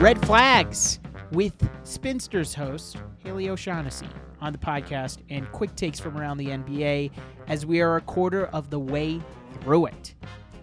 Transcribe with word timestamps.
Red 0.00 0.24
Flags 0.24 0.98
with 1.30 1.68
Spinsters 1.84 2.54
host 2.54 2.96
Haley 3.22 3.50
O'Shaughnessy 3.50 4.08
on 4.40 4.50
the 4.50 4.58
podcast 4.58 5.18
and 5.28 5.46
quick 5.52 5.76
takes 5.76 6.00
from 6.00 6.16
around 6.16 6.38
the 6.38 6.46
NBA 6.46 7.10
as 7.48 7.66
we 7.66 7.82
are 7.82 7.96
a 7.96 8.00
quarter 8.00 8.46
of 8.46 8.70
the 8.70 8.80
way 8.80 9.20
through 9.60 9.84
it. 9.84 10.14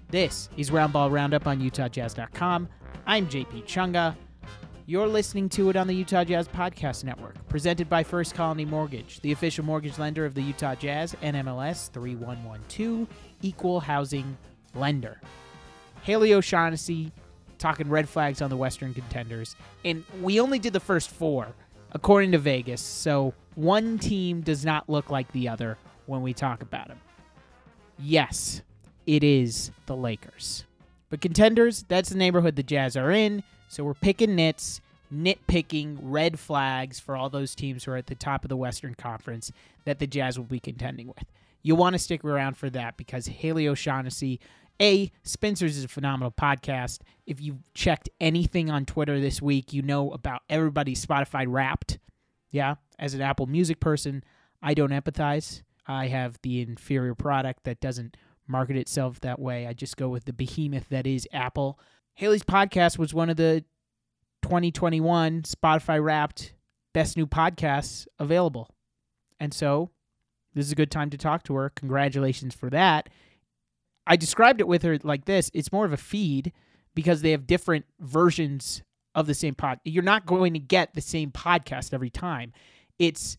This 0.09 0.49
is 0.57 0.71
Roundball 0.71 1.11
Roundup 1.11 1.45
on 1.45 1.61
UtahJazz.com. 1.61 2.67
I'm 3.05 3.27
JP 3.27 3.65
Chunga. 3.65 4.15
You're 4.87 5.05
listening 5.05 5.49
to 5.49 5.69
it 5.69 5.75
on 5.75 5.85
the 5.85 5.93
Utah 5.93 6.23
Jazz 6.23 6.47
Podcast 6.47 7.03
Network, 7.03 7.35
presented 7.47 7.87
by 7.87 8.03
First 8.03 8.33
Colony 8.33 8.65
Mortgage, 8.65 9.19
the 9.19 9.33
official 9.33 9.63
mortgage 9.63 9.99
lender 9.99 10.25
of 10.25 10.33
the 10.33 10.41
Utah 10.41 10.73
Jazz, 10.73 11.13
NMLS 11.21 11.91
3112, 11.91 13.07
equal 13.43 13.81
housing 13.81 14.35
lender. 14.73 15.21
Haley 16.01 16.33
O'Shaughnessy 16.33 17.11
talking 17.57 17.89
red 17.89 18.07
flags 18.07 18.41
on 18.41 18.49
the 18.49 18.57
Western 18.57 18.93
contenders. 18.93 19.55
And 19.83 20.03
we 20.21 20.39
only 20.39 20.59
did 20.59 20.73
the 20.73 20.79
first 20.79 21.09
four, 21.09 21.47
according 21.91 22.31
to 22.33 22.37
Vegas. 22.37 22.81
So 22.81 23.33
one 23.55 23.97
team 23.97 24.41
does 24.41 24.65
not 24.65 24.89
look 24.89 25.09
like 25.09 25.31
the 25.31 25.49
other 25.49 25.77
when 26.05 26.21
we 26.21 26.33
talk 26.33 26.61
about 26.61 26.87
them. 26.87 26.99
Yes, 27.99 28.61
it 29.05 29.23
is 29.23 29.71
the 29.85 29.95
Lakers. 29.95 30.65
But 31.09 31.21
contenders, 31.21 31.85
that's 31.87 32.09
the 32.09 32.17
neighborhood 32.17 32.55
the 32.55 32.63
Jazz 32.63 32.97
are 32.97 33.11
in. 33.11 33.43
So 33.69 33.83
we're 33.83 33.93
picking 33.93 34.35
nits, 34.35 34.81
nitpicking 35.13 35.97
red 36.01 36.39
flags 36.39 36.99
for 36.99 37.15
all 37.15 37.29
those 37.29 37.55
teams 37.55 37.83
who 37.83 37.91
are 37.91 37.97
at 37.97 38.07
the 38.07 38.15
top 38.15 38.43
of 38.43 38.49
the 38.49 38.57
Western 38.57 38.93
Conference 38.93 39.51
that 39.85 39.99
the 39.99 40.07
Jazz 40.07 40.37
will 40.37 40.45
be 40.45 40.59
contending 40.59 41.07
with. 41.07 41.25
You'll 41.63 41.77
want 41.77 41.93
to 41.93 41.99
stick 41.99 42.23
around 42.23 42.57
for 42.57 42.69
that 42.69 42.97
because 42.97 43.27
Haley 43.27 43.67
O'Shaughnessy 43.67 44.39
a, 44.79 45.11
Spinsters 45.23 45.77
is 45.77 45.83
a 45.83 45.87
phenomenal 45.87 46.31
podcast. 46.31 46.99
If 47.25 47.41
you've 47.41 47.73
checked 47.73 48.09
anything 48.19 48.69
on 48.69 48.85
Twitter 48.85 49.19
this 49.19 49.41
week, 49.41 49.73
you 49.73 49.81
know 49.81 50.11
about 50.11 50.41
everybody's 50.49 51.03
Spotify 51.05 51.45
wrapped. 51.47 51.99
Yeah, 52.49 52.75
as 52.97 53.13
an 53.13 53.21
Apple 53.21 53.45
Music 53.47 53.79
person, 53.79 54.23
I 54.61 54.73
don't 54.73 54.91
empathize. 54.91 55.63
I 55.85 56.07
have 56.07 56.37
the 56.43 56.61
inferior 56.61 57.15
product 57.15 57.63
that 57.63 57.79
doesn't 57.79 58.17
market 58.47 58.77
itself 58.77 59.19
that 59.21 59.39
way. 59.39 59.67
I 59.67 59.73
just 59.73 59.97
go 59.97 60.09
with 60.09 60.25
the 60.25 60.33
behemoth 60.33 60.89
that 60.89 61.07
is 61.07 61.27
Apple. 61.33 61.79
Haley's 62.15 62.43
podcast 62.43 62.97
was 62.97 63.13
one 63.13 63.29
of 63.29 63.37
the 63.37 63.63
2021 64.43 65.43
Spotify 65.43 66.03
wrapped 66.03 66.53
best 66.93 67.17
new 67.17 67.27
podcasts 67.27 68.07
available. 68.17 68.69
And 69.39 69.53
so 69.53 69.91
this 70.53 70.65
is 70.65 70.71
a 70.71 70.75
good 70.75 70.89
time 70.89 71.09
to 71.11 71.17
talk 71.17 71.43
to 71.43 71.55
her. 71.55 71.69
Congratulations 71.69 72.55
for 72.55 72.69
that. 72.71 73.09
I 74.07 74.15
described 74.15 74.61
it 74.61 74.67
with 74.67 74.83
her 74.83 74.97
like 75.03 75.25
this 75.25 75.51
it's 75.53 75.71
more 75.71 75.85
of 75.85 75.93
a 75.93 75.97
feed 75.97 76.53
because 76.95 77.21
they 77.21 77.31
have 77.31 77.45
different 77.45 77.85
versions 77.99 78.81
of 79.13 79.27
the 79.27 79.33
same 79.33 79.55
pod. 79.55 79.79
You're 79.83 80.03
not 80.03 80.25
going 80.25 80.53
to 80.53 80.59
get 80.59 80.93
the 80.93 81.01
same 81.01 81.31
podcast 81.31 81.93
every 81.93 82.09
time. 82.09 82.53
It's 82.97 83.37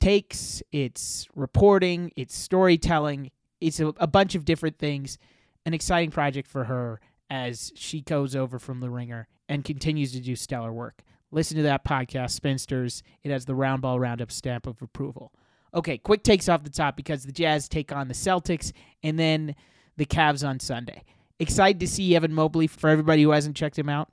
takes, 0.00 0.62
it's 0.72 1.26
reporting, 1.34 2.12
it's 2.16 2.36
storytelling, 2.36 3.30
it's 3.60 3.80
a, 3.80 3.88
a 3.98 4.06
bunch 4.06 4.34
of 4.34 4.44
different 4.44 4.78
things. 4.78 5.18
An 5.64 5.74
exciting 5.74 6.10
project 6.10 6.48
for 6.48 6.64
her 6.64 7.00
as 7.28 7.72
she 7.74 8.00
goes 8.00 8.36
over 8.36 8.58
from 8.58 8.80
the 8.80 8.88
ringer 8.88 9.26
and 9.48 9.64
continues 9.64 10.12
to 10.12 10.20
do 10.20 10.36
stellar 10.36 10.72
work. 10.72 11.02
Listen 11.32 11.56
to 11.56 11.64
that 11.64 11.84
podcast, 11.84 12.30
Spinsters. 12.30 13.02
It 13.24 13.32
has 13.32 13.46
the 13.46 13.52
Roundball 13.52 13.98
Roundup 13.98 14.30
stamp 14.30 14.66
of 14.66 14.80
approval. 14.80 15.32
Okay, 15.74 15.98
quick 15.98 16.22
takes 16.22 16.48
off 16.48 16.62
the 16.62 16.70
top 16.70 16.96
because 16.96 17.24
the 17.24 17.32
Jazz 17.32 17.68
take 17.68 17.92
on 17.92 18.08
the 18.08 18.14
Celtics 18.14 18.72
and 19.02 19.18
then 19.18 19.56
the 19.96 20.06
Cavs 20.06 20.46
on 20.46 20.60
Sunday. 20.60 21.02
Excited 21.38 21.80
to 21.80 21.88
see 21.88 22.16
Evan 22.16 22.32
Mobley 22.32 22.66
for 22.66 22.88
everybody 22.88 23.22
who 23.22 23.30
hasn't 23.30 23.56
checked 23.56 23.78
him 23.78 23.88
out. 23.88 24.08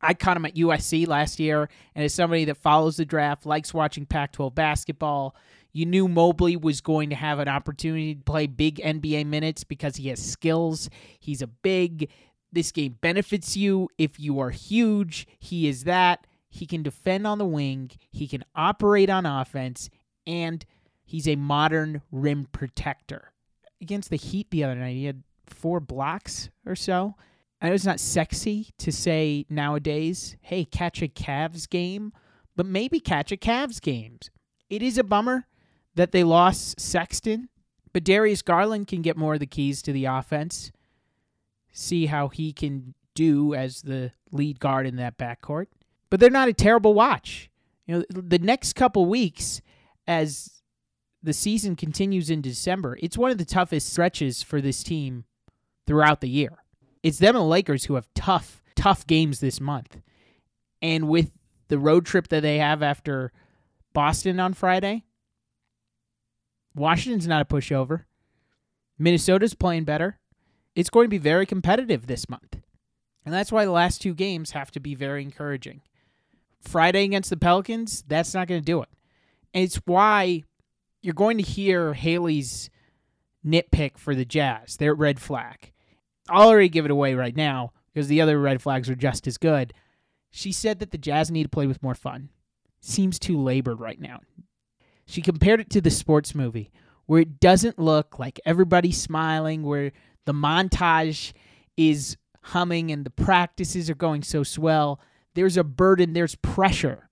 I 0.00 0.12
caught 0.12 0.36
him 0.36 0.44
at 0.44 0.56
USC 0.56 1.08
last 1.08 1.40
year, 1.40 1.68
and 1.94 2.04
as 2.04 2.12
somebody 2.12 2.44
that 2.44 2.58
follows 2.58 2.98
the 2.98 3.06
draft, 3.06 3.46
likes 3.46 3.72
watching 3.72 4.04
Pac 4.04 4.32
12 4.32 4.54
basketball, 4.54 5.34
you 5.72 5.86
knew 5.86 6.08
Mobley 6.08 6.56
was 6.56 6.82
going 6.82 7.08
to 7.08 7.16
have 7.16 7.38
an 7.38 7.48
opportunity 7.48 8.14
to 8.14 8.22
play 8.22 8.46
big 8.46 8.76
NBA 8.76 9.26
minutes 9.26 9.64
because 9.64 9.96
he 9.96 10.08
has 10.08 10.22
skills. 10.22 10.90
He's 11.18 11.42
a 11.42 11.46
big. 11.46 12.10
This 12.52 12.70
game 12.70 12.98
benefits 13.00 13.56
you 13.56 13.88
if 13.98 14.20
you 14.20 14.38
are 14.40 14.50
huge. 14.50 15.26
He 15.38 15.68
is 15.68 15.84
that. 15.84 16.26
He 16.48 16.66
can 16.66 16.84
defend 16.84 17.26
on 17.26 17.38
the 17.38 17.44
wing, 17.44 17.90
he 18.12 18.28
can 18.28 18.44
operate 18.54 19.10
on 19.10 19.26
offense, 19.26 19.90
and 20.24 20.64
he's 21.04 21.26
a 21.26 21.34
modern 21.34 22.00
rim 22.12 22.46
protector 22.52 23.32
against 23.84 24.10
the 24.10 24.16
Heat 24.16 24.50
the 24.50 24.64
other 24.64 24.74
night. 24.74 24.96
He 24.96 25.04
had 25.04 25.22
four 25.46 25.78
blocks 25.78 26.50
or 26.66 26.74
so. 26.74 27.14
I 27.60 27.68
know 27.68 27.74
it's 27.74 27.84
not 27.84 28.00
sexy 28.00 28.70
to 28.78 28.90
say 28.90 29.46
nowadays, 29.48 30.36
hey, 30.40 30.64
catch 30.64 31.00
a 31.00 31.08
Cavs 31.08 31.68
game, 31.68 32.12
but 32.56 32.66
maybe 32.66 33.00
catch 33.00 33.30
a 33.30 33.36
Cavs 33.36 33.80
games. 33.80 34.30
It 34.68 34.82
is 34.82 34.98
a 34.98 35.04
bummer 35.04 35.46
that 35.94 36.12
they 36.12 36.24
lost 36.24 36.80
Sexton, 36.80 37.48
but 37.92 38.04
Darius 38.04 38.42
Garland 38.42 38.88
can 38.88 39.02
get 39.02 39.16
more 39.16 39.34
of 39.34 39.40
the 39.40 39.46
keys 39.46 39.80
to 39.82 39.92
the 39.92 40.06
offense. 40.06 40.72
See 41.72 42.06
how 42.06 42.28
he 42.28 42.52
can 42.52 42.94
do 43.14 43.54
as 43.54 43.82
the 43.82 44.12
lead 44.32 44.60
guard 44.60 44.86
in 44.86 44.96
that 44.96 45.16
backcourt. 45.16 45.66
But 46.10 46.20
they're 46.20 46.30
not 46.30 46.48
a 46.48 46.52
terrible 46.52 46.94
watch. 46.94 47.50
You 47.86 47.98
know, 47.98 48.04
the 48.10 48.38
next 48.38 48.74
couple 48.74 49.06
weeks, 49.06 49.60
as 50.06 50.62
the 51.24 51.32
season 51.32 51.74
continues 51.74 52.28
in 52.28 52.42
December, 52.42 52.98
it's 53.02 53.18
one 53.18 53.30
of 53.30 53.38
the 53.38 53.44
toughest 53.44 53.90
stretches 53.90 54.42
for 54.42 54.60
this 54.60 54.82
team 54.82 55.24
throughout 55.86 56.20
the 56.20 56.28
year. 56.28 56.58
It's 57.02 57.18
them 57.18 57.34
and 57.34 57.42
the 57.42 57.48
Lakers 57.48 57.84
who 57.84 57.94
have 57.94 58.08
tough, 58.14 58.62
tough 58.76 59.06
games 59.06 59.40
this 59.40 59.60
month. 59.60 59.98
And 60.82 61.08
with 61.08 61.30
the 61.68 61.78
road 61.78 62.04
trip 62.04 62.28
that 62.28 62.40
they 62.40 62.58
have 62.58 62.82
after 62.82 63.32
Boston 63.94 64.38
on 64.38 64.52
Friday, 64.52 65.04
Washington's 66.74 67.26
not 67.26 67.42
a 67.42 67.46
pushover. 67.46 68.04
Minnesota's 68.98 69.54
playing 69.54 69.84
better. 69.84 70.18
It's 70.74 70.90
going 70.90 71.06
to 71.06 71.10
be 71.10 71.18
very 71.18 71.46
competitive 71.46 72.06
this 72.06 72.28
month. 72.28 72.58
And 73.24 73.32
that's 73.32 73.52
why 73.52 73.64
the 73.64 73.70
last 73.70 74.02
two 74.02 74.12
games 74.12 74.50
have 74.50 74.70
to 74.72 74.80
be 74.80 74.94
very 74.94 75.22
encouraging. 75.22 75.80
Friday 76.60 77.04
against 77.04 77.30
the 77.30 77.36
Pelicans, 77.36 78.04
that's 78.06 78.34
not 78.34 78.48
going 78.48 78.60
to 78.60 78.64
do 78.64 78.82
it. 78.82 78.88
And 79.54 79.64
it's 79.64 79.80
why 79.86 80.42
you're 81.04 81.12
going 81.12 81.36
to 81.36 81.44
hear 81.44 81.92
Haley's 81.92 82.70
nitpick 83.44 83.98
for 83.98 84.14
the 84.14 84.24
Jazz, 84.24 84.78
their 84.78 84.94
red 84.94 85.20
flag. 85.20 85.70
I'll 86.30 86.48
already 86.48 86.70
give 86.70 86.86
it 86.86 86.90
away 86.90 87.12
right 87.12 87.36
now 87.36 87.72
because 87.92 88.08
the 88.08 88.22
other 88.22 88.40
red 88.40 88.62
flags 88.62 88.88
are 88.88 88.94
just 88.94 89.26
as 89.26 89.36
good. 89.36 89.74
She 90.30 90.50
said 90.50 90.78
that 90.78 90.92
the 90.92 90.98
Jazz 90.98 91.30
need 91.30 91.42
to 91.42 91.50
play 91.50 91.66
with 91.66 91.82
more 91.82 91.94
fun. 91.94 92.30
Seems 92.80 93.18
too 93.18 93.38
labored 93.38 93.80
right 93.80 94.00
now. 94.00 94.20
She 95.04 95.20
compared 95.20 95.60
it 95.60 95.68
to 95.70 95.82
the 95.82 95.90
sports 95.90 96.34
movie 96.34 96.72
where 97.04 97.20
it 97.20 97.38
doesn't 97.38 97.78
look 97.78 98.18
like 98.18 98.40
everybody's 98.46 98.98
smiling, 98.98 99.62
where 99.62 99.92
the 100.24 100.32
montage 100.32 101.34
is 101.76 102.16
humming 102.40 102.90
and 102.90 103.04
the 103.04 103.10
practices 103.10 103.90
are 103.90 103.94
going 103.94 104.22
so 104.22 104.42
swell. 104.42 104.98
There's 105.34 105.58
a 105.58 105.64
burden, 105.64 106.14
there's 106.14 106.36
pressure. 106.36 107.10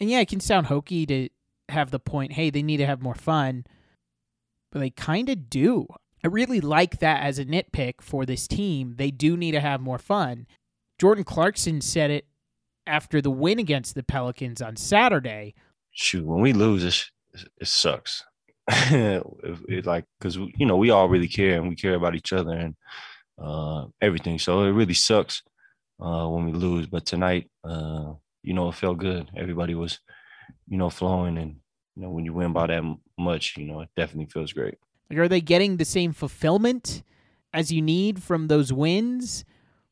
And 0.00 0.08
yeah, 0.08 0.20
it 0.20 0.28
can 0.28 0.40
sound 0.40 0.68
hokey 0.68 1.04
to 1.04 1.28
have 1.68 1.90
the 1.90 1.98
point, 1.98 2.32
hey, 2.32 2.50
they 2.50 2.62
need 2.62 2.78
to 2.78 2.86
have 2.86 3.02
more 3.02 3.14
fun, 3.14 3.64
but 4.72 4.80
they 4.80 4.90
kind 4.90 5.28
of 5.28 5.48
do. 5.48 5.86
I 6.22 6.28
really 6.28 6.60
like 6.60 7.00
that 7.00 7.22
as 7.22 7.38
a 7.38 7.44
nitpick 7.44 8.00
for 8.00 8.24
this 8.24 8.48
team. 8.48 8.94
They 8.96 9.10
do 9.10 9.36
need 9.36 9.52
to 9.52 9.60
have 9.60 9.80
more 9.80 9.98
fun. 9.98 10.46
Jordan 10.98 11.24
Clarkson 11.24 11.80
said 11.80 12.10
it 12.10 12.26
after 12.86 13.20
the 13.20 13.30
win 13.30 13.58
against 13.58 13.94
the 13.94 14.02
Pelicans 14.02 14.62
on 14.62 14.76
Saturday. 14.76 15.54
Shoot, 15.90 16.24
when 16.24 16.40
we 16.40 16.52
lose, 16.52 16.84
it, 16.84 17.44
it 17.60 17.68
sucks. 17.68 18.24
it, 18.68 19.22
it, 19.68 19.86
like 19.86 20.06
because 20.18 20.36
you 20.36 20.64
know 20.64 20.78
we 20.78 20.88
all 20.88 21.08
really 21.08 21.28
care 21.28 21.58
and 21.58 21.68
we 21.68 21.76
care 21.76 21.94
about 21.94 22.14
each 22.14 22.32
other 22.32 22.52
and 22.52 22.74
uh, 23.38 23.84
everything. 24.00 24.38
So 24.38 24.62
it 24.62 24.70
really 24.70 24.94
sucks 24.94 25.42
uh, 26.00 26.26
when 26.28 26.46
we 26.46 26.52
lose. 26.52 26.86
But 26.86 27.04
tonight, 27.04 27.50
uh, 27.62 28.14
you 28.42 28.54
know, 28.54 28.68
it 28.68 28.74
felt 28.76 28.98
good. 28.98 29.30
Everybody 29.36 29.74
was 29.74 29.98
you 30.68 30.76
know, 30.76 30.90
flowing. 30.90 31.38
And, 31.38 31.56
you 31.96 32.02
know, 32.02 32.10
when 32.10 32.24
you 32.24 32.32
win 32.32 32.52
by 32.52 32.66
that 32.68 32.82
much, 33.18 33.56
you 33.56 33.66
know, 33.66 33.80
it 33.80 33.88
definitely 33.96 34.26
feels 34.26 34.52
great. 34.52 34.78
Are 35.14 35.28
they 35.28 35.40
getting 35.40 35.76
the 35.76 35.84
same 35.84 36.12
fulfillment 36.12 37.02
as 37.52 37.70
you 37.70 37.82
need 37.82 38.22
from 38.22 38.48
those 38.48 38.72
wins 38.72 39.44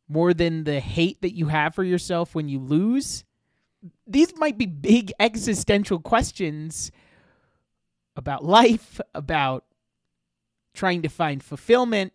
more 0.08 0.34
than 0.34 0.64
the 0.64 0.80
hate 0.80 1.22
that 1.22 1.34
you 1.34 1.46
have 1.46 1.74
for 1.74 1.84
yourself 1.84 2.34
when 2.34 2.48
you 2.48 2.58
lose? 2.58 3.24
These 4.06 4.36
might 4.36 4.58
be 4.58 4.66
big 4.66 5.12
existential 5.20 5.98
questions 5.98 6.90
about 8.16 8.44
life, 8.44 9.00
about 9.14 9.64
trying 10.74 11.02
to 11.02 11.08
find 11.08 11.42
fulfillment, 11.42 12.12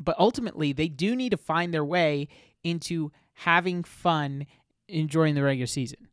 but 0.00 0.18
ultimately 0.18 0.72
they 0.72 0.88
do 0.88 1.14
need 1.14 1.30
to 1.30 1.36
find 1.36 1.72
their 1.72 1.84
way 1.84 2.28
into 2.64 3.12
having 3.34 3.82
fun 3.84 4.46
enjoying 4.88 5.34
the 5.34 5.42
regular 5.42 5.66
season 5.66 6.08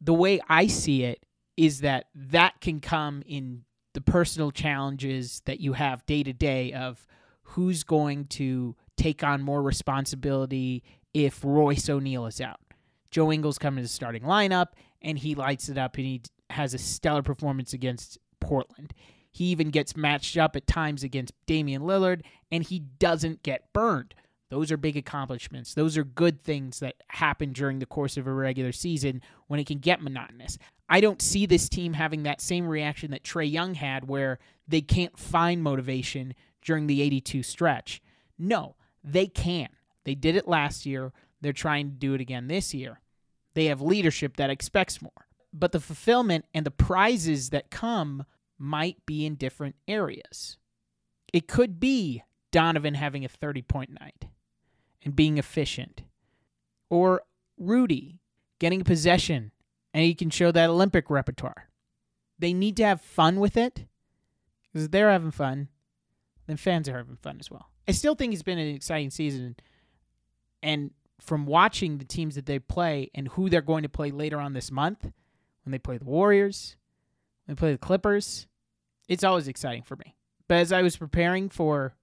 the 0.00 0.14
way 0.14 0.40
I 0.48 0.66
see 0.66 1.04
it 1.04 1.24
is 1.56 1.80
that 1.80 2.06
that 2.14 2.60
can 2.60 2.80
come 2.80 3.22
in 3.26 3.64
the 3.94 4.00
personal 4.00 4.50
challenges 4.50 5.40
that 5.46 5.60
you 5.60 5.72
have 5.72 6.04
day 6.04 6.22
to 6.22 6.32
day 6.32 6.72
of 6.72 7.06
who's 7.42 7.82
going 7.82 8.26
to 8.26 8.76
take 8.96 9.22
on 9.22 9.42
more 9.42 9.62
responsibility 9.62 10.82
if 11.14 11.42
Royce 11.42 11.88
O'Neale 11.88 12.26
is 12.26 12.40
out. 12.40 12.60
Joe 13.10 13.32
Ingles 13.32 13.58
comes 13.58 13.78
to 13.78 13.82
the 13.82 13.88
starting 13.88 14.22
lineup, 14.22 14.68
and 15.00 15.18
he 15.18 15.34
lights 15.34 15.68
it 15.68 15.78
up, 15.78 15.96
and 15.96 16.04
he 16.04 16.20
has 16.50 16.74
a 16.74 16.78
stellar 16.78 17.22
performance 17.22 17.72
against 17.72 18.18
Portland. 18.40 18.92
He 19.30 19.46
even 19.46 19.70
gets 19.70 19.96
matched 19.96 20.36
up 20.36 20.56
at 20.56 20.66
times 20.66 21.02
against 21.02 21.32
Damian 21.46 21.82
Lillard, 21.82 22.22
and 22.50 22.64
he 22.64 22.80
doesn't 22.80 23.42
get 23.42 23.72
burned. 23.72 24.14
Those 24.48 24.70
are 24.70 24.76
big 24.76 24.96
accomplishments. 24.96 25.74
Those 25.74 25.96
are 25.96 26.04
good 26.04 26.42
things 26.42 26.78
that 26.78 27.02
happen 27.08 27.52
during 27.52 27.80
the 27.80 27.86
course 27.86 28.16
of 28.16 28.26
a 28.26 28.32
regular 28.32 28.72
season 28.72 29.20
when 29.48 29.58
it 29.58 29.66
can 29.66 29.78
get 29.78 30.02
monotonous. 30.02 30.56
I 30.88 31.00
don't 31.00 31.20
see 31.20 31.46
this 31.46 31.68
team 31.68 31.94
having 31.94 32.22
that 32.22 32.40
same 32.40 32.68
reaction 32.68 33.10
that 33.10 33.24
Trae 33.24 33.50
Young 33.50 33.74
had 33.74 34.08
where 34.08 34.38
they 34.68 34.80
can't 34.80 35.18
find 35.18 35.62
motivation 35.62 36.34
during 36.62 36.86
the 36.86 37.02
82 37.02 37.42
stretch. 37.42 38.00
No, 38.38 38.76
they 39.02 39.26
can. 39.26 39.68
They 40.04 40.14
did 40.14 40.36
it 40.36 40.46
last 40.46 40.86
year. 40.86 41.12
They're 41.40 41.52
trying 41.52 41.90
to 41.90 41.96
do 41.96 42.14
it 42.14 42.20
again 42.20 42.46
this 42.46 42.72
year. 42.72 43.00
They 43.54 43.66
have 43.66 43.80
leadership 43.80 44.36
that 44.36 44.50
expects 44.50 45.02
more. 45.02 45.10
But 45.52 45.72
the 45.72 45.80
fulfillment 45.80 46.44
and 46.54 46.64
the 46.64 46.70
prizes 46.70 47.50
that 47.50 47.70
come 47.70 48.24
might 48.58 49.04
be 49.06 49.26
in 49.26 49.34
different 49.34 49.74
areas. 49.88 50.56
It 51.32 51.48
could 51.48 51.80
be 51.80 52.22
Donovan 52.52 52.94
having 52.94 53.24
a 53.24 53.28
30 53.28 53.62
point 53.62 53.90
night 53.98 54.26
and 55.04 55.16
being 55.16 55.38
efficient. 55.38 56.02
Or 56.90 57.22
Rudy 57.58 58.20
getting 58.58 58.84
possession 58.84 59.52
and 59.92 60.04
he 60.04 60.14
can 60.14 60.30
show 60.30 60.52
that 60.52 60.70
Olympic 60.70 61.10
repertoire. 61.10 61.68
They 62.38 62.52
need 62.52 62.76
to 62.76 62.84
have 62.84 63.00
fun 63.00 63.40
with 63.40 63.56
it 63.56 63.86
because 64.62 64.84
if 64.84 64.90
they're 64.90 65.10
having 65.10 65.30
fun, 65.30 65.68
then 66.46 66.56
fans 66.56 66.88
are 66.88 66.98
having 66.98 67.16
fun 67.16 67.38
as 67.40 67.50
well. 67.50 67.70
I 67.88 67.92
still 67.92 68.14
think 68.14 68.32
it's 68.32 68.42
been 68.42 68.58
an 68.58 68.74
exciting 68.74 69.10
season. 69.10 69.56
And 70.62 70.90
from 71.20 71.46
watching 71.46 71.98
the 71.98 72.04
teams 72.04 72.34
that 72.34 72.46
they 72.46 72.58
play 72.58 73.10
and 73.14 73.28
who 73.28 73.48
they're 73.48 73.62
going 73.62 73.84
to 73.84 73.88
play 73.88 74.10
later 74.10 74.38
on 74.38 74.52
this 74.52 74.70
month, 74.70 75.02
when 75.64 75.72
they 75.72 75.78
play 75.78 75.98
the 75.98 76.04
Warriors, 76.04 76.76
when 77.46 77.54
they 77.54 77.58
play 77.58 77.72
the 77.72 77.78
Clippers, 77.78 78.46
it's 79.08 79.24
always 79.24 79.48
exciting 79.48 79.82
for 79.82 79.96
me. 79.96 80.14
But 80.48 80.58
as 80.58 80.72
I 80.72 80.82
was 80.82 80.96
preparing 80.96 81.48
for 81.48 81.94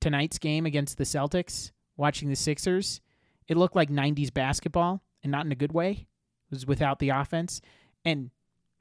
tonight's 0.00 0.38
game 0.38 0.64
against 0.64 0.96
the 0.96 1.04
Celtics, 1.04 1.72
watching 2.02 2.28
the 2.28 2.36
Sixers, 2.36 3.00
it 3.46 3.56
looked 3.56 3.76
like 3.76 3.88
90s 3.88 4.34
basketball 4.34 5.02
and 5.22 5.30
not 5.30 5.46
in 5.46 5.52
a 5.52 5.56
good 5.56 5.72
way. 5.72 6.08
It 6.50 6.50
was 6.50 6.66
without 6.66 6.98
the 6.98 7.10
offense 7.10 7.60
and 8.04 8.30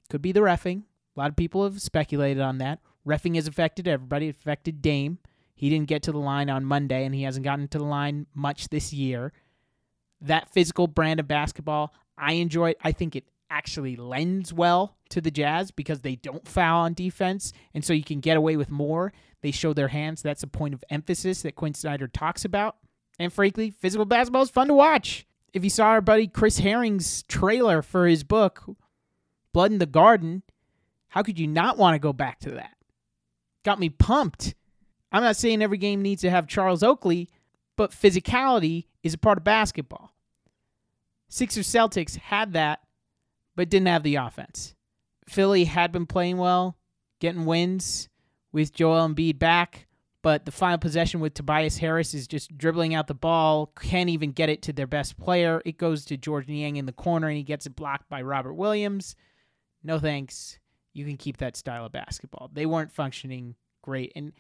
could 0.10 0.24
be 0.24 0.32
the 0.32 0.40
refing. 0.40 0.84
A 1.16 1.20
lot 1.20 1.30
of 1.30 1.36
people 1.36 1.64
have 1.64 1.80
speculated 1.80 2.42
on 2.42 2.58
that. 2.58 2.80
Refing 3.08 3.36
has 3.36 3.48
affected 3.48 3.88
everybody. 3.88 4.28
It 4.28 4.36
affected 4.36 4.82
Dame. 4.82 5.20
He 5.54 5.70
didn't 5.70 5.88
get 5.88 6.02
to 6.04 6.12
the 6.12 6.18
line 6.18 6.50
on 6.50 6.66
Monday 6.66 7.06
and 7.06 7.14
he 7.14 7.22
hasn't 7.22 7.44
gotten 7.44 7.68
to 7.68 7.78
the 7.78 7.86
line 7.86 8.26
much 8.34 8.70
this 8.70 8.92
year. 8.92 9.34
That 10.20 10.50
physical 10.50 10.88
brand 10.88 11.20
of 11.20 11.28
basketball, 11.28 11.94
I 12.18 12.34
enjoy 12.34 12.72
it. 12.72 12.78
I 12.84 12.92
think 12.92 13.16
it 13.16 13.26
actually 13.52 13.96
lends 13.96 14.52
well 14.52 14.98
to 15.10 15.22
the 15.22 15.30
Jazz 15.30 15.70
because 15.70 16.02
they 16.02 16.16
don't 16.16 16.48
foul 16.48 16.86
on 16.86 16.94
defense, 16.94 17.52
and 17.74 17.84
so 17.84 17.92
you 17.92 18.04
can 18.04 18.20
get 18.20 18.38
away 18.38 18.56
with 18.56 18.72
more. 18.72 19.12
They 19.42 19.52
show 19.52 19.74
their 19.74 19.90
hands. 19.90 20.22
That's 20.22 20.44
a 20.44 20.48
point 20.48 20.74
of 20.74 20.84
emphasis 20.90 21.42
that 21.42 21.56
Quin 21.56 21.74
Snyder 21.74 22.08
talks 22.08 22.46
about. 22.46 22.78
And 23.22 23.32
frankly, 23.32 23.70
physical 23.70 24.06
basketball 24.06 24.42
is 24.42 24.50
fun 24.50 24.68
to 24.70 24.74
watch. 24.74 25.28
If 25.54 25.64
you 25.64 25.70
saw 25.70 25.90
our 25.90 26.02
buddy 26.02 26.26
Chris 26.26 26.58
Herring's 26.58 27.22
trailer 27.24 27.84
for 27.84 28.08
his 28.08 28.24
book, 28.24 28.64
Blood 29.54 29.72
in 29.72 29.78
the 29.78 29.86
Garden, 29.86 30.42
how 31.10 31.22
could 31.22 31.38
you 31.38 31.46
not 31.46 31.78
want 31.78 31.94
to 31.94 32.00
go 32.00 32.14
back 32.14 32.40
to 32.40 32.50
that? 32.52 32.72
Got 33.64 33.80
me 33.80 33.90
pumped. 33.90 34.56
I'm 35.12 35.22
not 35.22 35.36
saying 35.36 35.62
every 35.62 35.78
game 35.78 36.02
needs 36.02 36.22
to 36.24 36.32
have 36.32 36.48
Charles 36.48 36.82
Oakley, 36.82 37.30
but 37.76 37.92
physicality 37.92 38.86
is 39.04 39.14
a 39.14 39.20
part 39.20 39.38
of 39.38 39.44
basketball. 39.44 40.16
Sixers 41.30 41.68
Celtics 41.68 42.18
had 42.18 42.54
that, 42.54 42.80
but 43.56 43.70
didn't 43.70 43.88
have 43.88 44.02
the 44.02 44.16
offense. 44.16 44.74
Philly 45.28 45.66
had 45.66 45.92
been 45.92 46.08
playing 46.08 46.38
well, 46.38 46.76
getting 47.20 47.46
wins 47.46 48.10
with 48.52 48.74
Joel 48.74 49.08
Embiid 49.08 49.38
back, 49.38 49.86
but 50.24 50.46
the 50.46 50.52
final 50.52 50.78
possession 50.78 51.20
with 51.20 51.34
Tobias 51.34 51.78
Harris 51.78 52.14
is 52.14 52.28
just 52.28 52.56
dribbling 52.58 52.94
out 52.94 53.08
the 53.08 53.14
ball, 53.14 53.72
can't 53.80 54.10
even 54.10 54.32
get 54.32 54.50
it 54.50 54.62
to 54.64 54.74
their 54.74 54.88
best 54.88 55.18
player. 55.18 55.62
It 55.66 55.78
goes 55.78 56.06
to 56.06 56.18
Georges 56.18 56.50
Niang 56.50 56.76
in 56.76 56.86
the 56.86 56.92
corner, 56.92 57.28
and 57.28 57.38
he 57.38 57.44
gets 57.44 57.66
it 57.66 57.76
blocked 57.76 58.08
by 58.10 58.22
Robert 58.22 58.54
Williams. 58.54 59.16
No 59.84 59.98
thanks. 59.98 60.60
You 60.94 61.06
can 61.06 61.18
keep 61.18 61.38
that 61.38 61.58
style 61.58 61.86
of 61.86 61.92
basketball. 61.92 62.52
They 62.54 62.66
weren't 62.66 62.92
functioning 62.92 63.56
great, 63.82 64.12
and 64.16 64.34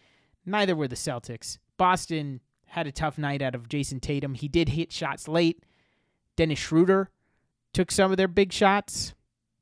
neither 0.45 0.75
were 0.75 0.88
the 0.88 0.95
Celtics. 0.95 1.57
Boston 1.78 2.42
had 2.66 2.88
a 2.88 2.92
tough 2.92 3.18
night 3.18 3.42
out 3.42 3.56
of 3.56 3.68
Jayson 3.68 4.00
Tatum. 4.00 4.36
He 4.36 4.48
did 4.48 4.69
hit 4.69 4.92
shots 4.92 5.27
late. 5.27 5.63
Dennis 6.38 6.60
Schroeder 6.60 7.10
took 7.74 7.92
some 7.92 8.12
of 8.12 8.18
their 8.18 8.27
big 8.27 8.54
shots, 8.54 9.13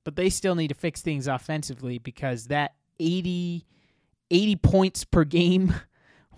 but 0.04 0.16
they 0.16 0.30
still 0.30 0.56
need 0.56 0.68
to 0.68 0.76
fix 0.76 1.02
things 1.02 1.28
offensively 1.28 1.98
because 1.98 2.48
that 2.48 2.76
80, 3.00 3.66
80 4.30 4.56
points 4.58 5.04
per 5.06 5.24
game 5.24 5.74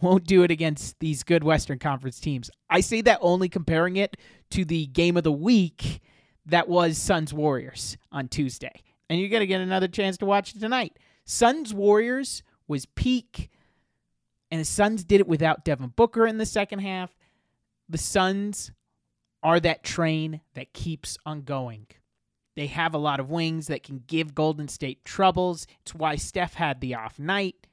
won't 0.02 0.26
do 0.26 0.44
it 0.44 0.52
against 0.52 1.00
these 1.00 1.24
good 1.24 1.44
Western 1.44 1.80
Conference 1.80 2.20
teams. 2.20 2.50
I 2.70 2.82
say 2.82 3.02
that 3.02 3.20
only 3.22 3.50
comparing 3.50 3.98
it 3.98 4.18
to 4.52 4.66
the 4.66 4.88
game 4.88 5.18
of 5.18 5.24
the 5.24 5.32
week 5.32 6.02
that 6.46 6.68
was 6.68 6.98
Suns 6.98 7.34
Warriors 7.34 7.98
on 8.12 8.28
Tuesday. 8.28 8.84
And 9.10 9.20
you're 9.20 9.30
going 9.30 9.42
to 9.42 9.48
get 9.48 9.62
another 9.62 9.88
chance 9.88 10.18
to 10.18 10.26
watch 10.26 10.56
it 10.56 10.60
tonight. 10.60 10.98
Suns 11.26 11.74
Warriors 11.74 12.44
was 12.68 12.86
peak, 12.86 13.50
and 14.50 14.62
the 14.62 14.66
Suns 14.66 15.04
did 15.04 15.20
it 15.20 15.28
without 15.28 15.66
Devin 15.66 15.94
Booker 15.96 16.26
in 16.26 16.38
the 16.38 16.46
second 16.46 16.80
half. 16.80 17.16
The 17.90 17.98
Suns 17.98 18.72
are 19.44 19.60
that 19.60 19.84
train 19.84 20.42
that 20.54 20.74
keeps 20.74 21.18
on 21.26 21.42
going. 21.42 21.88
They 22.56 22.68
have 22.68 22.94
a 22.94 23.00
lot 23.00 23.20
of 23.20 23.30
wings 23.30 23.68
that 23.68 23.84
can 23.84 24.04
give 24.08 24.36
Golden 24.36 24.68
State 24.68 25.06
troubles. 25.06 25.68
It's 25.82 25.96
why 25.96 26.16
Steph 26.16 26.56
had 26.56 26.82
the 26.82 26.96
off 26.96 27.18
night. 27.18 27.68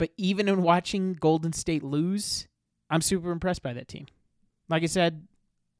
But 0.00 0.12
even 0.16 0.48
in 0.48 0.62
watching 0.62 1.12
Golden 1.12 1.52
State 1.52 1.84
lose, 1.84 2.48
I'm 2.88 3.02
super 3.02 3.32
impressed 3.32 3.62
by 3.62 3.74
that 3.74 3.86
team. 3.86 4.06
Like 4.70 4.82
I 4.82 4.86
said, 4.86 5.26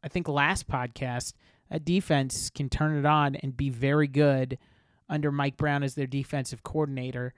I 0.05 0.09
think 0.09 0.29
last 0.29 0.69
podcast, 0.69 1.33
a 1.71 1.81
defense 1.81 2.51
can 2.51 2.69
turn 2.69 2.99
it 2.99 3.07
on 3.07 3.37
and 3.37 3.57
be 3.57 3.71
very 3.71 4.09
good 4.09 4.59
under 5.09 5.33
Mike 5.33 5.57
Brown 5.57 5.83
as 5.83 5.95
their 5.95 6.07
defensive 6.07 6.63
coordinator. 6.63 7.33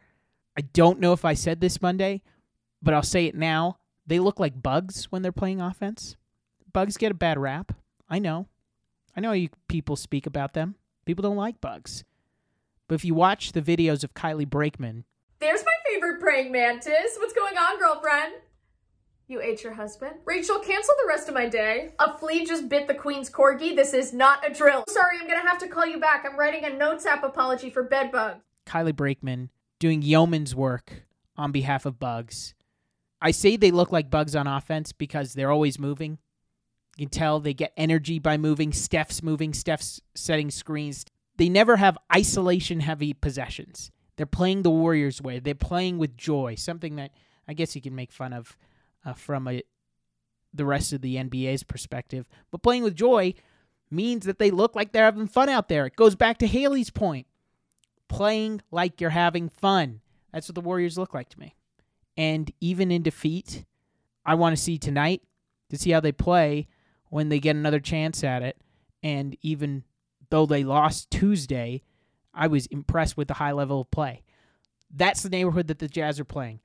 I 0.59 0.63
don't 0.63 0.99
know 0.99 1.13
if 1.13 1.25
I 1.25 1.35
said 1.35 1.61
this 1.61 1.81
Monday, 1.81 2.21
but 2.83 2.95
I'll 2.95 3.05
say 3.05 3.27
it 3.27 3.37
now. 3.37 3.79
They 4.05 4.19
look 4.19 4.41
like 4.41 4.61
bugs 4.61 5.05
when 5.05 5.23
they're 5.23 5.31
playing 5.31 5.61
offense. 5.61 6.17
Bugs 6.73 6.97
get 6.97 7.13
a 7.13 7.15
bad 7.15 7.39
rap. 7.39 7.71
I 8.09 8.19
know. 8.19 8.49
I 9.17 9.21
know 9.21 9.31
you 9.31 9.51
people 9.69 9.95
speak 9.95 10.27
about 10.27 10.55
them. 10.55 10.75
People 11.07 11.23
don't 11.23 11.37
like 11.37 11.61
bugs. 11.61 12.03
But 12.89 12.97
if 12.97 13.05
you 13.05 13.15
watch 13.15 13.53
the 13.53 13.63
videos 13.63 14.03
of 14.03 14.15
Kylie 14.15 14.51
Brakeman, 14.51 15.05
There's 15.39 15.65
my 15.65 15.77
favorite 16.03 16.21
praying 16.21 16.51
mantis. 16.51 17.17
What's 17.17 17.33
going 17.33 17.57
on, 17.57 17.79
girlfriend? 17.79 18.35
You 19.29 19.41
ate 19.41 19.63
your 19.63 19.75
husband? 19.75 20.17
Rachel, 20.25 20.59
cancel 20.59 20.95
the 21.01 21.09
rest 21.09 21.29
of 21.29 21.35
my 21.35 21.49
day. 21.49 21.95
A 22.01 22.19
flea 22.19 22.45
just 22.45 22.69
bit 22.69 22.89
the 22.89 22.95
queen's 22.95 23.31
corgi. 23.31 23.75
This 23.75 23.95
is 23.95 24.13
not 24.13 24.49
a 24.49 24.53
drill. 24.53 24.85
Sorry, 24.89 25.19
I'm 25.21 25.29
gonna 25.29 25.49
have 25.49 25.59
to 25.59 25.69
call 25.69 25.87
you 25.87 26.01
back. 26.01 26.25
I'm 26.29 26.39
writing 26.39 26.65
a 26.65 26.71
notes 26.71 27.07
app 27.07 27.23
apology 27.23 27.71
for 27.71 27.85
bedbugs. 27.85 28.41
Kylie 28.67 28.97
Brakeman 28.97 29.51
doing 29.79 30.03
yeoman's 30.03 30.55
work 30.57 31.05
on 31.37 31.53
behalf 31.53 31.87
of 31.87 32.01
bugs. 32.01 32.55
I 33.21 33.31
say 33.31 33.57
they 33.57 33.71
look 33.71 33.93
like 33.93 34.11
bugs 34.11 34.35
on 34.35 34.49
offense 34.49 34.93
because 34.93 35.35
they're 35.35 35.53
always 35.53 35.79
moving. 35.79 36.19
You 36.97 37.07
can 37.07 37.11
tell 37.11 37.39
they 37.39 37.55
get 37.55 37.73
energy 37.77 38.19
by 38.19 38.37
moving. 38.37 38.73
Steph's 38.73 39.23
moving, 39.23 39.55
Steph's 39.55 40.01
setting 40.17 40.51
screens. 40.51 41.07
They 41.37 41.49
never 41.49 41.77
have 41.77 41.97
isolation 42.15 42.81
heavy 42.81 43.15
possessions. 43.15 43.93
They're 44.17 44.27
playing 44.27 44.63
the 44.63 44.71
Warriors 44.71 45.23
way. 45.23 45.39
They're 45.39 45.55
playing 45.55 45.99
with 45.99 46.17
joy, 46.17 46.55
something 46.55 46.97
that 46.97 47.13
I 47.49 47.55
guess 47.55 47.75
you 47.75 47.83
can 47.83 47.95
make 47.95 48.13
fun 48.13 48.33
of 48.33 48.57
uh, 49.05 49.15
from 49.15 49.49
a, 49.49 49.63
the 50.53 50.65
rest 50.65 50.93
of 50.93 51.01
the 51.01 51.17
NBA's 51.17 51.63
perspective. 51.63 52.29
But 52.51 52.63
playing 52.63 52.85
with 52.85 52.95
joy 52.95 53.35
means 53.91 54.25
that 54.27 54.39
they 54.39 54.51
look 54.51 54.75
like 54.75 54.93
they're 54.93 55.05
having 55.05 55.27
fun 55.27 55.49
out 55.49 55.69
there. 55.69 55.87
It 55.87 55.97
goes 55.97 56.15
back 56.15 56.39
to 56.39 56.47
Haley's 56.47 56.91
point. 56.91 57.27
Playing 58.09 58.61
like 58.71 59.01
you're 59.01 59.11
having 59.11 59.49
fun. 59.49 60.01
That's 60.33 60.49
what 60.49 60.55
the 60.55 60.61
Warriors 60.61 60.99
look 60.99 61.15
like 61.15 61.29
to 61.31 61.41
me. 61.41 61.57
And 62.17 62.53
even 62.61 62.91
in 62.91 63.03
defeat, 63.03 63.65
I 64.25 64.35
want 64.35 64.57
to 64.57 64.63
see 64.63 64.79
tonight 64.79 65.23
to 65.71 65.79
see 65.79 65.91
how 65.91 66.01
they 66.01 66.13
play 66.13 66.69
when 67.09 67.29
they 67.29 67.41
get 67.41 67.57
another 67.57 67.81
chance 67.81 68.23
at 68.23 68.43
it. 68.43 68.59
And 69.03 69.37
even 69.41 69.85
though 70.31 70.47
they 70.47 70.65
lost 70.65 71.11
Tuesday, 71.11 71.83
I 72.35 72.47
was 72.47 72.67
impressed 72.67 73.17
with 73.17 73.29
the 73.29 73.35
high 73.35 73.53
level 73.53 73.81
of 73.81 73.91
play. 73.91 74.23
That's 74.95 75.23
the 75.23 75.31
neighborhood 75.31 75.69
that 75.69 75.79
the 75.79 75.89
Jazz 75.89 76.21
are 76.21 76.25
playing. 76.25 76.61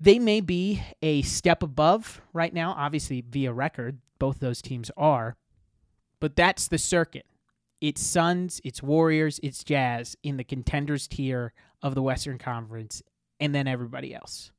They 0.00 0.18
may 0.18 0.40
be 0.40 0.82
a 1.02 1.22
step 1.22 1.62
above 1.62 2.20
right 2.32 2.52
now, 2.52 2.74
obviously 2.76 3.22
via 3.28 3.52
record. 3.52 3.98
Both 4.18 4.40
those 4.40 4.60
teams 4.60 4.90
are. 4.96 5.36
But 6.20 6.36
that's 6.36 6.68
the 6.68 6.78
circuit. 6.78 7.26
It's 7.80 8.02
Suns, 8.02 8.60
it's 8.64 8.82
Warriors, 8.82 9.38
it's 9.42 9.62
Jazz 9.62 10.16
in 10.22 10.36
the 10.36 10.44
contenders 10.44 11.06
tier 11.06 11.52
of 11.82 11.94
the 11.94 12.02
Western 12.02 12.38
Conference, 12.38 13.02
and 13.40 13.54
then 13.54 13.68
everybody 13.68 14.14
else. 14.14 14.50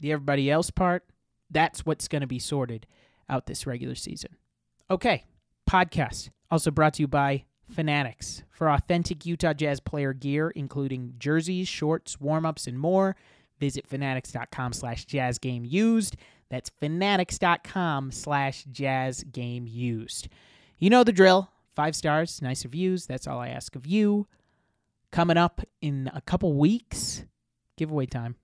The 0.00 0.12
everybody 0.12 0.50
else 0.50 0.70
part, 0.70 1.04
that's 1.50 1.84
what's 1.84 2.08
going 2.08 2.20
to 2.20 2.26
be 2.28 2.38
sorted 2.38 2.86
out 3.28 3.46
this 3.46 3.66
regular 3.66 3.94
season. 3.94 4.36
Okay, 4.90 5.24
podcast 5.68 6.30
also 6.50 6.70
brought 6.70 6.94
to 6.94 7.02
you 7.02 7.08
by 7.08 7.44
Fanatics 7.74 8.42
for 8.50 8.70
authentic 8.70 9.26
Utah 9.26 9.52
Jazz 9.52 9.80
player 9.80 10.12
gear, 10.12 10.50
including 10.50 11.14
jerseys, 11.18 11.68
shorts, 11.68 12.20
warm-ups, 12.20 12.66
and 12.66 12.78
more. 12.78 13.16
Visit 13.60 13.86
fanatics.com 13.86 14.72
slash 14.72 15.04
jazz 15.04 15.38
game 15.38 15.64
used. 15.64 16.16
That's 16.50 16.70
fanatics.com 16.70 18.12
slash 18.12 18.64
jazz 18.70 19.24
game 19.24 19.66
used. 19.66 20.28
You 20.78 20.90
know 20.90 21.04
the 21.04 21.12
drill. 21.12 21.50
Five 21.74 21.96
stars, 21.96 22.40
nice 22.40 22.64
reviews. 22.64 23.06
That's 23.06 23.26
all 23.26 23.40
I 23.40 23.48
ask 23.48 23.74
of 23.74 23.86
you. 23.86 24.28
Coming 25.10 25.36
up 25.36 25.60
in 25.80 26.10
a 26.14 26.20
couple 26.20 26.52
weeks, 26.54 27.24
giveaway 27.76 28.06
time. 28.06 28.36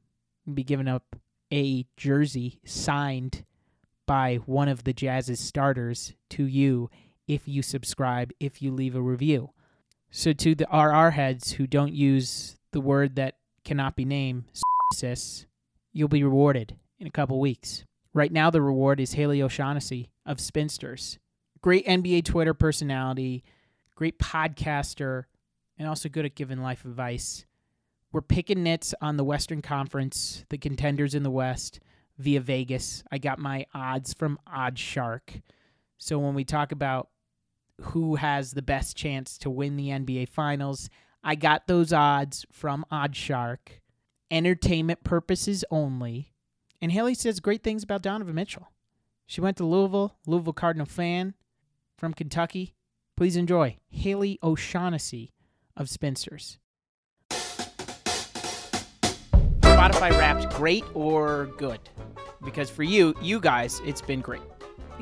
We'll 0.45 0.55
be 0.55 0.65
giving 0.65 0.89
up 0.89 1.17
a 1.53 1.87
jersey 1.97 2.61
signed 2.65 3.45
by 4.07 4.37
one 4.47 4.69
of 4.69 4.85
the 4.85 4.93
Jazz's 4.93 5.39
starters 5.39 6.15
to 6.31 6.45
you 6.45 6.91
if 7.31 7.47
you 7.47 7.63
subscribe, 7.63 8.33
if 8.41 8.61
you 8.61 8.73
leave 8.73 8.97
a 8.97 9.01
review. 9.01 9.51
So 10.11 10.33
to 10.33 10.57
the 10.57 10.67
RR 10.73 11.11
heads 11.11 11.53
who 11.53 11.67
don't 11.69 11.95
use 11.95 12.57
the 12.73 12.81
word 12.81 13.15
that 13.15 13.37
cannot 13.65 13.95
be 13.95 14.05
named, 14.05 14.47
sis, 14.95 15.47
you'll 15.93 16.09
be 16.09 16.25
rewarded 16.25 16.77
in 16.99 17.07
a 17.07 17.13
couple 17.13 17.39
weeks. 17.39 17.85
Right 18.13 18.33
now, 18.33 18.51
the 18.51 18.61
reward 18.61 18.99
is 18.99 19.13
Haley 19.13 19.41
O'Shaughnessy 19.41 20.11
of 20.27 20.41
Spinsters. 20.41 21.21
Great 21.61 21.87
NBA 21.87 22.25
Twitter 22.25 22.53
personality, 22.53 23.45
great 23.95 24.19
podcaster, 24.19 25.27
and 25.79 25.87
also 25.87 26.09
good 26.09 26.25
at 26.25 26.35
giving 26.35 26.61
life 26.61 26.85
advice. 26.85 27.47
We're 28.11 28.23
picking 28.23 28.65
nits 28.65 28.93
on 29.01 29.17
the 29.17 29.25
Western 29.25 29.63
Conference, 29.63 30.45
the 30.49 30.59
contenders 30.59 31.15
in 31.15 31.23
the 31.23 31.31
West, 31.31 31.79
via 32.19 32.41
Vegas. 32.41 33.05
I 33.13 33.19
got 33.19 33.39
my 33.39 33.67
odds 33.73 34.15
from 34.15 34.41
OddsShark. 34.53 35.43
So 35.99 36.19
when 36.19 36.35
we 36.35 36.45
talk 36.45 36.73
about 36.73 37.09
who 37.81 38.17
has 38.17 38.53
the 38.53 38.63
best 38.63 38.97
chance 38.97 39.39
to 39.39 39.51
win 39.51 39.77
the 39.77 39.89
NBA 39.89 40.29
Finals, 40.29 40.89
I 41.23 41.35
got 41.35 41.67
those 41.67 41.93
odds 41.93 42.47
from 42.51 42.85
OddsShark. 42.91 43.59
Entertainment 44.31 45.03
purposes 45.05 45.65
only. 45.71 46.33
And 46.81 46.93
Haley 46.93 47.15
says 47.15 47.41
great 47.41 47.63
things 47.63 47.83
about 47.83 48.03
Donovan 48.03 48.35
Mitchell. 48.35 48.71
She 49.27 49.41
went 49.41 49.57
to 49.59 49.65
Louisville, 49.65 50.17
Louisville 50.27 50.53
Cardinal 50.53 50.87
fan 50.87 51.35
from 51.97 52.15
Kentucky. 52.15 52.75
Please 53.17 53.37
enjoy 53.37 53.77
Haley 53.91 54.39
O'Shaughnessy 54.43 55.33
of 55.77 55.91
Spinsters. 55.91 56.59
Spotify 59.61 60.11
Wrapped, 60.11 60.53
great 60.55 60.85
or 60.95 61.47
good? 61.59 61.81
Because 62.45 62.71
for 62.71 62.83
you, 62.83 63.15
you 63.23 63.41
guys, 63.41 63.81
it's 63.85 64.03
been 64.03 64.21
great. 64.21 64.43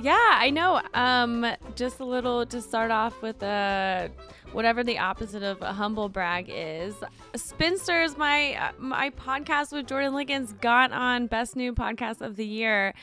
Yeah, 0.00 0.16
I 0.16 0.50
know. 0.50 0.80
Um, 0.94 1.44
just 1.74 1.98
a 1.98 2.04
little 2.04 2.46
to 2.46 2.62
start 2.62 2.92
off 2.92 3.20
with 3.20 3.42
a 3.42 4.10
whatever 4.52 4.84
the 4.84 4.98
opposite 4.98 5.42
of 5.42 5.60
a 5.60 5.72
humble 5.72 6.08
brag 6.08 6.46
is. 6.48 6.94
Spinsters, 7.34 8.16
my 8.16 8.54
uh, 8.54 8.72
my 8.78 9.10
podcast 9.10 9.72
with 9.72 9.86
Jordan 9.86 10.14
Liggins 10.14 10.52
got 10.52 10.92
on 10.92 11.26
best 11.26 11.56
new 11.56 11.74
podcast 11.74 12.20
of 12.20 12.36
the 12.36 12.46
year. 12.46 12.94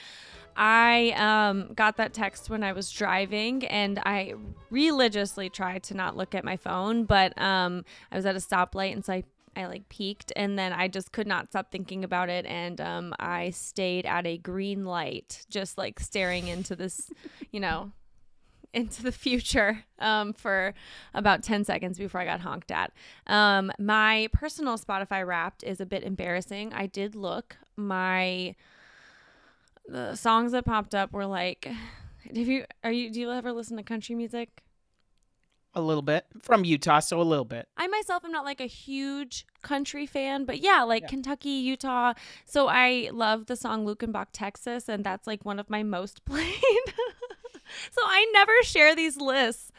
I 0.55 1.11
um, 1.17 1.73
got 1.73 1.97
that 1.97 2.13
text 2.13 2.49
when 2.49 2.63
I 2.63 2.71
was 2.71 2.89
driving, 2.89 3.65
and 3.65 3.99
I 3.99 4.35
religiously 4.69 5.49
tried 5.49 5.83
to 5.83 5.95
not 5.95 6.15
look 6.15 6.33
at 6.33 6.45
my 6.45 6.55
phone, 6.55 7.03
but 7.03 7.37
um, 7.41 7.83
I 8.09 8.15
was 8.15 8.25
at 8.25 8.35
a 8.35 8.39
stoplight, 8.39 8.93
and 8.93 9.03
so 9.03 9.13
I 9.13 9.23
I 9.55 9.67
like 9.67 9.89
peaked 9.89 10.31
and 10.35 10.57
then 10.57 10.73
I 10.73 10.87
just 10.87 11.11
could 11.11 11.27
not 11.27 11.49
stop 11.49 11.71
thinking 11.71 12.03
about 12.03 12.29
it 12.29 12.45
and 12.45 12.79
um 12.81 13.13
I 13.19 13.51
stayed 13.51 14.05
at 14.05 14.25
a 14.25 14.37
green 14.37 14.85
light 14.85 15.45
just 15.49 15.77
like 15.77 15.99
staring 15.99 16.47
into 16.47 16.75
this, 16.75 17.09
you 17.51 17.59
know, 17.59 17.91
into 18.75 19.01
the 19.01 19.11
future 19.11 19.85
um, 19.99 20.33
for 20.33 20.73
about 21.13 21.41
10 21.41 21.63
seconds 21.63 21.97
before 21.97 22.19
I 22.19 22.25
got 22.25 22.41
honked 22.41 22.71
at. 22.71 22.91
Um, 23.25 23.71
my 23.79 24.27
personal 24.33 24.77
Spotify 24.77 25.25
wrapped 25.25 25.63
is 25.63 25.79
a 25.79 25.85
bit 25.85 26.03
embarrassing. 26.03 26.73
I 26.73 26.85
did 26.85 27.15
look. 27.15 27.57
My 27.77 28.55
the 29.87 30.15
songs 30.15 30.51
that 30.51 30.65
popped 30.65 30.93
up 30.95 31.13
were 31.13 31.25
like 31.25 31.65
have 32.35 32.47
you 32.47 32.65
are 32.83 32.91
you 32.91 33.09
do 33.11 33.19
you 33.19 33.31
ever 33.31 33.53
listen 33.53 33.77
to 33.77 33.83
country 33.83 34.13
music? 34.13 34.63
A 35.77 35.81
little 35.81 36.01
bit 36.01 36.25
from 36.41 36.63
Utah, 36.63 36.99
so 36.99 37.19
a 37.19 37.23
little 37.23 37.43
bit. 37.45 37.67
I 37.75 37.87
myself 37.87 38.23
am 38.23 38.31
not 38.31 38.45
like 38.45 38.61
a 38.61 38.65
huge 38.65 39.45
country 39.61 40.05
fan, 40.05 40.45
but 40.45 40.59
yeah, 40.59 40.83
like 40.83 41.03
Yeah. 41.03 41.07
Kentucky, 41.09 41.49
Utah. 41.49 42.13
So 42.45 42.67
I 42.69 43.09
love 43.11 43.47
the 43.47 43.55
song 43.57 43.85
Luckenbach, 43.85 44.27
Texas, 44.31 44.87
and 44.87 45.03
that's 45.03 45.27
like 45.27 45.43
one 45.43 45.59
of 45.59 45.69
my 45.69 45.83
most 45.83 46.23
played. 46.25 46.53
so 47.91 48.01
I 48.05 48.25
never 48.33 48.53
share 48.63 48.95
these 48.95 49.17
lists, 49.17 49.71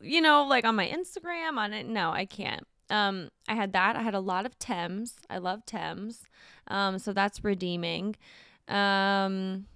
you 0.00 0.20
know, 0.20 0.44
like 0.44 0.64
on 0.64 0.76
my 0.76 0.86
Instagram. 0.88 1.56
On 1.58 1.72
it, 1.72 1.86
no, 1.86 2.12
I 2.12 2.24
can't. 2.24 2.64
Um, 2.88 3.30
I 3.48 3.54
had 3.56 3.72
that. 3.72 3.96
I 3.96 4.02
had 4.02 4.14
a 4.14 4.20
lot 4.20 4.46
of 4.46 4.56
Tems. 4.60 5.16
I 5.28 5.38
love 5.38 5.66
Tems. 5.66 6.22
Um, 6.68 7.00
so 7.00 7.12
that's 7.12 7.42
redeeming. 7.42 8.14
Um, 8.68 9.66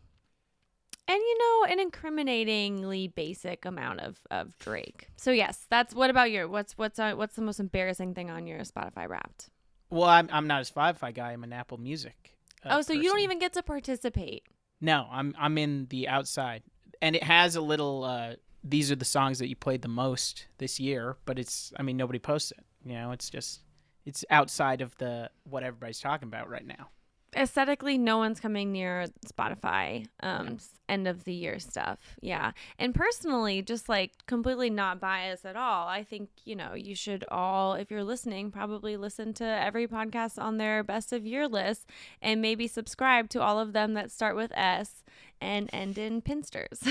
and 1.08 1.18
you 1.18 1.38
know 1.38 1.72
an 1.72 1.80
incriminatingly 1.80 3.08
basic 3.08 3.64
amount 3.64 4.00
of 4.00 4.18
of 4.30 4.58
Drake. 4.58 5.08
So 5.16 5.30
yes, 5.30 5.66
that's 5.70 5.94
what 5.94 6.10
about 6.10 6.30
your 6.30 6.48
what's 6.48 6.76
what's 6.78 6.98
uh, 6.98 7.14
what's 7.14 7.36
the 7.36 7.42
most 7.42 7.60
embarrassing 7.60 8.14
thing 8.14 8.30
on 8.30 8.46
your 8.46 8.60
Spotify 8.60 9.08
Wrapped? 9.08 9.50
Well, 9.90 10.08
I'm 10.08 10.28
I'm 10.32 10.46
not 10.46 10.68
a 10.68 10.72
Spotify 10.72 11.14
guy. 11.14 11.32
I'm 11.32 11.44
an 11.44 11.52
Apple 11.52 11.78
Music. 11.78 12.36
uh, 12.64 12.76
oh, 12.76 12.82
so 12.82 12.92
you 12.92 13.04
don't 13.04 13.20
even 13.20 13.38
get 13.38 13.52
to 13.54 13.62
participate. 13.62 14.44
No, 14.80 15.06
I'm 15.10 15.34
I'm 15.38 15.58
in 15.58 15.86
the 15.90 16.08
outside, 16.08 16.62
and 17.02 17.16
it 17.16 17.22
has 17.22 17.56
a 17.56 17.60
little. 17.60 18.04
Uh, 18.04 18.34
these 18.62 18.92
are 18.92 18.96
the 18.96 19.04
songs 19.04 19.38
that 19.38 19.48
you 19.48 19.56
played 19.56 19.82
the 19.82 19.88
most 19.88 20.46
this 20.58 20.78
year, 20.78 21.16
but 21.24 21.38
it's. 21.38 21.72
I 21.76 21.82
mean, 21.82 21.96
nobody 21.96 22.18
posts 22.18 22.52
it. 22.52 22.64
You 22.84 22.94
know, 22.94 23.12
it's 23.12 23.30
just. 23.30 23.60
It's 24.06 24.24
outside 24.30 24.80
of 24.80 24.96
the 24.96 25.30
what 25.44 25.62
everybody's 25.62 26.00
talking 26.00 26.28
about 26.28 26.48
right 26.48 26.66
now. 26.66 26.88
Aesthetically, 27.36 27.96
no 27.96 28.18
one's 28.18 28.40
coming 28.40 28.72
near 28.72 29.06
Spotify 29.26 30.06
um 30.22 30.58
end 30.88 31.06
of 31.06 31.24
the 31.24 31.32
year 31.32 31.58
stuff. 31.60 31.98
Yeah. 32.20 32.52
And 32.78 32.94
personally, 32.94 33.62
just 33.62 33.88
like 33.88 34.12
completely 34.26 34.70
not 34.70 35.00
biased 35.00 35.46
at 35.46 35.56
all. 35.56 35.86
I 35.86 36.02
think, 36.02 36.30
you 36.44 36.56
know, 36.56 36.74
you 36.74 36.94
should 36.94 37.24
all 37.30 37.74
if 37.74 37.90
you're 37.90 38.04
listening, 38.04 38.50
probably 38.50 38.96
listen 38.96 39.32
to 39.34 39.44
every 39.44 39.86
podcast 39.86 40.42
on 40.42 40.56
their 40.58 40.82
best 40.82 41.12
of 41.12 41.24
year 41.24 41.46
list 41.46 41.88
and 42.20 42.42
maybe 42.42 42.66
subscribe 42.66 43.28
to 43.30 43.40
all 43.40 43.60
of 43.60 43.72
them 43.72 43.94
that 43.94 44.10
start 44.10 44.34
with 44.34 44.50
S 44.56 45.04
and 45.40 45.70
end 45.72 45.98
in 45.98 46.20
Pinsters. 46.20 46.82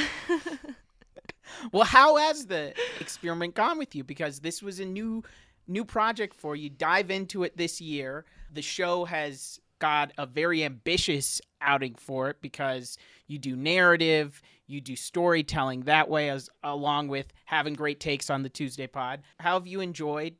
Well, 1.71 1.83
how 1.83 2.17
has 2.17 2.45
the 2.45 2.73
experiment 2.99 3.55
gone 3.55 3.77
with 3.77 3.95
you? 3.95 4.03
Because 4.03 4.39
this 4.39 4.61
was 4.61 4.79
a 4.79 4.85
new 4.85 5.23
new 5.67 5.85
project 5.85 6.33
for 6.35 6.55
you. 6.55 6.69
Dive 6.69 7.11
into 7.11 7.43
it 7.43 7.57
this 7.57 7.79
year. 7.79 8.25
The 8.51 8.61
show 8.61 9.05
has 9.05 9.59
got 9.79 10.11
a 10.17 10.25
very 10.25 10.63
ambitious 10.63 11.41
outing 11.61 11.95
for 11.95 12.29
it 12.29 12.37
because 12.41 12.97
you 13.27 13.39
do 13.39 13.55
narrative, 13.55 14.41
you 14.67 14.81
do 14.81 14.95
storytelling 14.95 15.81
that 15.81 16.09
way 16.09 16.29
as 16.29 16.49
along 16.63 17.07
with 17.07 17.33
having 17.45 17.73
great 17.73 17.99
takes 17.99 18.29
on 18.29 18.43
the 18.43 18.49
Tuesday 18.49 18.87
pod. 18.87 19.21
How 19.39 19.53
have 19.53 19.67
you 19.67 19.81
enjoyed 19.81 20.35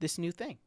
this 0.00 0.18
new 0.18 0.32
thing? 0.32 0.58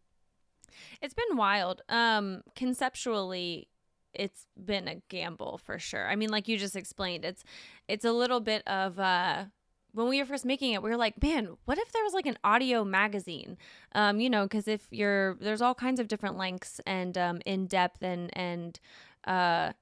It's 1.01 1.13
been 1.13 1.37
wild. 1.37 1.81
Um, 1.89 2.41
conceptually, 2.55 3.67
it's 4.13 4.47
been 4.63 4.87
a 4.87 5.01
gamble 5.09 5.59
for 5.63 5.79
sure. 5.79 6.07
I 6.07 6.15
mean, 6.15 6.29
like 6.29 6.47
you 6.47 6.57
just 6.57 6.75
explained, 6.75 7.25
it's 7.25 7.43
it's 7.87 8.05
a 8.05 8.11
little 8.11 8.39
bit 8.39 8.67
of 8.67 8.99
uh 8.99 9.45
when 9.93 10.07
we 10.07 10.19
were 10.19 10.25
first 10.25 10.45
making 10.45 10.73
it, 10.73 10.81
we 10.81 10.89
were 10.89 10.97
like, 10.97 11.21
man, 11.21 11.55
what 11.65 11.77
if 11.77 11.91
there 11.91 12.03
was 12.03 12.13
like 12.13 12.25
an 12.25 12.37
audio 12.43 12.83
magazine? 12.83 13.57
Um, 13.93 14.19
you 14.19 14.29
know, 14.29 14.43
because 14.43 14.67
if 14.67 14.87
you're 14.91 15.35
there's 15.39 15.61
all 15.61 15.75
kinds 15.75 15.99
of 15.99 16.07
different 16.07 16.37
lengths 16.37 16.81
and 16.85 17.17
um 17.17 17.41
in 17.45 17.67
depth 17.67 18.01
and 18.03 18.35
and 18.37 18.79
uh 19.25 19.73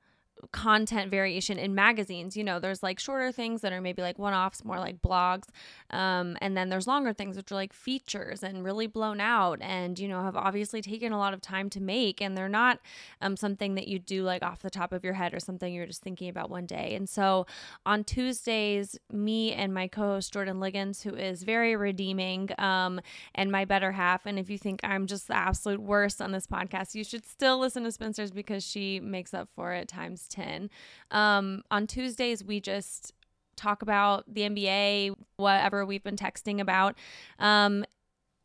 content 0.51 1.11
variation 1.11 1.57
in 1.57 1.75
magazines. 1.75 2.35
You 2.35 2.43
know 2.43 2.59
there's 2.59 2.83
like 2.83 2.99
shorter 2.99 3.31
things 3.31 3.61
that 3.61 3.73
are 3.73 3.81
maybe 3.81 4.01
like 4.01 4.19
one-offs 4.19 4.63
more 4.63 4.77
like 4.77 5.01
blogs 5.01 5.45
um, 5.89 6.37
and 6.41 6.55
then 6.55 6.69
there's 6.69 6.87
longer 6.87 7.13
things 7.13 7.37
which 7.37 7.51
are 7.51 7.55
like 7.55 7.73
features 7.73 8.43
and 8.43 8.63
really 8.63 8.87
blown 8.87 9.19
out 9.19 9.59
and 9.61 9.99
you 9.99 10.07
know 10.07 10.21
have 10.21 10.35
obviously 10.35 10.81
taken 10.81 11.11
a 11.11 11.17
lot 11.17 11.33
of 11.33 11.41
time 11.41 11.69
to 11.69 11.81
make 11.81 12.21
and 12.21 12.37
they're 12.37 12.49
not 12.49 12.79
um, 13.21 13.35
something 13.35 13.75
that 13.75 13.87
you 13.87 13.99
do 13.99 14.23
like 14.23 14.43
off 14.43 14.61
the 14.61 14.69
top 14.69 14.93
of 14.93 15.03
your 15.03 15.13
head 15.13 15.33
or 15.33 15.39
something 15.39 15.73
you're 15.73 15.85
just 15.85 16.01
thinking 16.01 16.29
about 16.29 16.49
one 16.49 16.65
day. 16.65 16.95
And 16.95 17.09
so 17.09 17.45
on 17.85 18.03
tuesdays 18.03 18.97
me 19.11 19.53
and 19.53 19.73
my 19.73 19.87
co-host 19.87 20.33
jordan 20.33 20.59
liggins 20.59 21.01
who 21.01 21.13
is 21.15 21.43
very 21.43 21.75
redeeming 21.75 22.49
um, 22.57 22.99
and 23.35 23.51
my 23.51 23.65
better 23.65 23.91
half 23.91 24.25
and 24.25 24.39
if 24.39 24.49
you 24.49 24.57
think 24.57 24.79
i'm 24.83 25.05
just 25.07 25.27
the 25.27 25.35
absolute 25.35 25.81
worst 25.81 26.21
on 26.21 26.31
this 26.31 26.47
podcast 26.47 26.95
you 26.95 27.03
should 27.03 27.25
still 27.25 27.59
listen 27.59 27.83
to 27.83 27.91
Spinsters 27.91 28.31
because 28.31 28.63
she 28.63 28.99
makes 28.99 29.33
up 29.33 29.49
for 29.55 29.73
it 29.73 29.87
times 29.87 30.27
10 30.31 30.69
um, 31.11 31.63
on 31.69 31.85
tuesdays 31.85 32.43
we 32.43 32.59
just 32.59 33.13
talk 33.61 33.81
about 33.81 34.23
the 34.27 34.41
NBA, 34.41 35.15
whatever 35.37 35.85
we've 35.85 36.03
been 36.03 36.15
texting 36.15 36.59
about. 36.59 36.95
Um, 37.39 37.85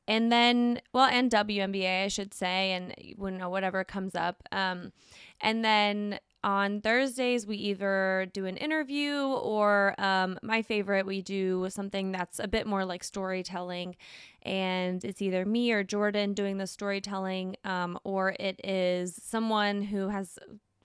and 0.08 0.30
then, 0.30 0.80
well, 0.92 1.08
and 1.10 1.30
WNBA, 1.30 2.04
I 2.04 2.08
should 2.08 2.32
say, 2.32 2.72
and 2.72 2.94
you 2.98 3.16
know, 3.18 3.48
whatever 3.48 3.82
comes 3.82 4.14
up. 4.14 4.42
Um, 4.52 4.92
and 5.40 5.64
then 5.64 6.20
on 6.44 6.80
Thursdays, 6.80 7.44
we 7.44 7.56
either 7.56 8.30
do 8.32 8.46
an 8.46 8.56
interview 8.56 9.16
or 9.16 9.96
um, 9.98 10.38
my 10.42 10.62
favorite, 10.62 11.06
we 11.06 11.22
do 11.22 11.66
something 11.70 12.12
that's 12.12 12.38
a 12.38 12.46
bit 12.46 12.68
more 12.68 12.84
like 12.84 13.02
storytelling. 13.02 13.96
And 14.42 15.04
it's 15.04 15.20
either 15.20 15.44
me 15.44 15.72
or 15.72 15.82
Jordan 15.82 16.34
doing 16.34 16.58
the 16.58 16.68
storytelling, 16.68 17.56
um, 17.64 17.98
or 18.04 18.36
it 18.38 18.60
is 18.62 19.20
someone 19.20 19.82
who 19.82 20.08
has 20.08 20.38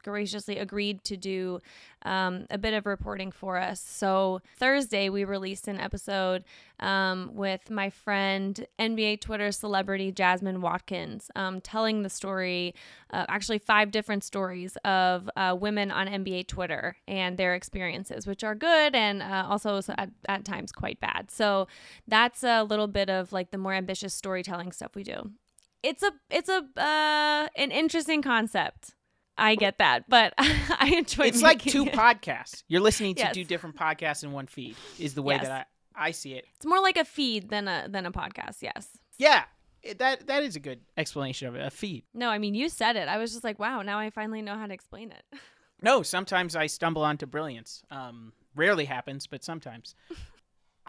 graciously 0.03 0.58
agreed 0.58 1.03
to 1.05 1.17
do 1.17 1.60
um, 2.03 2.46
a 2.50 2.58
bit 2.58 2.74
of 2.74 2.86
reporting 2.86 3.31
for 3.31 3.58
us. 3.58 3.79
So, 3.79 4.41
Thursday, 4.58 5.10
we 5.10 5.24
released 5.24 5.67
an 5.67 5.79
episode 5.79 6.43
um, 6.79 7.31
with 7.34 7.70
my 7.70 7.89
friend, 7.89 8.65
NBA 8.79 9.22
Twitter 9.22 9.51
celebrity 9.51 10.12
Jasmine 10.12 10.62
Watkins, 10.62 11.29
um, 11.36 11.62
telling 11.62 12.01
the 12.01 12.10
story, 12.10 12.74
uh, 13.12 13.25
actually, 13.29 13.60
five 13.60 13.91
different 13.91 14.24
stories 14.24 14.77
of 14.84 15.29
uh, 15.36 15.55
women 15.60 15.91
on 15.91 16.08
NBA 16.08 16.48
Twitter 16.48 16.98
and 17.08 17.38
their 17.38 17.53
experiences, 17.53 18.25
which 18.25 18.43
are 18.43 18.55
good 18.55 18.96
and 18.96 19.22
uh, 19.22 19.46
also 19.48 19.81
at, 19.98 20.10
at 20.27 20.46
times 20.46 20.72
quite 20.72 21.00
bad. 21.00 21.29
So, 21.29 21.67
that's 22.08 22.43
a 22.43 22.63
little 22.63 22.88
bit 22.88 23.10
of 23.10 23.31
like 23.31 23.51
the 23.51 23.58
more 23.58 23.74
ambitious 23.74 24.13
storytelling 24.13 24.72
stuff 24.72 24.96
we 24.96 25.03
do. 25.03 25.31
It's 25.84 26.03
a 26.03 26.12
it's 26.29 26.50
a 26.50 26.63
uh, 26.77 27.48
an 27.55 27.72
interesting 27.72 28.22
concept. 28.22 28.93
I 29.41 29.55
get 29.55 29.79
that, 29.79 30.07
but 30.07 30.33
I 30.38 30.93
enjoy. 30.98 31.25
It's 31.25 31.41
like 31.41 31.62
two 31.62 31.86
it. 31.86 31.93
podcasts. 31.93 32.63
You're 32.67 32.81
listening 32.81 33.15
to 33.15 33.21
Yes. 33.21 33.36
two 33.36 33.43
different 33.43 33.75
podcasts 33.75 34.24
in 34.24 34.31
one 34.31 34.48
feed. 34.48 34.75
Is 35.00 35.13
the 35.15 35.21
way 35.21 35.36
Yes. 35.36 35.43
that 35.48 35.67
I, 35.95 36.07
I 36.07 36.12
see 36.12 36.33
it. 36.33 36.45
It's 36.55 36.65
more 36.65 36.79
like 36.81 36.98
a 36.98 37.05
feed 37.05 37.50
than 37.50 37.67
a 37.67 37.88
than 37.89 38.05
a 38.05 38.12
podcast. 38.12 38.57
Yes. 38.62 38.88
Yeah, 39.17 39.43
that 39.98 40.27
that 40.27 40.43
is 40.43 40.55
a 40.55 40.60
good 40.60 40.79
explanation 40.98 41.48
of 41.48 41.55
it. 41.55 41.65
A 41.65 41.69
feed. 41.69 42.03
No, 42.13 42.29
I 42.29 42.38
mean 42.38 42.53
you 42.55 42.69
said 42.69 42.95
it. 42.95 43.07
I 43.07 43.17
was 43.17 43.31
just 43.31 43.43
like, 43.43 43.60
wow. 43.60 43.81
Now 43.81 44.00
I 44.00 44.10
finally 44.10 44.41
know 44.41 44.55
how 44.55 44.67
to 44.67 44.74
explain 44.74 45.12
it. 45.12 45.24
No, 45.83 46.03
sometimes 46.03 46.55
I 46.55 46.67
stumble 46.67 47.01
onto 47.01 47.25
brilliance. 47.25 47.81
Um, 47.89 48.33
rarely 48.55 48.86
happens, 48.86 49.25
but 49.25 49.43
sometimes. 49.43 49.95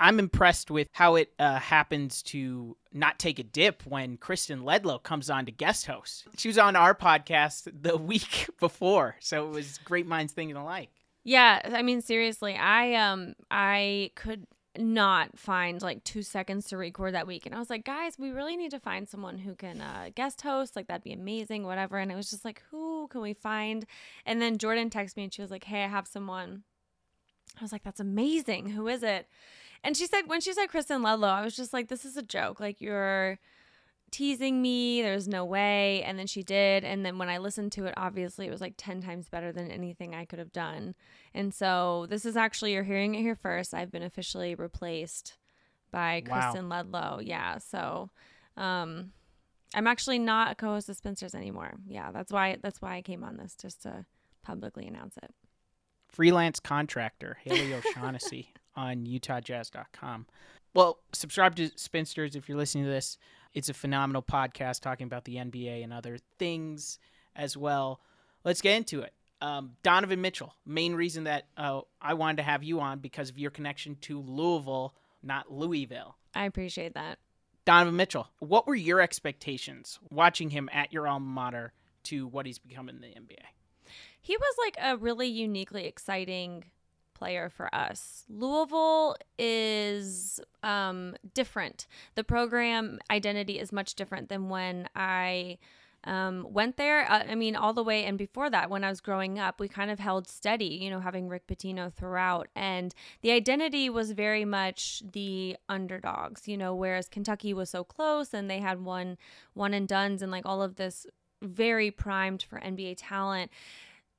I'm 0.03 0.19
impressed 0.19 0.69
with 0.69 0.89
how 0.91 1.15
it 1.15 1.33
uh, 1.39 1.61
happens 1.61 2.25
to 2.25 2.77
not 2.93 3.21
take 3.21 3.39
a 3.39 3.45
dip 3.45 3.87
when 3.87 4.17
Kristen 4.17 4.63
Ledlow 4.63 5.01
comes 5.01 5.31
on 5.31 5.47
to 5.47 5.53
guest 5.53 5.87
host. 5.87 6.27
She 6.37 6.49
was 6.49 6.59
on 6.59 6.75
our 6.75 6.93
podcast 6.93 7.71
the 7.73 7.97
week 8.13 8.51
before, 8.59 9.15
so 9.21 9.47
it 9.47 9.55
was 9.55 9.79
great 9.79 10.09
minds 10.09 10.33
thinking 10.33 10.57
alike. 10.57 10.91
Yeah, 11.23 11.61
I 11.65 11.83
mean 11.83 12.01
seriously, 12.01 12.57
I 12.57 12.95
um 12.95 13.35
I 13.49 14.11
could 14.17 14.49
not 14.77 15.39
find 15.39 15.81
like 15.81 16.03
two 16.03 16.23
seconds 16.23 16.67
to 16.69 16.77
record 16.77 17.15
that 17.15 17.29
week, 17.29 17.47
and 17.47 17.55
I 17.55 17.61
was 17.61 17.71
like, 17.71 17.85
guys, 17.85 18.19
we 18.19 18.31
really 18.31 18.57
need 18.57 18.73
to 18.73 18.81
find 18.81 19.09
someone 19.09 19.39
who 19.39 19.55
can 19.55 19.81
uh, 19.81 20.11
guest 20.17 20.43
host. 20.43 20.75
Like 20.75 20.89
that'd 20.89 21.05
be 21.05 21.13
amazing, 21.13 21.65
whatever. 21.65 21.99
And 21.99 22.11
it 22.11 22.17
was 22.17 22.29
just 22.29 22.45
like, 22.45 22.61
who 22.73 23.07
can 23.07 23.21
we 23.21 23.35
find? 23.35 23.87
And 24.27 24.43
then 24.43 24.59
Jordan 24.59 24.91
texted 24.91 25.17
me, 25.17 25.25
and 25.25 25.33
she 25.33 25.43
was 25.43 25.53
like, 25.53 25.65
hey, 25.65 25.85
I 25.85 25.89
have 25.89 26.09
someone. 26.09 26.65
I 27.57 27.63
was 27.63 27.71
like, 27.71 27.85
that's 27.85 28.01
amazing. 28.01 28.71
Who 28.71 28.89
is 28.89 29.05
it? 29.05 29.29
And 29.85 29.97
she 29.97 30.07
said 30.07 30.23
when 30.27 30.41
she 30.41 30.53
said 30.53 30.67
Kristen 30.67 31.03
Ledlow, 31.03 31.29
I 31.31 31.43
was 31.45 31.57
just 31.57 31.73
like, 31.73 31.89
this 31.89 32.05
is 32.05 32.17
a 32.17 32.23
joke. 32.23 32.61
Like 32.61 32.81
you're 32.81 33.39
teasing 34.11 34.61
me. 34.63 35.03
There's 35.03 35.27
no 35.27 35.45
way. 35.45 36.03
And 36.03 36.19
then 36.19 36.27
she 36.27 36.43
did. 36.43 36.85
And 36.85 37.05
then 37.05 37.19
when 37.19 37.29
I 37.29 37.39
listened 37.39 37.73
to 37.73 37.87
it, 37.87 37.95
obviously 37.97 38.47
it 38.47 38.51
was 38.51 38.61
like 38.61 38.75
10 38.77 39.01
times 39.03 39.29
better 39.29 39.53
than 39.53 39.71
anything 39.71 40.15
I 40.15 40.25
could 40.27 40.39
have 40.39 40.53
done. 40.53 40.95
And 41.35 41.53
so 41.53 42.07
this 42.11 42.25
is 42.27 42.37
actually, 42.37 42.75
you're 42.75 42.83
hearing 42.85 43.15
it 43.15 43.23
here 43.23 43.35
first. 43.35 43.73
I've 43.75 43.91
been 43.91 44.03
officially 44.03 44.55
replaced 44.55 45.39
by 45.91 46.23
Wow. 46.29 46.41
Kristen 46.51 46.69
Ledlow. 46.69 47.21
Yeah. 47.25 47.59
So, 47.59 48.11
um, 48.57 49.13
I'm 49.75 49.87
actually 49.87 50.19
not 50.19 50.53
a 50.53 50.55
co-host 50.55 50.91
of 50.91 50.97
Spinsters 50.97 51.35
anymore. 51.35 51.73
Yeah, 51.89 52.13
that's 52.13 52.31
why 52.31 52.59
that's 52.63 52.83
why 52.83 52.97
I 52.97 53.01
came 53.03 53.25
on 53.25 53.39
this 53.39 53.57
just 53.59 53.83
to 53.85 54.05
publicly 54.43 54.87
announce 54.87 55.17
it. 55.17 55.31
freelance 56.09 56.61
contractor 56.61 57.39
Haley 57.43 57.73
O'Shaughnessy 57.73 58.52
on 58.77 59.07
UtahJazz.com. 59.07 60.27
Well, 60.75 60.99
subscribe 61.13 61.55
to 61.57 61.71
Spinsters 61.77 62.35
if 62.35 62.49
you're 62.49 62.59
listening 62.59 62.85
to 62.85 62.91
this. 62.91 63.19
It's 63.55 63.69
a 63.69 63.75
phenomenal 63.75 64.23
podcast 64.23 64.81
talking 64.81 65.07
about 65.07 65.25
the 65.25 65.37
NBA 65.37 65.85
and 65.85 65.93
other 65.93 66.19
things 66.39 66.99
as 67.37 67.57
well. 67.57 68.01
Let's 68.45 68.63
get 68.63 68.77
into 68.77 69.03
it. 69.03 69.13
Um, 69.43 69.73
Donovan 69.83 70.21
Mitchell, 70.21 70.55
main 70.65 70.95
reason 70.95 71.25
that 71.25 71.47
uh, 71.57 71.81
I 72.01 72.15
wanted 72.15 72.39
to 72.39 72.43
have 72.45 72.63
you 72.63 72.81
on 72.81 73.01
because 73.01 73.29
of 73.29 73.39
your 73.39 73.51
connection 73.51 73.97
to 74.03 74.21
Louisville, 74.21 74.95
not 75.23 75.53
Louisville. 75.53 76.17
I 76.35 76.45
appreciate 76.45 76.95
that. 76.95 77.19
Donovan 77.65 77.97
Mitchell, 77.97 78.29
what 78.39 78.67
were 78.67 78.75
your 78.75 79.01
expectations 79.01 79.99
watching 80.11 80.51
him 80.51 80.69
at 80.73 80.93
your 80.93 81.07
alma 81.07 81.27
mater 81.27 81.73
to 82.05 82.27
what 82.27 82.47
he's 82.47 82.59
become 82.59 82.89
in 82.89 83.01
the 83.01 83.09
NBA? 83.09 83.39
He 84.21 84.37
was 84.37 84.55
like 84.65 84.77
a 84.81 84.97
really 84.97 85.27
uniquely 85.27 85.87
exciting 85.87 86.65
player 87.23 87.49
for 87.49 87.73
us. 87.73 88.25
Louisville 88.29 89.15
is 89.39 90.41
um, 90.65 91.15
different. 91.35 91.87
The 92.17 92.25
program 92.25 92.99
identity 93.13 93.61
is 93.61 93.71
much 93.71 93.95
different 93.95 94.29
than 94.29 94.49
when 94.49 94.89
I 94.97 95.59
um, 96.03 96.49
went 96.51 96.79
there. 96.79 97.09
Uh, 97.09 97.23
I 97.31 97.37
mean, 97.37 97.55
all 97.55 97.73
the 97.73 97.85
way 97.85 98.03
and 98.07 98.19
before 98.19 98.51
that, 98.51 98.71
when 98.71 98.83
I 98.83 98.89
was 98.89 99.01
growing 99.01 99.39
up, 99.39 99.61
we 99.61 99.69
kind 99.69 99.89
of 99.89 100.01
held 100.01 100.27
steady, 100.27 100.81
you 100.83 100.91
know, 100.91 100.99
having 100.99 101.29
Rick 101.29 101.47
Pitino 101.47 101.93
throughout. 101.93 102.49
And 102.57 102.93
the 103.21 103.31
identity 103.31 103.89
was 103.89 104.11
very 104.11 104.45
much 104.45 105.05
the 105.13 105.57
underdogs, 105.69 106.49
you 106.49 106.57
know, 106.57 106.75
whereas 106.75 107.09
Kentucky 107.09 107.55
was 107.55 107.71
so 107.71 107.85
close 107.85 108.35
and 108.35 108.51
they 108.51 108.59
had 108.59 108.83
one 108.83 109.17
one 109.55 109.75
and 109.75 109.87
duns 109.87 110.23
and 110.23 110.33
like 110.33 110.45
all 110.45 110.61
of 110.61 110.75
this 110.75 111.07
very 111.41 111.93
primed 111.93 112.43
for 112.43 112.59
NBA 112.59 112.97
talent. 112.99 113.53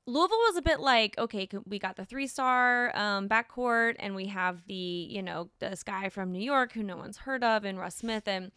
Louisville 0.06 0.38
was 0.48 0.56
a 0.56 0.62
bit 0.62 0.80
like, 0.80 1.16
okay, 1.16 1.48
we 1.66 1.78
got 1.78 1.96
the 1.96 2.04
three 2.04 2.26
star 2.26 2.94
um, 2.96 3.28
backcourt, 3.28 3.96
and 3.98 4.14
we 4.14 4.26
have 4.26 4.66
the, 4.66 4.74
you 4.74 5.22
know, 5.22 5.48
this 5.60 5.82
guy 5.82 6.08
from 6.10 6.30
New 6.30 6.42
York 6.42 6.72
who 6.72 6.82
no 6.82 6.96
one's 6.96 7.18
heard 7.18 7.42
of, 7.42 7.64
and 7.64 7.78
Russ 7.78 7.96
Smith, 7.96 8.28
and 8.28 8.52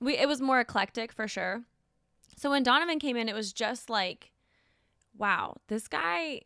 we 0.00 0.18
it 0.18 0.28
was 0.28 0.40
more 0.40 0.60
eclectic 0.60 1.12
for 1.12 1.26
sure. 1.26 1.62
So 2.36 2.50
when 2.50 2.62
Donovan 2.62 2.98
came 2.98 3.16
in, 3.16 3.28
it 3.28 3.34
was 3.34 3.52
just 3.52 3.88
like, 3.88 4.32
wow, 5.16 5.56
this 5.68 5.88
guy 5.88 6.42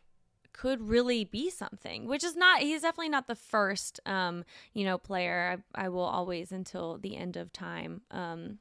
could 0.53 0.89
really 0.89 1.25
be 1.25 1.51
something, 1.51 2.07
which 2.07 2.25
is 2.25 2.37
not, 2.37 2.61
he's 2.61 2.83
definitely 2.83 3.09
not 3.09 3.27
the 3.27 3.35
first, 3.35 4.01
um, 4.07 4.45
you 4.73 4.85
know, 4.85 4.99
player. 4.99 5.59
I, 5.75 5.87
I 5.87 5.89
will 5.89 6.01
always, 6.01 6.53
until 6.53 6.99
the 6.99 7.17
end 7.17 7.37
of 7.37 7.53
time, 7.53 8.03
um, 8.11 8.59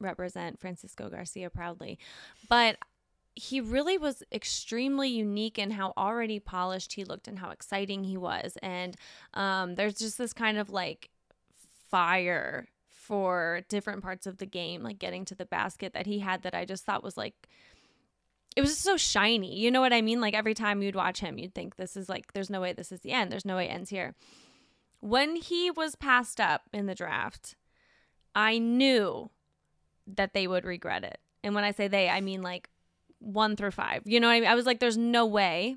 represent 0.00 0.58
Francisco 0.58 1.08
Garcia 1.08 1.50
proudly. 1.50 1.98
But 2.48 2.78
he 3.36 3.60
really 3.60 3.98
was 3.98 4.22
extremely 4.32 5.10
unique 5.10 5.58
in 5.58 5.70
how 5.70 5.92
already 5.96 6.40
polished 6.40 6.94
he 6.94 7.04
looked 7.04 7.28
and 7.28 7.38
how 7.38 7.50
exciting 7.50 8.02
he 8.02 8.16
was. 8.16 8.56
And 8.62 8.96
um, 9.34 9.74
there's 9.74 9.94
just 9.94 10.16
this 10.16 10.32
kind 10.32 10.56
of 10.56 10.70
like 10.70 11.10
fire 11.90 12.66
for 12.88 13.60
different 13.68 14.02
parts 14.02 14.26
of 14.26 14.38
the 14.38 14.46
game, 14.46 14.82
like 14.82 14.98
getting 14.98 15.26
to 15.26 15.34
the 15.34 15.44
basket 15.44 15.92
that 15.92 16.06
he 16.06 16.18
had 16.18 16.42
that 16.42 16.54
I 16.54 16.64
just 16.64 16.84
thought 16.84 17.04
was 17.04 17.18
like, 17.18 17.34
it 18.56 18.62
was 18.62 18.70
just 18.70 18.82
so 18.82 18.96
shiny. 18.96 19.54
You 19.54 19.70
know 19.70 19.82
what 19.82 19.92
I 19.92 20.00
mean? 20.00 20.22
Like 20.22 20.34
every 20.34 20.54
time 20.54 20.80
you'd 20.80 20.96
watch 20.96 21.20
him, 21.20 21.38
you'd 21.38 21.54
think 21.54 21.76
this 21.76 21.94
is 21.94 22.08
like, 22.08 22.32
there's 22.32 22.50
no 22.50 22.62
way 22.62 22.72
this 22.72 22.90
is 22.90 23.00
the 23.00 23.12
end. 23.12 23.30
There's 23.30 23.44
no 23.44 23.56
way 23.56 23.66
it 23.66 23.72
ends 23.72 23.90
here. 23.90 24.14
When 25.00 25.36
he 25.36 25.70
was 25.70 25.94
passed 25.94 26.40
up 26.40 26.62
in 26.72 26.86
the 26.86 26.94
draft, 26.94 27.54
I 28.34 28.58
knew 28.58 29.30
that 30.06 30.32
they 30.32 30.46
would 30.46 30.64
regret 30.64 31.04
it. 31.04 31.18
And 31.44 31.54
when 31.54 31.64
I 31.64 31.72
say 31.72 31.86
they, 31.86 32.08
I 32.08 32.22
mean 32.22 32.40
like 32.40 32.70
one 33.18 33.56
through 33.56 33.70
five. 33.72 34.02
You 34.04 34.20
know 34.20 34.28
what 34.28 34.34
I 34.34 34.40
mean? 34.40 34.48
I 34.48 34.54
was 34.54 34.66
like, 34.66 34.80
there's 34.80 34.96
no 34.96 35.26
way. 35.26 35.76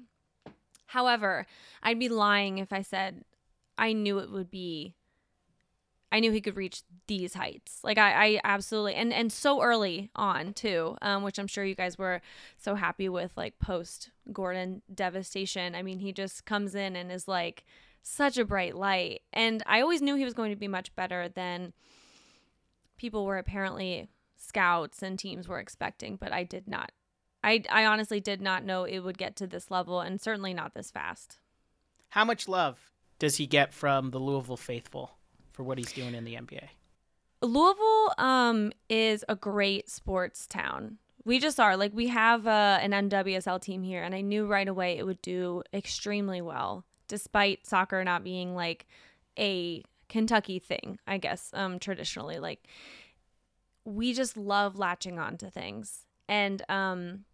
However, 0.88 1.46
I'd 1.84 2.00
be 2.00 2.10
lying 2.10 2.58
if 2.58 2.74
I 2.74 2.82
said 2.82 3.24
I 3.78 3.94
knew 3.94 4.20
it 4.20 4.32
would 4.32 4.52
be 4.52 4.96
I 6.12 6.20
knew 6.20 6.32
he 6.32 6.42
could 6.42 6.58
reach 6.58 6.82
these 7.08 7.36
heights. 7.36 7.80
Like 7.84 7.98
I, 7.98 8.12
I 8.12 8.42
absolutely 8.44 8.96
and 8.96 9.14
and 9.14 9.32
so 9.32 9.62
early 9.62 10.10
on 10.16 10.54
too, 10.54 10.98
um, 11.02 11.24
which 11.24 11.38
I'm 11.38 11.48
sure 11.48 11.64
you 11.64 11.76
guys 11.76 11.98
were 11.98 12.22
so 12.58 12.76
happy 12.76 13.10
with, 13.10 13.32
like 13.38 13.60
post 13.60 14.10
Gordon 14.34 14.82
devastation. 14.94 15.76
I 15.76 15.84
mean, 15.84 16.00
he 16.00 16.12
just 16.12 16.46
comes 16.46 16.76
in 16.76 16.96
and 16.96 17.12
is 17.12 17.28
like 17.28 17.64
such 18.02 18.38
a 18.38 18.46
bright 18.46 18.76
light, 18.76 19.22
and 19.34 19.62
I 19.66 19.82
always 19.82 20.02
knew 20.02 20.16
he 20.16 20.26
was 20.26 20.34
going 20.34 20.52
to 20.52 20.56
be 20.56 20.68
much 20.68 20.96
better 20.96 21.30
than 21.30 21.74
people 22.98 23.26
were 23.26 23.38
apparently 23.38 24.10
scouts 24.36 25.04
and 25.04 25.20
teams 25.20 25.48
were 25.48 25.60
expecting, 25.60 26.16
but 26.16 26.32
I 26.32 26.44
did 26.44 26.68
not. 26.68 26.92
I 27.44 27.64
I 27.70 27.86
honestly 27.86 28.20
did 28.20 28.42
not 28.42 28.64
know 28.64 28.84
it 28.84 29.00
would 29.00 29.18
get 29.18 29.36
to 29.38 29.48
this 29.48 29.72
level, 29.72 30.02
and 30.02 30.20
certainly 30.20 30.54
not 30.54 30.74
this 30.74 30.92
fast. 30.92 31.40
How 32.10 32.26
much 32.26 32.48
love 32.48 32.80
does 33.20 33.38
he 33.38 33.46
get 33.48 33.74
from 33.74 34.12
the 34.12 34.20
Louisville 34.20 34.58
faithful 34.58 35.18
for 35.52 35.64
what 35.64 35.78
he's 35.78 35.92
doing 35.92 36.16
in 36.16 36.24
the 36.24 36.36
NBA? 36.36 36.70
Louisville 37.42 38.14
um 38.18 38.72
is 38.90 39.24
a 39.30 39.36
great 39.36 39.90
sports 39.90 40.48
town. 40.48 40.98
We 41.26 41.40
just 41.40 41.60
are 41.60 41.78
like 41.78 41.94
we 41.94 42.08
have 42.08 42.48
uh, 42.48 42.80
an 42.82 42.92
NWSL 42.92 43.62
team 43.62 43.84
here, 43.84 44.04
and 44.04 44.16
I 44.16 44.22
knew 44.22 44.46
right 44.46 44.68
away 44.68 44.98
it 44.98 45.06
would 45.06 45.22
do 45.22 45.64
extremely 45.74 46.42
well, 46.42 46.86
despite 47.08 47.68
soccer 47.68 48.04
not 48.04 48.24
being 48.24 48.56
like 48.56 48.88
a 49.38 49.84
Kentucky 50.08 50.60
thing. 50.60 51.00
I 51.08 51.18
guess 51.18 51.52
um 51.54 51.80
traditionally, 51.80 52.40
like 52.40 52.66
we 53.86 54.14
just 54.14 54.36
love 54.36 54.78
latching 54.78 55.20
on 55.20 55.38
to 55.38 55.50
things, 55.50 56.06
and 56.28 56.62
um 56.70 57.26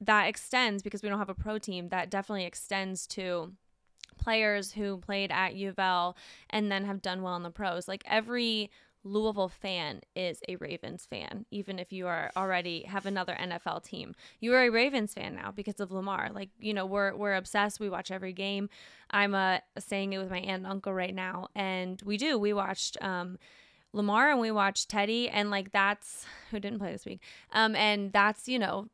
that 0.00 0.28
extends 0.28 0.82
because 0.82 1.02
we 1.02 1.08
don't 1.08 1.18
have 1.18 1.28
a 1.28 1.34
pro 1.34 1.58
team. 1.58 1.88
That 1.88 2.10
definitely 2.10 2.44
extends 2.44 3.06
to 3.08 3.52
players 4.18 4.72
who 4.72 4.98
played 4.98 5.30
at 5.30 5.54
U 5.54 5.74
and 6.50 6.70
then 6.70 6.84
have 6.84 7.02
done 7.02 7.22
well 7.22 7.36
in 7.36 7.42
the 7.42 7.50
pros. 7.50 7.88
Like 7.88 8.02
every 8.06 8.70
Louisville 9.04 9.48
fan 9.48 10.00
is 10.14 10.40
a 10.48 10.56
Ravens 10.56 11.06
fan, 11.06 11.46
even 11.50 11.78
if 11.78 11.92
you 11.92 12.06
are 12.06 12.30
already 12.36 12.82
have 12.82 13.06
another 13.06 13.36
NFL 13.40 13.84
team. 13.84 14.14
You 14.40 14.54
are 14.54 14.64
a 14.64 14.70
Ravens 14.70 15.14
fan 15.14 15.34
now 15.34 15.50
because 15.50 15.80
of 15.80 15.90
Lamar. 15.90 16.30
Like 16.32 16.50
you 16.58 16.74
know, 16.74 16.84
we're 16.86 17.14
we're 17.14 17.34
obsessed. 17.34 17.80
We 17.80 17.88
watch 17.88 18.10
every 18.10 18.32
game. 18.32 18.68
I'm 19.10 19.34
uh, 19.34 19.58
saying 19.78 20.12
it 20.12 20.18
with 20.18 20.30
my 20.30 20.38
aunt 20.38 20.64
and 20.64 20.66
uncle 20.66 20.92
right 20.92 21.14
now, 21.14 21.48
and 21.54 22.00
we 22.04 22.16
do. 22.16 22.38
We 22.38 22.52
watched 22.52 23.02
um, 23.02 23.38
Lamar 23.92 24.30
and 24.30 24.40
we 24.40 24.50
watched 24.50 24.88
Teddy, 24.88 25.28
and 25.28 25.50
like 25.50 25.72
that's 25.72 26.26
who 26.50 26.60
didn't 26.60 26.80
play 26.80 26.92
this 26.92 27.06
week. 27.06 27.22
Um, 27.52 27.74
and 27.76 28.12
that's 28.12 28.48
you 28.48 28.58
know 28.58 28.88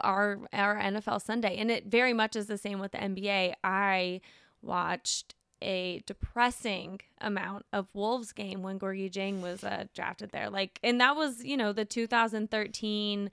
our 0.00 0.38
our 0.52 0.76
NFL 0.76 1.22
Sunday, 1.22 1.56
and 1.56 1.70
it 1.70 1.86
very 1.86 2.12
much 2.12 2.36
is 2.36 2.46
the 2.46 2.58
same 2.58 2.78
with 2.78 2.92
the 2.92 2.98
NBA. 2.98 3.54
I 3.64 4.20
watched 4.62 5.34
a 5.62 6.02
depressing 6.06 7.00
amount 7.20 7.66
of 7.72 7.86
Wolves 7.92 8.32
game 8.32 8.62
when 8.62 8.78
Gorgui 8.78 9.10
Dieng 9.10 9.42
was 9.42 9.62
uh, 9.62 9.84
drafted 9.94 10.30
there. 10.30 10.48
Like, 10.48 10.78
and 10.82 11.00
that 11.00 11.16
was 11.16 11.44
you 11.44 11.56
know 11.56 11.72
the 11.72 11.84
2013 11.84 13.30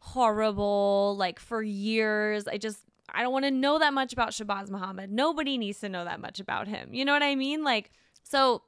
horrible. 0.00 1.16
Like 1.18 1.38
for 1.38 1.62
years, 1.62 2.46
I 2.46 2.58
just 2.58 2.80
I 3.12 3.22
don't 3.22 3.32
want 3.32 3.44
to 3.44 3.50
know 3.50 3.78
that 3.78 3.94
much 3.94 4.12
about 4.12 4.30
Shabazz 4.30 4.70
Muhammad. 4.70 5.10
Nobody 5.10 5.58
needs 5.58 5.80
to 5.80 5.88
know 5.88 6.04
that 6.04 6.20
much 6.20 6.40
about 6.40 6.68
him. 6.68 6.92
You 6.92 7.04
know 7.04 7.12
what 7.12 7.22
I 7.22 7.34
mean? 7.34 7.64
Like, 7.64 7.90
so 8.22 8.62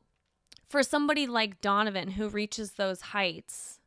for 0.68 0.82
somebody 0.82 1.26
like 1.26 1.60
Donovan 1.60 2.12
who 2.12 2.28
reaches 2.28 2.72
those 2.72 3.00
heights, 3.00 3.80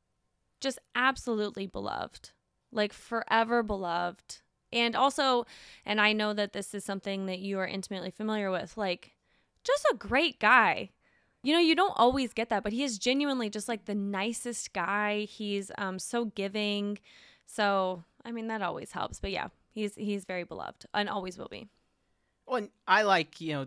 just 0.59 0.79
absolutely 0.95 1.67
beloved 1.67 2.31
like 2.71 2.93
forever 2.93 3.63
beloved. 3.63 4.41
And 4.73 4.95
also, 4.95 5.45
and 5.85 5.99
I 5.99 6.13
know 6.13 6.33
that 6.33 6.53
this 6.53 6.73
is 6.73 6.85
something 6.85 7.25
that 7.25 7.39
you 7.39 7.59
are 7.59 7.67
intimately 7.67 8.11
familiar 8.11 8.49
with, 8.51 8.77
like 8.77 9.11
just 9.63 9.85
a 9.91 9.95
great 9.95 10.39
guy. 10.39 10.91
You 11.43 11.53
know, 11.53 11.59
you 11.59 11.75
don't 11.75 11.93
always 11.97 12.33
get 12.33 12.49
that, 12.49 12.63
but 12.63 12.71
he 12.71 12.83
is 12.83 12.97
genuinely 12.97 13.49
just 13.49 13.67
like 13.67 13.85
the 13.85 13.95
nicest 13.95 14.73
guy. 14.73 15.21
He's 15.21 15.71
um 15.77 15.99
so 15.99 16.25
giving. 16.25 16.99
So, 17.45 18.03
I 18.23 18.31
mean, 18.31 18.47
that 18.47 18.61
always 18.61 18.91
helps. 18.91 19.19
But 19.19 19.31
yeah, 19.31 19.47
he's 19.73 19.95
he's 19.95 20.23
very 20.23 20.43
beloved 20.43 20.85
and 20.93 21.09
always 21.09 21.37
will 21.37 21.49
be. 21.49 21.67
Well, 22.45 22.57
and 22.57 22.69
I 22.87 23.03
like, 23.03 23.41
you 23.41 23.53
know, 23.53 23.65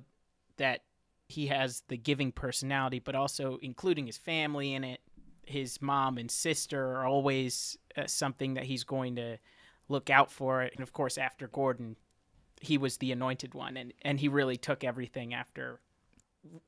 that 0.56 0.82
he 1.28 1.48
has 1.48 1.82
the 1.88 1.96
giving 1.96 2.32
personality, 2.32 2.98
but 2.98 3.14
also 3.14 3.58
including 3.60 4.06
his 4.06 4.18
family 4.18 4.72
in 4.74 4.84
it 4.84 5.00
his 5.46 5.80
mom 5.80 6.18
and 6.18 6.30
sister 6.30 6.96
are 6.96 7.06
always 7.06 7.78
uh, 7.96 8.06
something 8.06 8.54
that 8.54 8.64
he's 8.64 8.84
going 8.84 9.16
to 9.16 9.38
look 9.88 10.10
out 10.10 10.30
for. 10.30 10.62
And 10.62 10.80
of 10.80 10.92
course, 10.92 11.18
after 11.18 11.48
Gordon, 11.48 11.96
he 12.60 12.78
was 12.78 12.96
the 12.98 13.12
anointed 13.12 13.54
one, 13.54 13.76
and, 13.76 13.92
and 14.02 14.18
he 14.18 14.28
really 14.28 14.56
took 14.56 14.84
everything 14.84 15.34
after 15.34 15.80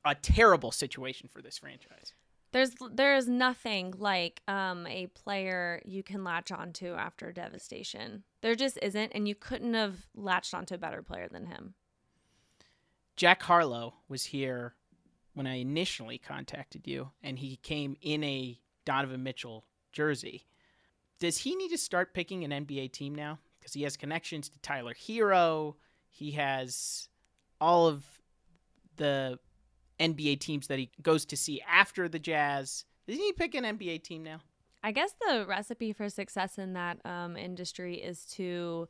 a 0.05 0.15
terrible 0.15 0.73
situation 0.73 1.29
for 1.33 1.43
this 1.43 1.59
franchise. 1.59 2.15
There's 2.53 2.75
there 2.93 3.17
is 3.17 3.29
nothing 3.29 3.95
like 3.99 4.41
um, 4.49 4.87
a 4.87 5.09
player 5.09 5.83
you 5.85 6.03
can 6.03 6.25
latch 6.25 6.51
onto 6.51 6.95
after 6.95 7.33
devastation. 7.33 8.23
There 8.41 8.55
just 8.55 8.79
isn't, 8.81 9.13
and 9.15 9.29
you 9.29 9.35
couldn't 9.35 9.75
have 9.75 10.07
latched 10.15 10.55
onto 10.55 10.75
a 10.75 10.79
better 10.79 11.03
player 11.03 11.29
than 11.31 11.47
him. 11.47 11.75
Jack 13.17 13.43
Harlow 13.43 13.95
was 14.09 14.25
here 14.25 14.75
when 15.35 15.47
I 15.47 15.57
initially 15.57 16.19
contacted 16.19 16.87
you, 16.87 17.11
and 17.23 17.39
he 17.39 17.57
came 17.57 17.97
in 18.01 18.25
a 18.25 18.59
Donovan 18.87 19.23
Mitchell 19.23 19.67
jersey. 19.93 20.47
Does 21.19 21.39
he 21.39 21.55
need 21.55 21.69
to 21.69 21.79
start 21.79 22.15
picking 22.15 22.45
an 22.45 22.67
NBA 22.67 22.93
team 22.93 23.15
now? 23.15 23.39
Because 23.59 23.75
he 23.75 23.83
has 23.83 23.97
connections 23.97 24.49
to 24.49 24.59
Tyler 24.61 24.95
Herro. 24.95 25.75
He 26.11 26.31
has 26.33 27.09
all 27.61 27.87
of 27.87 28.05
the 28.97 29.39
NBA 30.01 30.41
teams 30.41 30.69
that 30.69 30.79
he 30.79 30.91
goes 31.03 31.27
to 31.27 31.37
see 31.37 31.61
after 31.69 32.09
the 32.09 32.19
Jazz. 32.19 32.85
Does 33.07 33.19
he 33.19 33.33
pick 33.33 33.55
an 33.55 33.65
NBA 33.65 34.03
team 34.03 34.23
now? 34.23 34.41
I 34.83 34.93
guess 34.93 35.15
the 35.27 35.45
recipe 35.47 35.93
for 35.93 36.09
success 36.09 36.59
in 36.59 36.75
that 36.75 36.99
um, 37.05 37.37
industry 37.37 37.97
is 37.97 38.25
to 38.37 38.89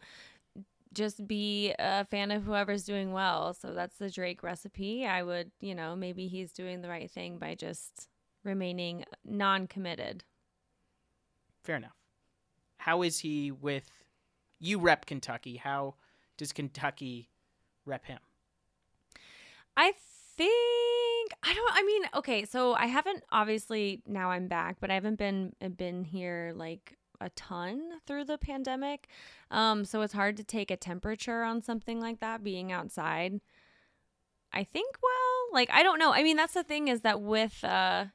just 0.93 1.27
be 1.27 1.75
a 1.79 2.05
fan 2.05 2.31
of 2.31 2.43
whoever's 2.43 2.85
doing 2.85 3.13
well. 3.13 3.55
So 3.55 3.73
that's 3.73 3.97
the 3.97 4.11
Drake 4.11 4.43
recipe. 4.43 5.07
I 5.07 5.23
would, 5.23 5.51
you 5.61 5.75
know, 5.75 5.95
maybe 5.95 6.27
he's 6.27 6.53
doing 6.53 6.81
the 6.81 6.89
right 6.89 7.11
thing 7.11 7.39
by 7.39 7.55
just 7.55 8.09
remaining 8.47 9.05
non 9.25 9.67
committed. 9.67 10.25
Fair 11.63 11.77
enough. 11.77 11.97
How 12.79 13.03
is 13.03 13.19
he 13.19 13.51
with 13.51 13.91
you 14.59 14.79
rep 14.79 15.07
Kentucky? 15.07 15.57
How 15.57 15.95
does 16.37 16.53
Kentucky 16.53 17.29
rep 17.85 18.07
him? 18.07 18.21
I 19.77 19.93
think 20.37 20.51
I 21.43 21.55
don't 21.55 21.73
I 21.75 21.83
mean, 21.83 22.03
okay, 22.15 22.45
so 22.45 22.75
I 22.75 22.87
haven't 22.87 23.25
obviously 23.33 24.03
now 24.07 24.31
I'm 24.31 24.49
back, 24.49 24.77
but 24.81 24.91
I 24.91 24.95
haven't 24.95 25.19
been 25.19 25.53
been 25.77 26.05
here 26.05 26.53
like 26.55 26.97
a 27.21 27.31
ton 27.31 27.83
through 28.07 28.25
the 28.25 28.39
pandemic. 28.39 29.09
Um 29.51 29.85
so 29.85 30.03
it's 30.03 30.13
hard 30.13 30.37
to 30.37 30.45
take 30.45 30.71
a 30.71 30.77
temperature 30.77 31.43
on 31.43 31.63
something 31.63 32.01
like 32.01 32.21
that 32.21 32.45
being 32.45 32.71
outside. 32.73 33.41
I 34.53 34.65
think 34.65 34.97
well, 35.03 35.53
like 35.53 35.71
I 35.73 35.83
don't 35.83 35.99
know. 35.99 36.13
I 36.13 36.23
mean, 36.23 36.37
that's 36.37 36.55
the 36.55 36.63
thing 36.65 36.89
is 36.89 37.01
that 37.03 37.21
with 37.21 37.65
uh 37.65 38.07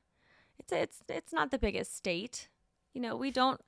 it's 0.72 1.02
it's 1.02 1.10
it's 1.10 1.34
not 1.34 1.52
the 1.52 1.58
biggest 1.58 1.96
state. 1.96 2.50
You 2.94 3.02
know, 3.02 3.16
we 3.16 3.32
don't 3.32 3.62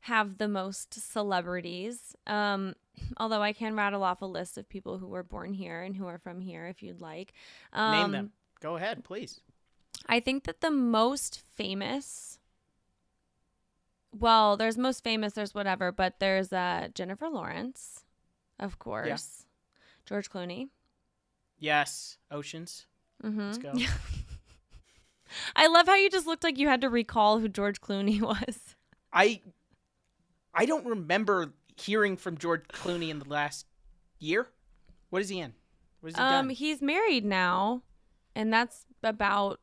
have 0.00 0.38
the 0.38 0.48
most 0.48 0.94
celebrities. 0.94 2.14
Um, 2.26 2.74
although 3.16 3.42
I 3.42 3.52
can 3.52 3.74
rattle 3.74 4.02
off 4.02 4.22
a 4.22 4.26
list 4.26 4.58
of 4.58 4.68
people 4.68 4.98
who 4.98 5.06
were 5.06 5.22
born 5.22 5.52
here 5.52 5.82
and 5.82 5.96
who 5.96 6.06
are 6.06 6.18
from 6.18 6.40
here 6.40 6.66
if 6.66 6.82
you'd 6.82 7.00
like. 7.00 7.32
Um, 7.72 7.92
Name 7.92 8.10
them. 8.12 8.32
Go 8.60 8.76
ahead, 8.76 9.04
please. 9.04 9.40
I 10.06 10.20
think 10.20 10.44
that 10.44 10.60
the 10.60 10.70
most 10.70 11.42
famous 11.54 12.38
well, 14.18 14.56
there's 14.56 14.78
most 14.78 15.04
famous, 15.04 15.34
there's 15.34 15.54
whatever, 15.54 15.92
but 15.92 16.20
there's 16.20 16.52
uh, 16.52 16.88
Jennifer 16.94 17.28
Lawrence, 17.28 18.04
of 18.58 18.78
course. 18.78 19.08
Yeah. 19.08 19.46
George 20.06 20.30
Clooney. 20.30 20.68
Yes. 21.58 22.18
Oceans. 22.30 22.86
Mm-hmm. 23.22 23.40
Let's 23.40 23.58
go. 23.58 23.72
I 25.54 25.66
love 25.66 25.86
how 25.86 25.94
you 25.94 26.10
just 26.10 26.26
looked 26.26 26.44
like 26.44 26.58
you 26.58 26.68
had 26.68 26.80
to 26.82 26.90
recall 26.90 27.38
who 27.38 27.48
George 27.48 27.80
Clooney 27.80 28.20
was. 28.20 28.76
I 29.12 29.40
I 30.54 30.66
don't 30.66 30.86
remember 30.86 31.54
hearing 31.76 32.16
from 32.16 32.38
George 32.38 32.66
Clooney 32.68 33.10
in 33.10 33.18
the 33.18 33.28
last 33.28 33.66
year. 34.18 34.48
What 35.10 35.22
is 35.22 35.28
he 35.28 35.40
in? 35.40 35.52
What 36.00 36.12
has 36.12 36.16
he 36.16 36.22
um, 36.22 36.46
done? 36.46 36.54
he's 36.54 36.82
married 36.82 37.24
now, 37.24 37.82
and 38.34 38.52
that's 38.52 38.84
about 39.02 39.60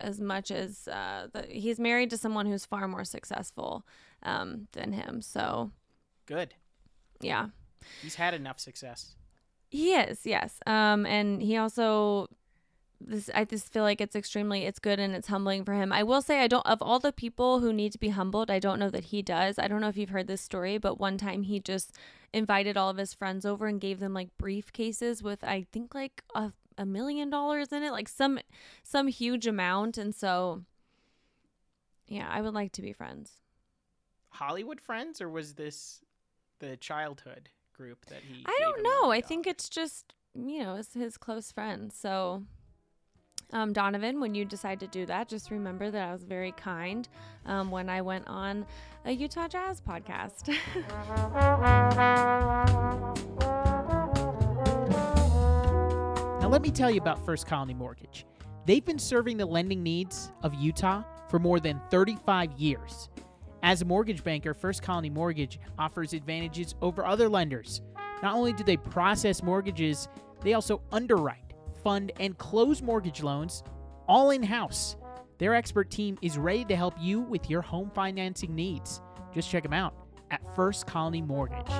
as 0.00 0.20
much 0.20 0.50
as 0.50 0.88
uh, 0.88 1.28
the, 1.32 1.46
he's 1.48 1.78
married 1.78 2.10
to 2.10 2.16
someone 2.16 2.46
who's 2.46 2.64
far 2.64 2.88
more 2.88 3.04
successful 3.04 3.86
um, 4.22 4.68
than 4.72 4.92
him. 4.92 5.20
So 5.22 5.72
good. 6.26 6.54
Yeah, 7.20 7.48
he's 8.02 8.16
had 8.16 8.34
enough 8.34 8.60
success. 8.60 9.14
He 9.68 9.94
is, 9.94 10.24
yes. 10.24 10.60
Um, 10.66 11.06
and 11.06 11.42
he 11.42 11.56
also 11.56 12.28
this 13.00 13.30
I 13.34 13.44
just 13.44 13.72
feel 13.72 13.82
like 13.82 14.00
it's 14.00 14.16
extremely 14.16 14.64
it's 14.64 14.78
good 14.78 14.98
and 14.98 15.14
it's 15.14 15.28
humbling 15.28 15.64
for 15.64 15.74
him. 15.74 15.92
I 15.92 16.02
will 16.02 16.22
say 16.22 16.40
I 16.40 16.48
don't 16.48 16.66
of 16.66 16.82
all 16.82 16.98
the 16.98 17.12
people 17.12 17.60
who 17.60 17.72
need 17.72 17.92
to 17.92 17.98
be 17.98 18.08
humbled, 18.08 18.50
I 18.50 18.58
don't 18.58 18.78
know 18.78 18.90
that 18.90 19.06
he 19.06 19.22
does. 19.22 19.58
I 19.58 19.68
don't 19.68 19.80
know 19.80 19.88
if 19.88 19.96
you've 19.96 20.10
heard 20.10 20.28
this 20.28 20.40
story, 20.40 20.78
but 20.78 20.98
one 20.98 21.18
time 21.18 21.42
he 21.42 21.60
just 21.60 21.92
invited 22.32 22.76
all 22.76 22.90
of 22.90 22.96
his 22.96 23.14
friends 23.14 23.46
over 23.46 23.66
and 23.66 23.80
gave 23.80 24.00
them 24.00 24.14
like 24.14 24.28
briefcases 24.40 25.22
with 25.22 25.44
I 25.44 25.66
think 25.72 25.94
like 25.94 26.22
a 26.34 26.52
a 26.78 26.84
million 26.86 27.30
dollars 27.30 27.72
in 27.72 27.82
it, 27.82 27.92
like 27.92 28.08
some 28.08 28.38
some 28.82 29.08
huge 29.08 29.46
amount 29.46 29.98
and 29.98 30.14
so 30.14 30.62
yeah, 32.06 32.28
I 32.30 32.40
would 32.40 32.54
like 32.54 32.72
to 32.72 32.82
be 32.82 32.92
friends. 32.92 33.32
Hollywood 34.30 34.80
friends 34.80 35.20
or 35.20 35.28
was 35.28 35.54
this 35.54 36.00
the 36.58 36.76
childhood 36.76 37.50
group 37.74 38.06
that 38.06 38.20
he 38.22 38.44
I 38.46 38.58
don't 38.60 38.82
know. 38.82 39.10
I 39.10 39.20
think 39.20 39.46
it's 39.46 39.68
just 39.68 40.14
you 40.34 40.62
know, 40.62 40.76
it's 40.76 40.94
his 40.94 41.16
close 41.16 41.50
friends. 41.50 41.96
So 41.96 42.44
um, 43.52 43.72
Donovan, 43.72 44.20
when 44.20 44.34
you 44.34 44.44
decide 44.44 44.80
to 44.80 44.86
do 44.86 45.06
that, 45.06 45.28
just 45.28 45.50
remember 45.50 45.90
that 45.90 46.08
I 46.08 46.12
was 46.12 46.24
very 46.24 46.52
kind 46.52 47.08
um, 47.44 47.70
when 47.70 47.88
I 47.88 48.02
went 48.02 48.26
on 48.26 48.66
a 49.04 49.12
Utah 49.12 49.46
Jazz 49.46 49.80
podcast. 49.80 50.48
now, 56.40 56.48
let 56.48 56.60
me 56.60 56.70
tell 56.70 56.90
you 56.90 57.00
about 57.00 57.24
First 57.24 57.46
Colony 57.46 57.74
Mortgage. 57.74 58.26
They've 58.66 58.84
been 58.84 58.98
serving 58.98 59.36
the 59.36 59.46
lending 59.46 59.82
needs 59.82 60.32
of 60.42 60.52
Utah 60.54 61.04
for 61.28 61.38
more 61.38 61.60
than 61.60 61.80
35 61.90 62.52
years. 62.52 63.08
As 63.62 63.80
a 63.80 63.84
mortgage 63.84 64.24
banker, 64.24 64.54
First 64.54 64.82
Colony 64.82 65.10
Mortgage 65.10 65.60
offers 65.78 66.12
advantages 66.12 66.74
over 66.82 67.06
other 67.06 67.28
lenders. 67.28 67.80
Not 68.22 68.34
only 68.34 68.52
do 68.52 68.64
they 68.64 68.76
process 68.76 69.42
mortgages, 69.42 70.08
they 70.42 70.54
also 70.54 70.82
underwrite 70.90 71.45
fund, 71.86 72.10
and 72.18 72.36
close 72.36 72.82
mortgage 72.82 73.22
loans 73.22 73.62
all 74.08 74.30
in 74.30 74.42
house. 74.42 74.96
Their 75.38 75.54
expert 75.54 75.88
team 75.88 76.18
is 76.20 76.36
ready 76.36 76.64
to 76.64 76.74
help 76.74 76.94
you 76.98 77.20
with 77.20 77.48
your 77.48 77.62
home 77.62 77.92
financing 77.94 78.56
needs. 78.56 79.00
Just 79.32 79.48
check 79.48 79.62
them 79.62 79.72
out 79.72 79.94
at 80.32 80.40
First 80.56 80.88
Colony 80.88 81.22
Mortgage. 81.22 81.70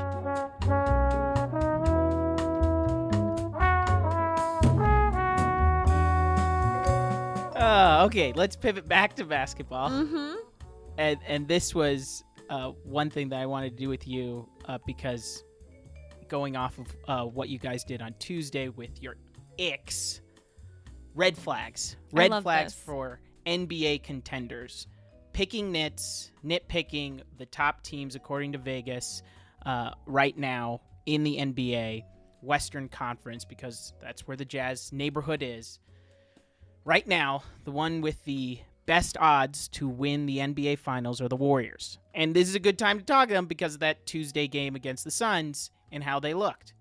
Uh, 7.57 8.05
okay, 8.07 8.33
let's 8.37 8.55
pivot 8.55 8.87
back 8.87 9.17
to 9.17 9.25
basketball. 9.25 9.91
Mm-hmm. 9.91 10.35
And 10.99 11.19
and 11.27 11.49
this 11.49 11.75
was 11.75 12.23
uh, 12.49 12.69
one 12.85 13.11
thing 13.11 13.29
that 13.31 13.41
I 13.41 13.47
wanted 13.47 13.71
to 13.71 13.77
do 13.77 13.89
with 13.89 14.07
you 14.07 14.49
uh, 14.67 14.79
because 14.87 15.43
going 16.29 16.55
off 16.55 16.79
of 16.79 16.87
uh, 17.09 17.25
what 17.25 17.49
you 17.49 17.59
guys 17.59 17.83
did 17.83 18.03
on 18.03 18.15
Tuesday 18.21 18.69
with 18.69 19.03
your 19.03 19.17
icks, 19.59 20.21
red 21.15 21.37
flags, 21.37 21.97
red 22.13 22.43
flags 22.43 22.75
this. 22.75 22.83
for 22.83 23.21
NBA 23.47 24.03
contenders, 24.03 24.87
picking 25.33 25.73
nits, 25.73 26.33
nitpicking 26.45 27.23
the 27.39 27.47
top 27.47 27.83
teams 27.83 28.15
according 28.15 28.53
to 28.53 28.59
Vegas 28.59 29.23
uh, 29.65 29.91
right 30.07 30.37
now 30.37 30.81
in 31.07 31.25
the 31.25 31.37
NBA 31.39 32.05
Western 32.43 32.89
Conference 32.89 33.45
because 33.45 33.93
that's 34.01 34.27
where 34.27 34.37
the 34.37 34.45
Jazz 34.45 34.93
neighborhood 34.93 35.43
is. 35.43 35.79
Right 36.85 37.07
now, 37.07 37.43
the 37.65 37.73
one 37.73 38.01
with 38.01 38.23
the 38.25 38.61
best 38.87 39.17
odds 39.19 39.69
to 39.69 39.89
win 39.89 40.27
the 40.27 40.39
NBA 40.39 40.79
Finals 40.79 41.21
are 41.21 41.29
the 41.29 41.37
Warriors. 41.37 41.99
And 42.15 42.35
this 42.35 42.49
is 42.49 42.55
a 42.55 42.61
good 42.61 42.79
time 42.79 42.99
to 42.99 43.05
talk 43.05 43.29
to 43.29 43.35
them 43.35 43.47
because 43.47 43.75
of 43.75 43.81
that 43.81 44.07
Tuesday 44.07 44.47
game 44.47 44.77
against 44.77 45.05
the 45.05 45.11
Suns 45.11 45.71
and 45.91 46.03
how 46.03 46.21
they 46.21 46.35
looked. 46.35 46.75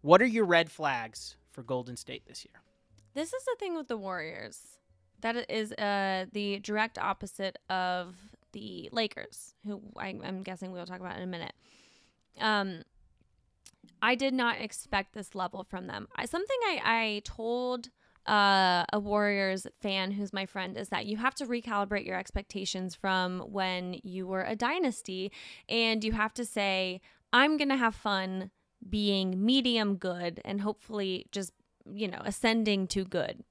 What 0.00 0.20
are 0.20 0.26
your 0.26 0.44
red 0.44 0.70
flags 0.70 1.36
for 1.54 1.62
Golden 1.62 1.96
State 1.96 2.26
this 2.26 2.44
year? 2.44 2.60
This 3.14 3.32
is 3.32 3.44
the 3.44 3.56
thing 3.58 3.76
with 3.76 3.88
the 3.88 3.96
Warriors. 3.96 4.78
That 5.20 5.48
is 5.48 5.72
uh, 5.72 6.26
the 6.32 6.58
direct 6.58 6.98
opposite 6.98 7.56
of 7.70 8.16
the 8.52 8.88
Lakers, 8.92 9.54
who 9.64 9.80
I, 9.96 10.08
I'm 10.22 10.42
guessing 10.42 10.72
we'll 10.72 10.84
talk 10.84 11.00
about 11.00 11.16
in 11.16 11.22
a 11.22 11.26
minute. 11.26 11.54
Um, 12.40 12.82
I 14.02 14.16
did 14.16 14.34
not 14.34 14.60
expect 14.60 15.14
this 15.14 15.34
level 15.34 15.64
from 15.64 15.86
them. 15.86 16.08
I, 16.14 16.26
something 16.26 16.56
I, 16.66 16.80
I 16.84 17.22
told 17.24 17.88
uh, 18.26 18.84
a 18.92 18.98
Warriors 18.98 19.66
fan 19.80 20.10
who's 20.10 20.32
my 20.32 20.46
friend 20.46 20.76
is 20.76 20.88
that 20.88 21.06
you 21.06 21.16
have 21.16 21.34
to 21.36 21.46
recalibrate 21.46 22.06
your 22.06 22.18
expectations 22.18 22.94
from 22.94 23.40
when 23.40 24.00
you 24.02 24.26
were 24.26 24.42
a 24.42 24.56
dynasty, 24.56 25.30
and 25.68 26.02
you 26.02 26.12
have 26.12 26.34
to 26.34 26.44
say, 26.44 27.00
I'm 27.32 27.56
going 27.56 27.68
to 27.70 27.76
have 27.76 27.94
fun 27.94 28.50
being 28.88 29.44
medium 29.44 29.96
good 29.96 30.40
and 30.44 30.60
hopefully 30.60 31.26
just, 31.32 31.52
you 31.90 32.08
know, 32.08 32.20
ascending 32.24 32.86
to 32.88 33.04
good. 33.04 33.44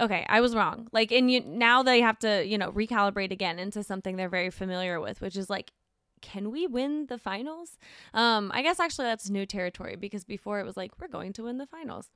Okay, 0.00 0.24
I 0.28 0.40
was 0.40 0.54
wrong. 0.54 0.88
Like, 0.92 1.10
and 1.10 1.30
you 1.30 1.40
now 1.40 1.82
they 1.82 2.00
have 2.00 2.18
to, 2.20 2.44
you 2.46 2.56
know, 2.56 2.70
recalibrate 2.70 3.32
again 3.32 3.58
into 3.58 3.82
something 3.82 4.16
they're 4.16 4.28
very 4.28 4.50
familiar 4.50 5.00
with, 5.00 5.20
which 5.20 5.36
is 5.36 5.50
like, 5.50 5.72
can 6.20 6.50
we 6.50 6.66
win 6.66 7.06
the 7.06 7.18
finals? 7.18 7.78
Um, 8.14 8.50
I 8.54 8.62
guess 8.62 8.80
actually 8.80 9.06
that's 9.06 9.30
new 9.30 9.46
territory 9.46 9.96
because 9.96 10.24
before 10.24 10.60
it 10.60 10.66
was 10.66 10.76
like 10.76 10.92
we're 11.00 11.08
going 11.08 11.32
to 11.34 11.44
win 11.44 11.58
the 11.58 11.66
finals. 11.66 12.10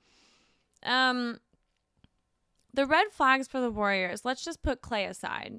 Um, 0.85 1.41
the 2.75 2.87
red 2.87 3.09
flags 3.11 3.49
for 3.49 3.61
the 3.61 3.71
Warriors. 3.71 4.25
Let's 4.25 4.45
just 4.45 4.63
put 4.63 4.83
Klay 4.83 5.09
aside. 5.09 5.59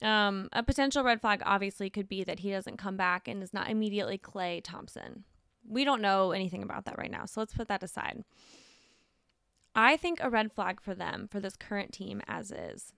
Um, 0.00 0.48
a 0.52 0.62
potential 0.62 1.02
red 1.02 1.20
flag 1.20 1.42
obviously 1.44 1.90
could 1.90 2.08
be 2.08 2.22
that 2.24 2.40
he 2.40 2.50
doesn't 2.50 2.76
come 2.76 2.96
back 2.96 3.26
and 3.26 3.42
is 3.42 3.52
not 3.52 3.68
immediately 3.68 4.16
Klay 4.16 4.62
Thompson. 4.62 5.24
We 5.68 5.84
don't 5.84 6.02
know 6.02 6.32
anything 6.32 6.62
about 6.62 6.86
that 6.86 6.98
right 6.98 7.10
now, 7.10 7.26
so 7.26 7.40
let's 7.40 7.54
put 7.54 7.68
that 7.68 7.82
aside. 7.82 8.24
I 9.74 9.96
think 9.96 10.18
a 10.20 10.30
red 10.30 10.52
flag 10.52 10.80
for 10.80 10.94
them, 10.94 11.28
for 11.30 11.40
this 11.40 11.56
current 11.56 11.92
team 11.92 12.22
as 12.26 12.50
is, 12.50 12.92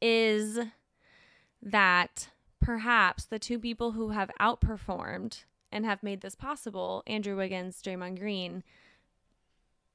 is 0.00 0.58
that 1.62 2.28
perhaps 2.60 3.24
the 3.24 3.38
two 3.38 3.58
people 3.58 3.92
who 3.92 4.10
have 4.10 4.30
outperformed 4.40 5.44
and 5.72 5.84
have 5.84 6.02
made 6.02 6.20
this 6.20 6.34
possible, 6.34 7.02
Andrew 7.06 7.36
Wiggins, 7.36 7.82
Draymond 7.82 8.18
Green, 8.18 8.62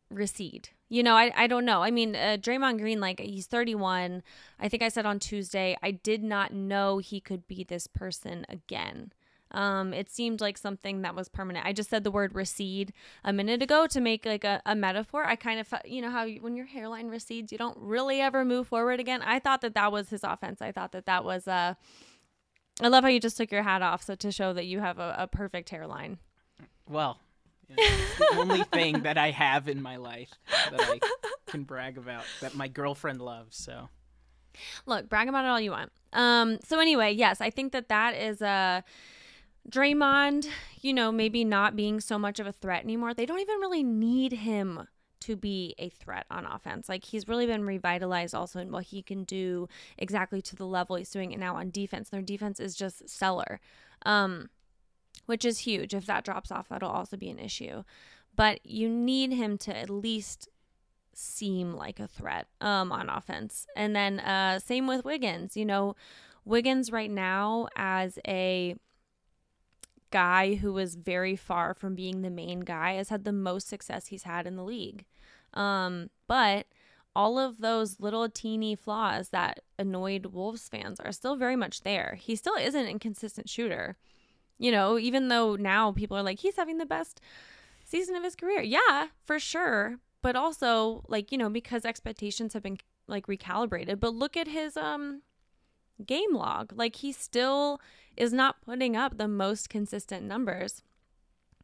recede. 0.09 0.69
You 0.89 1.03
know, 1.03 1.15
I, 1.15 1.31
I 1.35 1.47
don't 1.47 1.65
know. 1.65 1.83
I 1.83 1.91
mean, 1.91 2.15
uh, 2.15 2.37
Draymond 2.39 2.79
Green, 2.79 2.99
like, 2.99 3.19
he's 3.19 3.45
31. 3.45 4.23
I 4.59 4.67
think 4.67 4.83
I 4.83 4.89
said 4.89 5.05
on 5.05 5.19
Tuesday, 5.19 5.77
I 5.81 5.91
did 5.91 6.23
not 6.23 6.51
know 6.51 6.97
he 6.97 7.21
could 7.21 7.47
be 7.47 7.63
this 7.63 7.87
person 7.87 8.45
again. 8.49 9.13
Um, 9.51 9.93
it 9.93 10.09
seemed 10.09 10.41
like 10.41 10.57
something 10.57 11.01
that 11.01 11.15
was 11.15 11.27
permanent. 11.27 11.65
I 11.65 11.73
just 11.73 11.89
said 11.89 12.03
the 12.03 12.11
word 12.11 12.35
recede 12.35 12.93
a 13.23 13.33
minute 13.33 13.61
ago 13.61 13.87
to 13.87 13.99
make 13.99 14.25
like 14.25 14.43
a, 14.43 14.61
a 14.65 14.75
metaphor. 14.75 15.25
I 15.25 15.35
kind 15.35 15.59
of, 15.59 15.73
you 15.85 16.01
know, 16.01 16.11
how 16.11 16.23
you, 16.23 16.41
when 16.41 16.55
your 16.55 16.65
hairline 16.65 17.07
recedes, 17.07 17.51
you 17.51 17.57
don't 17.57 17.77
really 17.79 18.21
ever 18.21 18.45
move 18.45 18.67
forward 18.67 18.99
again. 18.99 19.21
I 19.21 19.39
thought 19.39 19.61
that 19.61 19.73
that 19.73 19.91
was 19.91 20.09
his 20.09 20.23
offense. 20.23 20.61
I 20.61 20.71
thought 20.71 20.91
that 20.91 21.05
that 21.07 21.23
was, 21.23 21.47
uh, 21.47 21.73
I 22.81 22.87
love 22.87 23.03
how 23.03 23.09
you 23.09 23.19
just 23.19 23.37
took 23.37 23.51
your 23.51 23.63
hat 23.63 23.81
off 23.81 24.03
so 24.03 24.15
to 24.15 24.31
show 24.31 24.53
that 24.53 24.65
you 24.65 24.79
have 24.79 24.99
a, 24.99 25.15
a 25.17 25.27
perfect 25.27 25.69
hairline. 25.69 26.19
Well, 26.87 27.19
you 27.67 27.75
know, 27.77 27.83
it's 27.87 28.17
the 28.17 28.37
only 28.37 28.63
thing 28.63 29.01
that 29.01 29.17
I 29.17 29.31
have 29.31 29.67
in 29.67 29.81
my 29.81 29.95
life 29.95 30.31
that 30.71 30.79
I 30.79 30.99
can 31.47 31.63
brag 31.63 31.97
about 31.97 32.23
that 32.41 32.55
my 32.55 32.67
girlfriend 32.67 33.21
loves. 33.21 33.57
So 33.57 33.89
Look, 34.85 35.09
brag 35.09 35.27
about 35.27 35.45
it 35.45 35.49
all 35.49 35.59
you 35.59 35.71
want. 35.71 35.91
Um, 36.13 36.59
so 36.63 36.79
anyway, 36.79 37.13
yes, 37.13 37.41
I 37.41 37.49
think 37.49 37.71
that 37.73 37.89
that 37.89 38.15
is 38.15 38.41
a 38.41 38.83
Draymond, 39.69 40.47
you 40.81 40.93
know, 40.93 41.11
maybe 41.11 41.43
not 41.43 41.75
being 41.75 41.99
so 41.99 42.17
much 42.17 42.39
of 42.39 42.47
a 42.47 42.51
threat 42.51 42.83
anymore. 42.83 43.13
They 43.13 43.25
don't 43.25 43.39
even 43.39 43.57
really 43.59 43.83
need 43.83 44.31
him 44.33 44.87
to 45.21 45.35
be 45.35 45.75
a 45.77 45.89
threat 45.89 46.25
on 46.31 46.45
offense. 46.45 46.87
Like 46.87 47.03
he's 47.03 47.27
really 47.27 47.45
been 47.45 47.65
revitalized 47.65 48.33
also 48.33 48.59
in 48.59 48.71
what 48.71 48.85
he 48.85 49.01
can 49.01 49.25
do 49.25 49.67
exactly 49.97 50.41
to 50.43 50.55
the 50.55 50.65
level 50.65 50.95
he's 50.95 51.11
doing 51.11 51.31
it 51.31 51.39
now 51.39 51.55
on 51.55 51.71
defense. 51.71 52.09
Their 52.09 52.21
defense 52.21 52.59
is 52.59 52.75
just 52.75 53.09
stellar. 53.09 53.59
Um, 54.05 54.49
which 55.25 55.45
is 55.45 55.59
huge. 55.59 55.93
If 55.93 56.07
that 56.07 56.23
drops 56.25 56.51
off, 56.51 56.69
that'll 56.69 56.89
also 56.89 57.15
be 57.15 57.29
an 57.29 57.37
issue. 57.37 57.83
But 58.35 58.65
you 58.65 58.89
need 58.89 59.33
him 59.33 59.59
to 59.59 59.77
at 59.77 59.89
least 59.89 60.49
seem 61.13 61.73
like 61.73 61.99
a 61.99 62.07
threat 62.07 62.47
um, 62.61 62.91
on 62.91 63.09
offense. 63.09 63.67
And 63.75 63.95
then 63.95 64.19
uh, 64.21 64.57
same 64.57 64.87
with 64.87 65.05
Wiggins. 65.05 65.55
You 65.55 65.65
know, 65.65 65.95
Wiggins 66.45 66.91
right 66.91 67.11
now 67.11 67.67
as 67.75 68.17
a 68.27 68.75
guy 70.11 70.55
who 70.55 70.73
was 70.73 70.95
very 70.95 71.35
far 71.35 71.73
from 71.73 71.95
being 71.95 72.21
the 72.21 72.29
main 72.29 72.61
guy 72.61 72.93
has 72.93 73.09
had 73.09 73.23
the 73.23 73.31
most 73.31 73.67
success 73.67 74.07
he's 74.07 74.23
had 74.23 74.47
in 74.47 74.55
the 74.55 74.63
league. 74.63 75.05
Um, 75.53 76.09
but 76.27 76.67
all 77.15 77.39
of 77.39 77.59
those 77.59 77.99
little 77.99 78.29
teeny 78.29 78.75
flaws 78.75 79.29
that 79.29 79.61
annoyed 79.77 80.27
Wolves 80.27 80.69
fans 80.69 80.99
are 80.99 81.11
still 81.11 81.35
very 81.35 81.55
much 81.55 81.81
there. 81.81 82.17
He 82.19 82.35
still 82.35 82.55
isn't 82.55 82.79
an 82.79 82.87
inconsistent 82.87 83.49
shooter. 83.49 83.97
You 84.57 84.71
know, 84.71 84.99
even 84.99 85.29
though 85.29 85.55
now 85.55 85.91
people 85.91 86.17
are 86.17 86.23
like, 86.23 86.39
he's 86.39 86.57
having 86.57 86.77
the 86.77 86.85
best 86.85 87.21
season 87.85 88.15
of 88.15 88.23
his 88.23 88.35
career. 88.35 88.61
Yeah, 88.61 89.07
for 89.25 89.39
sure. 89.39 89.97
But 90.21 90.35
also, 90.35 91.03
like, 91.07 91.31
you 91.31 91.37
know, 91.37 91.49
because 91.49 91.85
expectations 91.85 92.53
have 92.53 92.63
been 92.63 92.77
like 93.07 93.27
recalibrated. 93.27 93.99
But 93.99 94.13
look 94.13 94.37
at 94.37 94.47
his 94.47 94.77
um 94.77 95.21
game 96.05 96.33
log. 96.33 96.73
Like 96.75 96.97
he 96.97 97.11
still 97.11 97.79
is 98.17 98.33
not 98.33 98.61
putting 98.61 98.95
up 98.95 99.17
the 99.17 99.27
most 99.27 99.69
consistent 99.69 100.25
numbers. 100.25 100.81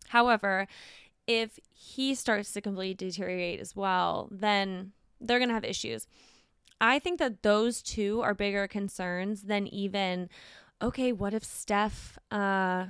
However, 0.10 0.68
if 1.28 1.60
he 1.74 2.16
starts 2.16 2.54
to 2.54 2.62
completely 2.62 3.10
deteriorate 3.10 3.60
as 3.60 3.76
well, 3.76 4.30
then 4.32 4.92
they're 5.20 5.40
going 5.40 5.50
to 5.50 5.56
have 5.56 5.66
issues. 5.66 6.08
I 6.80 7.00
think 7.00 7.20
that 7.20 7.42
those 7.42 7.82
two 7.82 8.22
are 8.22 8.34
bigger 8.34 8.68
concerns 8.68 9.44
than 9.44 9.68
even 9.68 10.30
okay, 10.82 11.14
what 11.14 11.34
if 11.34 11.44
Steph 11.44 12.18
uh 12.32 12.88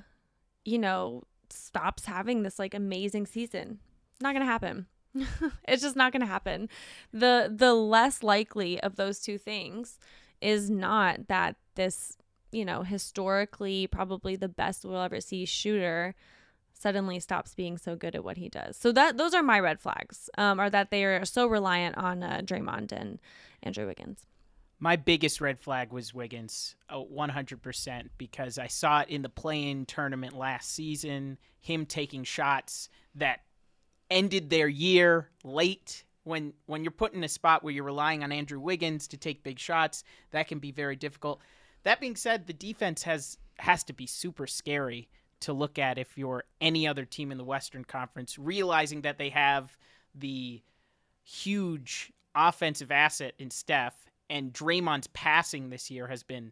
you 0.66 0.80
know, 0.80 1.24
stops 1.50 2.06
having 2.06 2.44
this 2.44 2.60
like 2.60 2.74
amazing 2.74 3.28
season? 3.28 3.80
Not 4.20 4.34
going 4.34 4.46
to 4.46 4.52
happen. 4.52 4.88
it's 5.68 5.82
just 5.82 5.96
not 5.96 6.12
going 6.12 6.22
to 6.22 6.28
happen. 6.28 6.68
The 7.14 7.52
the 7.54 7.74
less 7.74 8.24
likely 8.24 8.82
of 8.82 8.96
those 8.96 9.20
two 9.20 9.38
things 9.38 10.00
is 10.42 10.70
not 10.70 11.28
that 11.28 11.56
this, 11.76 12.18
you 12.52 12.66
know, 12.66 12.84
historically 12.84 13.88
probably 13.88 14.36
the 14.36 14.50
best 14.50 14.86
we'll 14.86 15.02
ever 15.02 15.22
see 15.22 15.46
shooter 15.46 16.16
suddenly 16.74 17.20
stops 17.20 17.56
being 17.56 17.78
so 17.78 17.96
good 17.96 18.16
at 18.16 18.24
what 18.24 18.38
he 18.38 18.50
does. 18.50 18.76
So 18.78 18.92
that 18.92 19.18
those 19.18 19.34
are 19.34 19.42
my 19.44 19.60
red 19.60 19.80
flags. 19.80 20.30
Um, 20.38 20.60
are 20.60 20.70
that 20.70 20.92
they 20.92 21.06
are 21.06 21.26
so 21.26 21.48
reliant 21.48 21.98
on 21.98 22.22
uh, 22.22 22.42
Draymond 22.44 22.92
and 22.92 23.20
Andrew 23.64 23.88
Wiggins. 23.88 24.26
my 24.80 24.96
biggest 24.96 25.40
red 25.42 25.60
flag 25.60 25.92
was 25.94 26.14
Wiggins, 26.14 26.76
oh, 26.90 27.08
100%, 27.12 28.10
because 28.18 28.58
I 28.58 28.68
saw 28.68 29.02
it 29.02 29.10
in 29.10 29.22
the 29.22 29.30
play-in 29.30 29.86
tournament 29.86 30.34
last 30.34 30.74
season, 30.74 31.38
him 31.62 31.86
taking 31.86 32.24
shots 32.24 32.90
that 33.16 33.42
ended 34.12 34.50
their 34.50 34.68
year 34.68 35.30
late. 35.44 36.04
When 36.26 36.54
when 36.66 36.84
you're 36.84 36.92
put 36.92 37.14
in 37.14 37.24
a 37.24 37.30
spot 37.30 37.64
where 37.64 37.72
you're 37.72 37.84
relying 37.84 38.24
on 38.24 38.32
Andrew 38.32 38.60
Wiggins 38.60 39.08
to 39.10 39.18
take 39.18 39.44
big 39.44 39.60
shots, 39.60 40.04
that 40.32 40.48
can 40.48 40.60
be 40.60 40.72
very 40.72 40.96
difficult. 40.96 41.40
That 41.84 42.02
being 42.02 42.16
said, 42.16 42.48
the 42.48 42.54
defense 42.54 43.04
has 43.04 43.38
has 43.60 43.84
to 43.86 43.94
be 43.94 44.08
super 44.08 44.48
scary 44.48 45.08
to 45.42 45.54
look 45.54 45.78
at 45.78 45.98
if 45.98 46.18
you're 46.18 46.44
any 46.60 46.88
other 46.88 47.06
team 47.06 47.32
in 47.32 47.38
the 47.38 47.44
Western 47.44 47.86
Conference, 47.86 48.40
realizing 48.40 49.02
that 49.02 49.20
they 49.20 49.30
have 49.30 49.78
the 50.16 50.64
huge 51.24 52.12
offensive 52.34 52.92
asset 52.92 53.36
in 53.38 53.52
Steph, 53.52 54.10
and 54.30 54.52
Draymond's 54.52 55.08
passing 55.08 55.70
this 55.70 55.92
year 55.92 56.08
has 56.08 56.24
been 56.24 56.52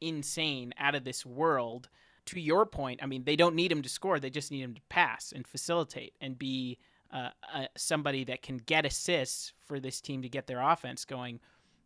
insane, 0.00 0.74
out 0.78 0.94
of 0.94 1.04
this 1.04 1.24
world. 1.24 1.88
To 2.26 2.40
your 2.40 2.66
point, 2.66 3.02
I 3.02 3.06
mean, 3.06 3.24
they 3.24 3.36
don't 3.36 3.54
need 3.54 3.72
him 3.72 3.82
to 3.82 3.88
score; 3.88 4.20
they 4.20 4.30
just 4.30 4.50
need 4.50 4.62
him 4.62 4.74
to 4.74 4.82
pass 4.90 5.32
and 5.32 5.46
facilitate 5.46 6.14
and 6.20 6.38
be 6.38 6.78
uh, 7.14 7.30
uh, 7.54 7.66
somebody 7.76 8.24
that 8.24 8.42
can 8.42 8.58
get 8.58 8.84
assists 8.84 9.52
for 9.64 9.78
this 9.78 10.00
team 10.00 10.22
to 10.22 10.28
get 10.28 10.48
their 10.48 10.60
offense 10.60 11.04
going. 11.04 11.38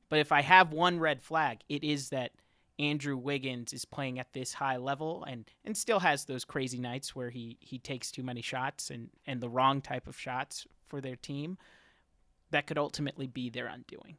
But 0.08 0.20
if 0.20 0.32
I 0.32 0.40
have 0.40 0.72
one 0.72 0.98
red 0.98 1.22
flag, 1.22 1.60
it 1.68 1.84
is 1.84 2.08
that 2.08 2.32
Andrew 2.78 3.16
Wiggins 3.16 3.72
is 3.72 3.84
playing 3.84 4.18
at 4.18 4.32
this 4.32 4.54
high 4.54 4.78
level 4.78 5.24
and 5.24 5.44
and 5.64 5.76
still 5.76 5.98
has 6.00 6.24
those 6.24 6.44
crazy 6.44 6.78
nights 6.78 7.14
where 7.14 7.28
he 7.28 7.58
he 7.60 7.78
takes 7.78 8.10
too 8.10 8.22
many 8.22 8.40
shots 8.40 8.90
and 8.90 9.10
and 9.26 9.40
the 9.40 9.48
wrong 9.48 9.82
type 9.82 10.06
of 10.06 10.18
shots 10.18 10.66
for 10.86 11.00
their 11.00 11.16
team 11.16 11.58
that 12.50 12.66
could 12.66 12.78
ultimately 12.78 13.26
be 13.26 13.50
their 13.50 13.66
undoing. 13.66 14.16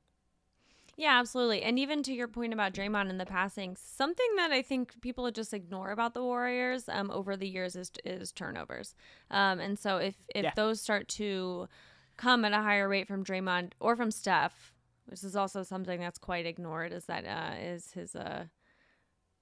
Yeah, 0.99 1.17
absolutely. 1.17 1.61
And 1.61 1.79
even 1.79 2.03
to 2.03 2.13
your 2.13 2.27
point 2.27 2.51
about 2.51 2.73
Draymond 2.73 3.09
and 3.09 3.21
the 3.21 3.25
passing, 3.25 3.77
something 3.77 4.35
that 4.35 4.51
I 4.51 4.61
think 4.61 4.99
people 4.99 5.31
just 5.31 5.53
ignore 5.53 5.91
about 5.91 6.13
the 6.13 6.21
Warriors 6.21 6.89
um, 6.89 7.09
over 7.09 7.37
the 7.37 7.47
years 7.47 7.77
is 7.77 7.89
is 8.03 8.33
turnovers. 8.33 8.95
Um, 9.31 9.61
and 9.61 9.79
so 9.79 9.95
if 9.95 10.15
if 10.35 10.43
Yeah. 10.43 10.51
those 10.55 10.81
start 10.81 11.07
to 11.19 11.69
come 12.17 12.43
at 12.43 12.51
a 12.51 12.57
higher 12.61 12.89
rate 12.89 13.07
from 13.07 13.23
Draymond 13.23 13.71
or 13.79 13.95
from 13.95 14.11
Steph, 14.11 14.73
which 15.05 15.23
is 15.23 15.37
also 15.37 15.63
something 15.63 16.01
that's 16.01 16.19
quite 16.19 16.45
ignored, 16.45 16.91
is 16.91 17.05
that 17.05 17.23
uh, 17.25 17.55
is 17.57 17.91
his 17.93 18.13
uh, 18.13 18.47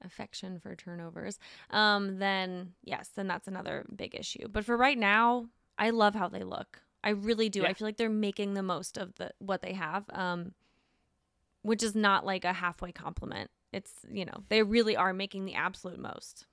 affection 0.06 0.60
for 0.60 0.76
turnovers. 0.76 1.39
Um, 1.72 2.20
then 2.20 2.74
yes, 2.84 3.10
then 3.15 3.28
that's 3.28 3.48
another 3.48 3.84
big 3.96 4.13
issue. 4.13 4.48
But 4.48 4.63
for 4.63 4.78
right 4.78 4.98
now, 4.98 5.48
I 5.76 5.89
love 5.89 6.13
how 6.13 6.30
they 6.30 6.43
look. 6.43 6.82
I 7.04 7.10
really 7.10 7.50
do. 7.50 7.63
Yeah. 7.63 7.70
I 7.70 7.74
feel 7.74 7.88
like 7.88 7.98
they're 7.98 8.10
making 8.12 8.54
the 8.54 8.62
most 8.62 8.96
of 8.96 9.15
the 9.15 9.32
what 9.39 9.63
they 9.63 9.74
have. 9.74 10.06
Um, 10.12 10.54
which 11.62 11.84
is 11.84 11.96
not 11.96 12.26
like 12.26 12.46
a 12.46 12.54
halfway 12.54 12.91
compliment. 12.91 13.50
It's, 13.74 13.93
you 14.10 14.26
know, 14.26 14.43
they 14.50 14.63
really 14.63 14.96
are 14.96 15.13
making 15.13 15.46
the 15.46 15.56
absolute 15.56 16.00
most. 16.00 16.46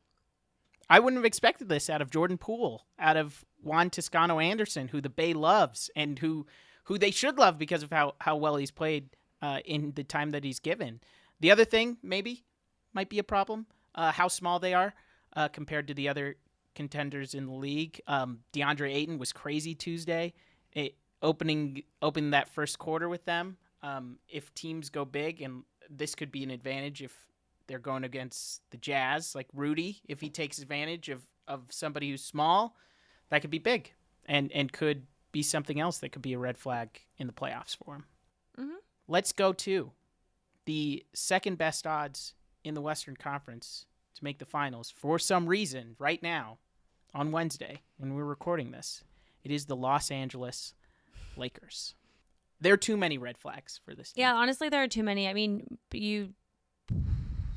I 0.91 1.01
wouldn't 1.01 1.19
have 1.19 1.25
expected 1.25 1.69
this 1.69 1.89
out 1.89 2.03
of 2.03 2.11
Jordan 2.11 2.39
Poole, 2.39 2.85
out 2.99 3.17
of 3.17 3.45
Juan 3.63 3.91
Toscano 3.91 4.39
Anderson, 4.39 4.89
who 4.89 5.01
the 5.01 5.09
Bay 5.09 5.33
loves 5.33 5.91
and 5.97 6.19
who 6.19 6.47
who 6.85 6.99
they 6.99 7.11
should 7.11 7.39
love 7.39 7.57
because 7.57 7.83
of 7.83 7.91
how 7.91 8.15
how 8.21 8.37
well 8.37 8.57
he's 8.57 8.71
played 8.71 9.09
uh, 9.41 9.61
in 9.65 9.93
the 9.95 10.05
time 10.05 10.31
that 10.31 10.45
he's 10.45 10.61
given. 10.61 11.01
The 11.41 11.51
other 11.51 11.65
thing 11.65 11.99
maybe 12.03 12.45
might 12.93 13.09
be 13.09 13.19
a 13.19 13.25
problem, 13.25 13.67
uh, 13.95 14.13
how 14.13 14.29
small 14.29 14.59
they 14.59 14.75
are 14.75 14.95
uh, 15.35 15.49
compared 15.49 15.89
to 15.89 15.95
the 15.95 16.09
other 16.09 16.37
contenders 16.75 17.35
in 17.35 17.47
the 17.47 17.53
league. 17.53 18.01
Um, 18.07 18.41
DeAndre 18.53 18.95
Ayton 18.95 19.19
was 19.19 19.33
crazy 19.33 19.75
Tuesday, 19.75 20.35
it, 20.73 20.97
opening 21.23 21.83
opening 22.03 22.31
that 22.31 22.49
first 22.49 22.79
quarter 22.79 23.09
with 23.09 23.25
them. 23.25 23.57
Um, 23.85 24.19
if 24.29 24.53
teams 24.55 24.89
go 24.89 25.05
big, 25.05 25.43
and 25.43 25.63
this 25.91 26.15
could 26.15 26.33
be 26.33 26.43
an 26.43 26.51
advantage 26.51 27.03
if 27.03 27.15
they're 27.67 27.79
going 27.79 28.05
against 28.05 28.63
the 28.71 28.79
Jazz, 28.79 29.35
like 29.35 29.47
Rudy, 29.53 30.01
if 30.09 30.21
he 30.21 30.31
takes 30.31 30.59
advantage 30.59 31.11
of, 31.11 31.23
of 31.47 31.65
somebody 31.71 32.11
who's 32.11 32.25
small, 32.25 32.77
that 33.29 33.43
could 33.43 33.51
be 33.51 33.59
big 33.59 33.93
and, 34.27 34.51
and 34.53 34.73
could 34.73 35.07
be 35.33 35.43
something 35.43 35.81
else 35.81 35.99
that 35.99 36.13
could 36.13 36.23
be 36.23 36.33
a 36.33 36.39
red 36.39 36.57
flag 36.57 36.89
in 37.19 37.27
the 37.27 37.33
playoffs 37.33 37.77
for 37.77 37.97
him. 37.97 38.05
Mhm. 38.59 38.77
Let's 39.07 39.33
go 39.33 39.53
to 39.53 39.93
the 40.65 41.05
second 41.13 41.59
best 41.59 41.87
odds 41.87 42.35
in 42.63 42.73
the 42.75 42.81
Western 42.81 43.17
Conference 43.17 43.85
to 44.15 44.25
make 44.25 44.39
the 44.39 44.47
finals 44.47 44.91
for 44.91 45.19
some 45.19 45.47
reason 45.47 45.97
right 45.99 46.23
now 46.23 46.59
on 47.13 47.33
Wednesday 47.33 47.83
when 47.99 48.15
we're 48.15 48.25
recording 48.25 48.71
this. 48.71 49.05
It 49.43 49.51
is 49.51 49.67
the 49.67 49.77
Los 49.77 50.11
Angeles 50.11 50.75
Lakers. 51.37 51.95
There 52.65 52.73
are 52.73 52.79
too 52.79 52.97
many 52.97 53.19
red 53.19 53.37
flags 53.37 53.79
for 53.85 53.95
this 53.95 54.13
team. 54.13 54.23
Yeah, 54.23 54.33
honestly, 54.33 54.71
there 54.71 54.83
are 54.83 54.89
too 54.89 55.03
many. 55.03 55.29
I 55.29 55.35
mean, 55.35 55.77
you 55.93 56.31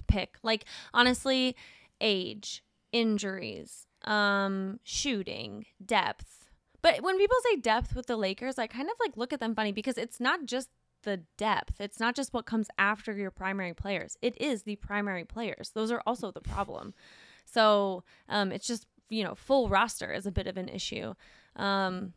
pick. 0.08 0.38
Like, 0.44 0.66
honestly, 0.94 1.56
age, 2.02 2.62
injuries, 2.92 3.88
um, 4.04 4.82
shooting, 4.84 5.66
depth. 5.84 6.50
But 6.82 7.02
when 7.04 7.18
people 7.18 7.38
say 7.50 7.56
depth 7.56 7.96
with 7.96 8.08
the 8.08 8.18
Lakers, 8.18 8.60
I 8.60 8.68
kind 8.68 8.90
of 8.90 8.96
like 9.00 9.16
look 9.16 9.32
at 9.32 9.40
them 9.40 9.56
funny 9.56 9.72
because 9.72 9.98
it's 9.98 10.20
not 10.20 10.46
just 10.46 10.68
the 11.04 11.22
depth. 11.38 11.80
It's 11.80 12.02
not 12.02 12.14
just 12.14 12.34
what 12.34 12.46
comes 12.46 12.68
after 12.78 13.14
your 13.14 13.32
primary 13.32 13.74
players. 13.74 14.18
It 14.22 14.40
is 14.42 14.64
the 14.64 14.76
primary 14.76 15.24
players. 15.24 15.72
Those 15.74 15.90
are 15.90 16.04
also 16.06 16.32
the 16.32 16.42
problem. 16.42 16.94
So 17.46 18.04
um, 18.28 18.52
it's 18.52 18.68
just 18.68 18.86
you 19.10 19.24
know 19.24 19.36
full 19.36 19.70
roster 19.70 20.12
is 20.12 20.26
a 20.26 20.32
bit 20.32 20.48
of 20.48 20.58
an 20.58 20.68
issue. 20.68 21.14
Um, 21.56 22.14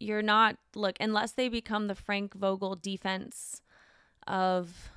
you're 0.00 0.22
not 0.22 0.56
look 0.74 0.96
unless 1.00 1.32
they 1.32 1.48
become 1.48 1.86
the 1.88 1.94
Frank 1.94 2.34
Vogel 2.34 2.76
defense 2.76 3.62
of 4.26 4.90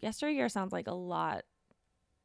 yesteryear 0.00 0.48
sounds 0.48 0.72
like 0.72 0.86
a 0.86 0.94
lot 0.94 1.44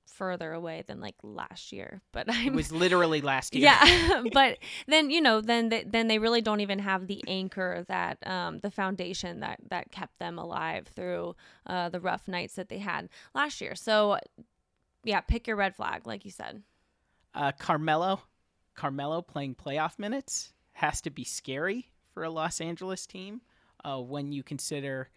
further 0.08 0.54
away 0.54 0.84
than 0.88 1.00
like 1.02 1.16
last 1.22 1.72
year 1.74 2.02
but 2.14 2.28
It 2.30 2.34
i'm 2.36 2.56
was 2.56 2.72
literally 2.72 3.20
last 3.22 3.54
year. 3.54 3.66
yeah 3.66 4.24
but 4.34 4.58
then 4.88 5.10
you 5.10 5.20
know 5.22 5.42
then 5.42 5.70
they, 5.70 5.84
then 5.84 6.08
they 6.08 6.18
really 6.18 6.42
don't 6.42 6.62
even 6.62 6.80
have 6.80 7.08
the 7.08 7.22
anchor 7.28 7.84
that 7.90 8.18
um 8.26 8.60
the 8.60 8.72
foundation 8.72 9.42
that 9.42 9.60
that 9.70 9.92
kept 9.92 10.18
them 10.18 10.40
alive 10.40 10.88
through 10.96 11.36
uh 11.68 11.90
the 11.90 12.00
rough 12.00 12.28
nights 12.28 12.56
that 12.56 12.70
they 12.70 12.78
had 12.80 13.10
last 13.36 13.60
year. 13.62 13.76
So 13.76 14.18
yeah 15.04 15.20
pick 15.22 15.46
your 15.46 15.58
red 15.58 15.76
flag 15.76 16.08
like 16.08 16.24
you 16.26 16.32
said. 16.32 16.64
Uh, 17.36 17.52
Carmelo, 17.52 18.22
Carmelo 18.76 19.22
playing 19.22 19.54
playoff 19.56 20.00
minutes 20.00 20.54
has 20.78 21.02
to 21.02 21.10
be 21.10 21.24
scary 21.24 21.90
for 22.14 22.24
a 22.24 22.30
Los 22.30 22.62
Angeles 22.62 23.08
team. 23.08 23.42
Uh, 23.84 24.00
when 24.00 24.32
you 24.32 24.44
consider 24.44 25.10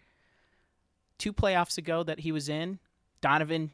two 1.17 1.31
playoffs 1.31 1.77
ago 1.77 2.03
that 2.03 2.19
he 2.19 2.31
was 2.31 2.49
in, 2.49 2.79
Donovan 3.21 3.71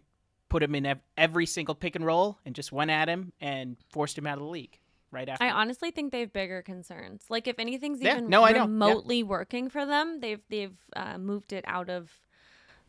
put 0.50 0.64
him 0.64 0.76
in 0.76 0.86
ev- 0.86 1.00
every 1.18 1.46
single 1.46 1.76
pick 1.76 1.96
and 1.96 2.06
roll 2.06 2.40
and 2.46 2.54
just 2.56 2.72
went 2.72 2.92
at 2.92 3.08
him 3.08 3.32
and 3.40 3.78
forced 3.90 4.18
him 4.18 4.28
out 4.28 4.34
of 4.38 4.44
the 4.44 4.50
league 4.50 4.78
right 5.12 5.30
after. 5.30 5.44
I 5.44 5.52
honestly 5.52 5.92
think 5.92 6.12
they 6.12 6.20
have 6.22 6.34
bigger 6.34 6.62
concerns. 6.62 7.24
Like 7.30 7.48
if 7.48 7.58
anything's 7.58 8.02
Yeah, 8.02 8.18
even 8.18 8.30
no, 8.30 8.44
know. 8.44 8.50
Yeah. 8.50 8.62
remotely 8.64 9.24
working 9.24 9.70
for 9.70 9.86
them, 9.86 10.20
they've 10.20 10.42
they've 10.50 10.78
uh, 10.96 11.18
moved 11.18 11.54
it 11.54 11.64
out 11.68 11.90
of 11.90 12.12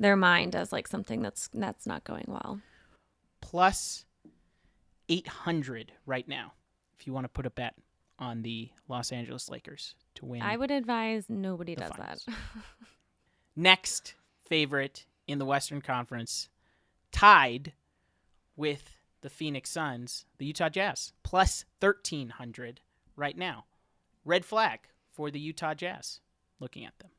their 0.01 0.17
mind 0.17 0.57
as 0.57 0.73
like 0.73 0.89
something 0.89 1.23
that's 1.23 1.49
that's 1.55 1.87
not 1.87 2.03
going 2.05 2.25
well. 2.27 2.61
Plus 3.41 4.05
800 5.09 5.93
right 6.07 6.27
now 6.29 6.53
if 6.99 7.07
you 7.07 7.13
want 7.13 7.25
to 7.25 7.29
put 7.29 7.47
a 7.47 7.51
bet 7.51 7.75
on 8.19 8.43
the 8.43 8.71
Los 8.89 9.13
Angeles 9.13 9.49
Lakers 9.49 9.95
to 10.17 10.27
win. 10.27 10.43
I 10.43 10.57
would 10.57 10.71
advise 10.71 11.25
nobody 11.29 11.75
does 11.75 11.91
finals. 11.91 12.25
that. 12.27 12.35
next 13.57 14.15
favorite 14.47 15.07
in 15.27 15.39
the 15.39 15.45
Western 15.45 15.81
Conference, 15.81 16.49
tied 17.13 17.73
with 18.57 18.97
the 19.21 19.29
Phoenix 19.31 19.71
Suns, 19.71 20.25
the 20.39 20.47
Utah 20.47 20.69
Jazz, 20.69 21.13
plus 21.23 21.65
1,300 21.81 22.81
right 23.17 23.37
now. 23.37 23.65
Red 24.25 24.45
flag 24.45 24.81
for 25.13 25.31
the 25.31 25.41
Utah 25.41 25.75
Jazz, 25.75 26.21
looking 26.61 26.85
at 26.85 26.99
them. 26.99 27.11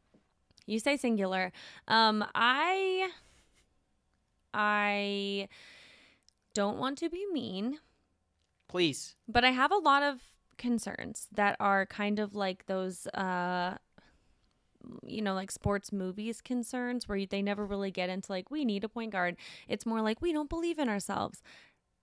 you 0.65 0.79
say 0.79 0.97
singular. 0.97 1.51
Um, 1.87 2.23
I 2.35 3.09
I 4.53 5.47
don't 6.53 6.77
want 6.77 6.97
to 6.99 7.09
be 7.09 7.25
mean, 7.31 7.79
Please. 8.67 9.15
but 9.27 9.43
I 9.45 9.51
have 9.51 9.71
a 9.71 9.77
lot 9.77 10.03
of 10.03 10.19
concerns 10.59 11.27
that 11.33 11.55
are 11.59 11.87
kind 11.87 12.19
of 12.19 12.35
like 12.35 12.67
those 12.67 13.07
uh 13.07 13.75
you 15.05 15.21
know 15.21 15.33
like 15.33 15.51
sports 15.51 15.91
movies 15.91 16.41
concerns 16.41 17.07
where 17.07 17.25
they 17.25 17.41
never 17.41 17.65
really 17.65 17.91
get 17.91 18.09
into 18.09 18.31
like 18.31 18.51
we 18.51 18.63
need 18.63 18.83
a 18.83 18.89
point 18.89 19.11
guard. 19.11 19.35
It's 19.67 19.85
more 19.85 20.01
like 20.01 20.21
we 20.21 20.31
don't 20.31 20.49
believe 20.49 20.79
in 20.79 20.89
ourselves. 20.89 21.41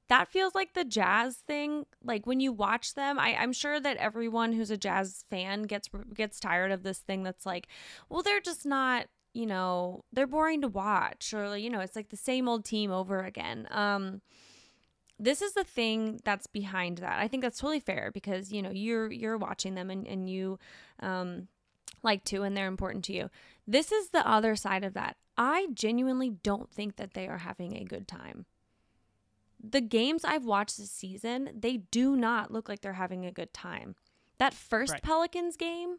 That 0.09 0.29
feels 0.29 0.55
like 0.55 0.75
the 0.75 0.85
jazz 0.85 1.39
thing. 1.39 1.87
Like 2.03 2.27
when 2.27 2.41
you 2.41 2.53
watch 2.53 2.95
them 2.95 3.19
I, 3.19 3.35
i'm 3.37 3.53
sure 3.53 3.79
that 3.81 3.97
everyone 3.99 4.53
who's 4.53 4.71
a 4.71 4.77
jazz 4.77 5.25
fan 5.31 5.63
gets 5.63 5.89
gets 6.15 6.41
tired 6.41 6.73
of 6.73 6.83
this 6.83 6.99
thing 6.99 7.23
that's 7.23 7.47
like 7.47 7.69
well 8.09 8.23
they're 8.23 8.41
just 8.41 8.67
not 8.67 9.07
you 9.35 9.47
know 9.47 10.05
they're 10.13 10.27
boring 10.27 10.63
to 10.63 10.69
watch 10.69 11.35
or 11.35 11.57
you 11.57 11.71
know 11.71 11.81
it's 11.81 11.97
like 11.97 12.09
the 12.09 12.17
same 12.17 12.49
old 12.49 12.65
team 12.65 12.91
over 12.91 13.21
again. 13.21 13.69
Um 13.71 14.23
this 15.19 15.41
is 15.41 15.53
the 15.55 15.65
thing 15.65 16.21
that's 16.25 16.47
behind 16.47 16.99
that. 16.99 17.19
I 17.19 17.29
think 17.29 17.43
that's 17.43 17.59
totally 17.59 17.81
fair 17.81 18.11
because 18.13 18.53
you 18.53 18.63
know 18.63 18.71
you're 18.71 19.11
you're 19.11 19.39
watching 19.39 19.75
them 19.75 19.91
and 19.91 20.07
and 20.07 20.29
you 20.29 20.59
um 21.01 21.49
like 22.03 22.25
to 22.25 22.43
and 22.43 22.57
they're 22.57 22.67
important 22.67 23.05
to 23.07 23.13
you. 23.13 23.31
This 23.67 23.91
is 23.91 24.11
the 24.11 24.27
other 24.29 24.55
side 24.57 24.85
of 24.85 24.95
that. 24.95 25.17
I 25.37 25.69
genuinely 25.73 26.31
don't 26.31 26.71
think 26.71 26.97
that 26.97 27.15
they 27.15 27.27
are 27.29 27.39
having 27.39 27.77
a 27.77 27.85
good 27.85 28.07
time. 28.07 28.47
The 29.63 29.81
games 29.81 30.25
I've 30.25 30.45
watched 30.45 30.77
this 30.77 30.91
season, 30.91 31.51
they 31.59 31.79
do 31.79 32.15
not 32.15 32.53
look 32.53 32.69
like 32.69 32.81
they're 32.81 32.93
having 32.93 33.25
a 33.27 33.33
good 33.33 33.53
time. 33.53 33.97
That 34.39 34.55
first 34.55 34.93
Right. 34.93 35.03
Pelicans 35.03 35.57
game, 35.57 35.97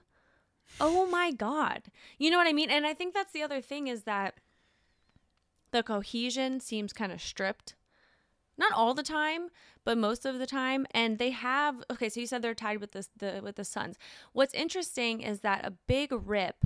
oh 0.80 1.08
my 1.08 1.32
god. 1.32 1.84
You 2.20 2.30
know 2.30 2.38
what 2.38 2.48
I 2.48 2.54
mean? 2.54 2.70
And 2.70 2.86
I 2.86 2.94
think 2.94 3.14
that's 3.14 3.34
the 3.34 3.42
other 3.44 3.62
thing 3.62 3.88
is 3.88 4.04
that 4.04 4.36
the 5.72 5.84
cohesion 5.84 6.60
seems 6.60 6.94
kind 6.94 7.12
of 7.12 7.22
stripped 7.22 7.76
not 8.58 8.74
all 8.74 8.94
the 8.94 9.04
time, 9.04 9.50
but 9.84 9.98
most 9.98 10.26
of 10.26 10.40
the 10.40 10.48
time. 10.48 10.86
And 10.92 11.20
they 11.20 11.32
have 11.32 11.84
okay, 11.92 12.10
so 12.10 12.20
you 12.20 12.28
said 12.28 12.42
they're 12.42 12.54
tied 12.54 12.82
with 12.82 12.92
the 12.92 13.42
with 13.44 13.56
the 13.56 13.66
Suns. 13.66 13.98
What's 14.34 14.54
interesting 14.54 15.22
is 15.22 15.42
that 15.42 15.66
a 15.66 15.72
big 15.72 16.12
rip 16.12 16.66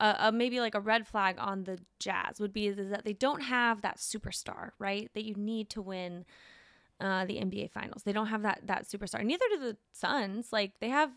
a, 0.00 0.16
a 0.18 0.32
maybe 0.32 0.60
like 0.60 0.74
a 0.74 0.80
red 0.80 1.06
flag 1.06 1.36
on 1.38 1.64
the 1.64 1.78
Jazz 1.98 2.40
would 2.40 2.52
be 2.52 2.66
is 2.66 2.76
that 2.90 3.04
they 3.04 3.12
don't 3.12 3.42
have 3.42 3.82
that 3.82 3.98
superstar, 3.98 4.70
right? 4.78 5.10
That 5.14 5.24
you 5.24 5.34
need 5.34 5.68
to 5.70 5.82
win 5.82 6.24
uh, 7.00 7.26
the 7.26 7.34
NBA 7.34 7.70
Finals. 7.70 8.02
They 8.02 8.12
don't 8.12 8.28
have 8.28 8.42
that 8.42 8.62
that 8.64 8.88
superstar. 8.88 9.22
Neither 9.22 9.44
do 9.50 9.60
the 9.60 9.76
Suns. 9.92 10.48
Like 10.52 10.72
they 10.80 10.88
have, 10.88 11.10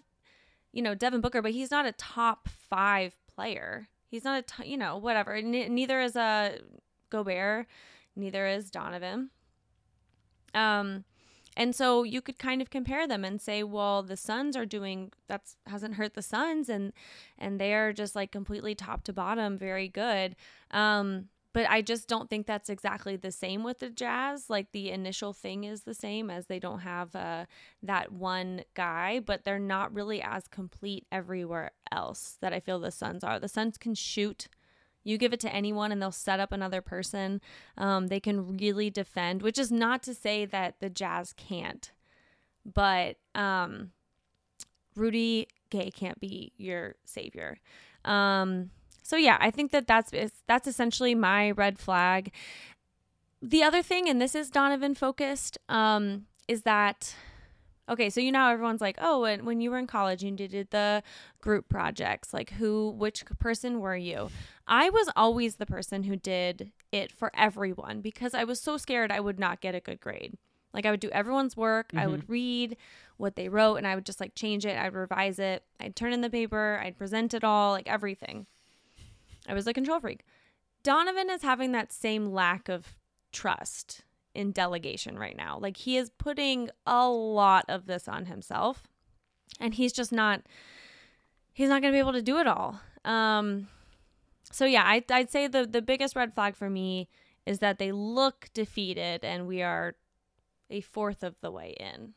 you 0.74 0.82
know, 0.82 0.93
Devin 0.93 1.21
Booker, 1.21 1.41
but 1.41 1.51
he's 1.51 1.71
not 1.71 1.86
a 1.86 1.93
top 1.93 2.49
five 2.49 3.15
player. 3.34 3.88
He's 4.09 4.24
not 4.24 4.39
a 4.39 4.41
t- 4.41 4.69
you 4.69 4.78
know 4.78 4.97
whatever. 4.97 5.34
N- 5.34 5.74
neither 5.74 6.01
is 6.01 6.15
a 6.15 6.21
uh, 6.21 6.49
Gobert. 7.09 7.67
Neither 8.15 8.45
is 8.47 8.69
Donovan. 8.69 9.32
Um, 10.54 11.06
and 11.56 11.76
so 11.76 12.04
you 12.04 12.22
could 12.22 12.39
kind 12.39 12.62
of 12.62 12.70
compare 12.70 13.08
them 13.08 13.24
and 13.24 13.39
say, 13.39 13.64
well, 13.64 14.01
the 14.04 14.18
Suns 14.18 14.56
are 14.56 14.66
doing 14.66 15.12
that's 15.28 15.56
hasn't 15.68 15.95
hurt 15.95 16.14
the 16.16 16.22
Suns 16.22 16.70
and 16.70 16.93
and 17.38 17.60
they're 17.60 17.93
just 17.93 18.16
like 18.16 18.32
completely 18.32 18.76
top 18.76 19.04
to 19.04 19.14
bottom 19.14 19.58
very 19.58 19.88
good. 19.88 20.36
Um 20.72 21.30
but 21.54 21.70
I 21.70 21.84
just 21.84 22.08
don't 22.08 22.30
think 22.32 22.47
that's 22.47 22.70
exactly 22.70 23.16
the 23.16 23.32
same 23.32 23.64
with 23.64 23.78
the 23.80 23.91
Jazz. 23.91 24.49
Like 24.49 24.72
the 24.72 24.89
initial 24.89 25.34
thing 25.34 25.64
is 25.66 25.84
the 25.84 25.93
same 25.93 26.32
as 26.32 26.47
they 26.47 26.60
don't 26.60 26.80
have 26.80 27.16
uh, 27.16 27.45
that 27.84 28.12
one 28.12 28.64
guy, 28.74 29.20
but 29.20 29.43
they're 29.43 29.60
not 29.60 29.93
really 29.93 30.20
as 30.20 30.47
complete 30.47 31.06
everywhere 31.12 31.72
else 31.91 32.38
that 32.41 32.54
I 32.54 32.60
feel 32.60 32.80
the 32.80 32.89
Suns 32.89 33.24
are. 33.24 33.39
The 33.39 33.47
Suns 33.47 33.78
can 33.78 33.93
shoot 33.93 34.47
you 35.04 35.18
give 35.18 35.34
it 35.34 35.39
to 35.41 35.54
anyone 35.54 35.91
and 35.91 36.01
they'll 36.01 36.12
set 36.12 36.39
up 36.39 36.51
another 36.51 36.82
person. 36.82 37.41
Um, 37.78 38.08
they 38.08 38.20
can 38.20 38.58
really 38.58 38.89
defend, 38.89 39.41
which 39.41 39.58
is 39.58 39.72
not 39.72 40.04
to 40.04 40.14
say 40.14 40.45
that 40.45 40.80
the 40.80 40.89
Jazz 40.89 41.34
can't, 41.34 41.91
but 42.66 43.18
um, 43.36 43.91
Rudy 44.95 45.47
Gay 45.70 45.91
can't 45.91 46.20
be 46.20 46.54
your 46.58 46.95
savior. 47.04 47.58
Um, 48.06 48.70
so 49.01 49.16
yeah, 49.18 49.38
I 49.39 49.51
think 49.51 49.72
that 49.72 49.88
that's 49.88 50.12
that's 50.47 50.68
essentially 50.68 51.16
my 51.16 51.51
red 51.51 51.78
flag. 51.78 52.32
The 53.41 53.64
other 53.64 53.82
thing, 53.82 54.08
and 54.08 54.22
this 54.22 54.36
is 54.36 54.49
Donovan 54.49 54.95
focused, 54.95 55.58
um, 55.68 56.28
is 56.47 56.62
that 56.62 57.14
Okay, 57.89 58.09
so 58.09 58.21
you 58.21 58.31
know 58.31 58.47
everyone's 58.47 58.79
like, 58.79 58.97
oh, 59.01 59.21
when, 59.21 59.43
when 59.43 59.59
you 59.59 59.69
were 59.69 59.77
in 59.77 59.88
college, 59.88 60.23
you 60.23 60.31
did 60.31 60.69
the 60.71 61.03
group 61.41 61.67
projects. 61.67 62.34
Like, 62.34 62.51
who, 62.51 62.91
which 62.91 63.25
person 63.39 63.81
were 63.81 63.97
you? 63.97 64.29
I 64.67 64.89
was 64.89 65.09
always 65.17 65.55
the 65.55 65.65
person 65.65 66.03
who 66.03 66.15
did 66.15 66.71
it 66.93 67.11
for 67.11 67.29
everyone 67.34 67.99
because 67.99 68.34
I 68.34 68.45
was 68.45 68.61
so 68.61 68.77
scared 68.77 69.11
I 69.11 69.19
would 69.19 69.38
not 69.38 69.59
get 69.59 69.75
a 69.75 69.81
good 69.81 69.99
grade. 69.99 70.38
Like, 70.73 70.86
I 70.86 70.91
would 70.91 71.01
do 71.01 71.09
everyone's 71.09 71.57
work, 71.57 71.89
mm-hmm. 71.89 71.99
I 71.99 72.07
would 72.07 72.29
read 72.29 72.77
what 73.17 73.36
they 73.36 73.49
wrote, 73.49 73.75
and 73.75 73.86
I 73.86 73.95
would 73.95 74.05
just 74.05 74.21
like 74.21 74.34
change 74.34 74.65
it, 74.65 74.77
I'd 74.77 74.93
revise 74.93 75.38
it, 75.38 75.63
I'd 75.79 75.95
turn 75.95 76.13
in 76.13 76.21
the 76.21 76.29
paper, 76.29 76.81
I'd 76.81 76.97
present 76.97 77.34
it 77.34 77.43
all, 77.43 77.71
like 77.71 77.88
everything. 77.88 78.47
I 79.47 79.53
was 79.53 79.67
a 79.67 79.73
control 79.73 79.99
freak. 79.99 80.23
Donovan 80.84 81.29
is 81.29 81.41
having 81.41 81.73
that 81.73 81.91
same 81.91 82.31
lack 82.31 82.69
of 82.69 82.95
trust 83.31 84.03
in 84.36 84.51
delegation 84.51 85.17
right 85.17 85.38
now. 85.38 85.57
Like 85.59 85.77
he 85.77 85.97
is 85.97 86.09
putting 86.17 86.69
a 86.86 87.07
lot 87.07 87.65
of 87.67 87.86
this 87.86 88.07
on 88.07 88.25
himself 88.25 88.84
and 89.59 89.73
he's 89.73 89.93
just 89.93 90.11
not 90.11 90.41
he's 91.51 91.69
not 91.69 91.81
going 91.81 91.91
to 91.91 91.95
be 91.95 91.99
able 91.99 92.13
to 92.13 92.21
do 92.21 92.39
it 92.39 92.47
all. 92.47 92.79
Um 93.05 93.67
so 94.51 94.65
yeah, 94.65 94.84
I 94.84 95.03
I'd 95.09 95.31
say 95.31 95.47
the 95.47 95.65
the 95.65 95.81
biggest 95.81 96.15
red 96.15 96.34
flag 96.34 96.55
for 96.55 96.69
me 96.69 97.09
is 97.45 97.59
that 97.59 97.77
they 97.77 97.91
look 97.91 98.49
defeated 98.53 99.23
and 99.23 99.47
we 99.47 99.61
are 99.61 99.95
a 100.69 100.81
fourth 100.81 101.23
of 101.23 101.36
the 101.41 101.51
way 101.51 101.75
in. 101.79 102.13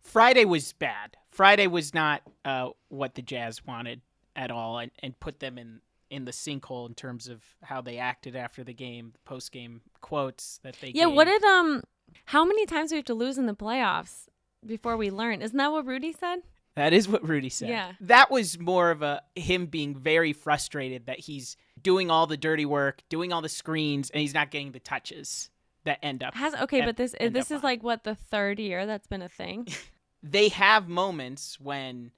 Friday 0.00 0.44
was 0.44 0.72
bad. 0.72 1.16
Friday 1.30 1.66
was 1.66 1.94
not 1.94 2.22
uh, 2.44 2.70
what 2.88 3.14
the 3.14 3.22
Jazz 3.22 3.64
wanted 3.64 4.00
at 4.34 4.50
all 4.50 4.78
and, 4.78 4.90
and 5.00 5.18
put 5.20 5.40
them 5.40 5.58
in 5.58 5.80
in 6.10 6.24
the 6.24 6.32
sinkhole 6.32 6.88
in 6.88 6.94
terms 6.94 7.28
of 7.28 7.42
how 7.62 7.80
they 7.80 7.98
acted 7.98 8.34
after 8.36 8.64
the 8.64 8.74
game, 8.74 9.14
post 9.24 9.52
game 9.52 9.80
quotes 10.00 10.58
that 10.64 10.76
they 10.80 10.88
Yeah, 10.88 11.06
gave. 11.06 11.14
what 11.14 11.24
did 11.26 11.42
um 11.44 11.82
how 12.26 12.44
many 12.44 12.66
times 12.66 12.90
do 12.90 12.94
we 12.96 12.98
have 12.98 13.04
to 13.06 13.14
lose 13.14 13.38
in 13.38 13.46
the 13.46 13.54
playoffs 13.54 14.26
before 14.66 14.96
we 14.96 15.10
learn? 15.10 15.40
Isn't 15.42 15.56
that 15.56 15.70
what 15.72 15.86
Rudy 15.86 16.12
said? 16.12 16.40
That 16.76 16.92
is 16.92 17.08
what 17.08 17.26
Rudy 17.28 17.48
said. 17.48 17.68
Yeah. 17.68 17.92
That 18.00 18.30
was 18.30 18.58
more 18.58 18.90
of 18.90 19.02
a 19.02 19.22
him 19.34 19.66
being 19.66 19.94
very 19.96 20.32
frustrated 20.32 21.06
that 21.06 21.18
he's 21.20 21.56
doing 21.80 22.10
all 22.10 22.26
the 22.26 22.36
dirty 22.36 22.64
work, 22.66 23.02
doing 23.08 23.32
all 23.32 23.42
the 23.42 23.48
screens, 23.48 24.10
and 24.10 24.20
he's 24.20 24.34
not 24.34 24.50
getting 24.50 24.72
the 24.72 24.80
touches 24.80 25.50
that 25.84 25.98
end 26.02 26.22
up. 26.22 26.34
Has 26.34 26.54
okay, 26.54 26.82
but 26.84 26.96
this 26.96 27.14
this 27.20 27.50
is 27.50 27.58
on. 27.58 27.62
like 27.62 27.82
what 27.82 28.04
the 28.04 28.14
third 28.14 28.58
year 28.58 28.86
that's 28.86 29.06
been 29.06 29.22
a 29.22 29.28
thing. 29.28 29.66
they 30.22 30.48
have 30.48 30.88
moments 30.88 31.58
when 31.60 32.12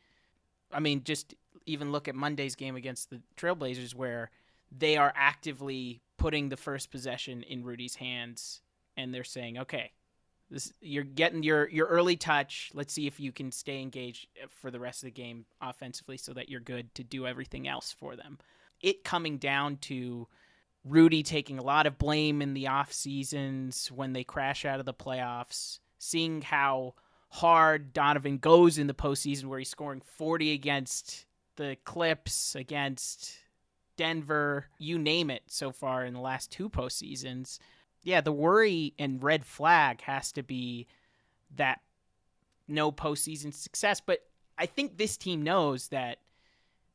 I 0.73 0.81
mean, 0.81 1.05
just 1.05 1.35
even 1.67 1.93
look 1.93 2.09
at 2.09 2.15
Monday's 2.15 2.57
game 2.57 2.77
against 2.77 3.11
the 3.11 3.21
Trailblazers 3.37 3.95
where 3.95 4.31
they 4.71 4.97
are 4.97 5.13
actively 5.17 6.01
putting 6.17 6.49
the 6.49 6.57
first 6.57 6.91
possession 6.91 7.43
in 7.43 7.65
Rudy's 7.65 7.97
hands 7.97 8.63
and 8.97 9.15
they're 9.15 9.25
saying, 9.25 9.59
"Okay, 9.59 9.93
this 10.51 10.73
you're 10.81 11.05
getting 11.05 11.43
your 11.43 11.69
your 11.69 11.87
early 11.87 12.17
touch. 12.17 12.71
Let's 12.75 12.93
see 12.93 13.07
if 13.07 13.19
you 13.19 13.33
can 13.33 13.51
stay 13.51 13.81
engaged 13.81 14.29
for 14.49 14.71
the 14.71 14.81
rest 14.81 15.03
of 15.03 15.07
the 15.07 15.13
game 15.13 15.47
offensively 15.61 16.17
so 16.17 16.33
that 16.35 16.49
you're 16.49 16.61
good 16.61 16.95
to 16.95 17.05
do 17.05 17.27
everything 17.27 17.67
else 17.69 17.93
for 17.93 18.17
them." 18.17 18.39
It 18.81 19.05
coming 19.05 19.39
down 19.39 19.79
to 19.79 20.29
Rudy 20.85 21.23
taking 21.23 21.59
a 21.59 21.63
lot 21.63 21.87
of 21.87 21.99
blame 21.99 22.43
in 22.43 22.55
the 22.55 22.67
off 22.67 22.93
seasons 22.93 23.91
when 23.93 24.13
they 24.13 24.25
crash 24.25 24.65
out 24.65 24.81
of 24.81 24.87
the 24.87 24.95
playoffs, 24.95 25.79
seeing 25.99 26.43
how 26.43 26.95
hard 27.29 27.93
Donovan 27.93 28.39
goes 28.39 28.79
in 28.79 28.89
the 28.89 28.95
postseason 28.95 29.45
where 29.45 29.59
he's 29.59 29.71
scoring 29.71 30.03
40 30.03 30.53
against 30.53 31.25
the 31.57 31.77
Clips, 31.85 32.55
against 32.55 33.37
Denver, 33.97 34.67
you 34.79 34.99
name 34.99 35.31
it 35.31 35.43
so 35.47 35.71
far 35.71 36.05
in 36.05 36.15
the 36.15 36.21
last 36.21 36.51
two 36.51 36.69
postseasons. 36.69 37.59
Yeah, 38.03 38.21
the 38.21 38.33
worry 38.33 38.95
and 38.99 39.23
red 39.23 39.45
flag 39.45 40.01
has 40.03 40.33
to 40.33 40.43
be 40.43 40.87
that 41.57 41.81
no 42.67 42.91
postseason 42.91 43.53
success. 43.53 44.01
But 44.01 44.21
I 44.59 44.67
think 44.67 44.97
this 44.97 45.17
team 45.17 45.43
knows 45.43 45.89
that 45.89 46.19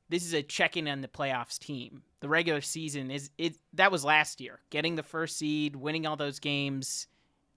this 0.09 0.25
is 0.25 0.33
a 0.33 0.43
check-in 0.43 0.87
on 0.87 1.01
the 1.01 1.07
playoffs 1.07 1.59
team. 1.59 2.03
The 2.19 2.29
regular 2.29 2.61
season 2.61 3.11
is 3.11 3.29
it 3.37 3.55
that 3.73 3.91
was 3.91 4.03
last 4.03 4.41
year. 4.41 4.59
Getting 4.69 4.95
the 4.95 5.03
first 5.03 5.37
seed, 5.37 5.75
winning 5.75 6.05
all 6.05 6.15
those 6.15 6.39
games, 6.39 7.07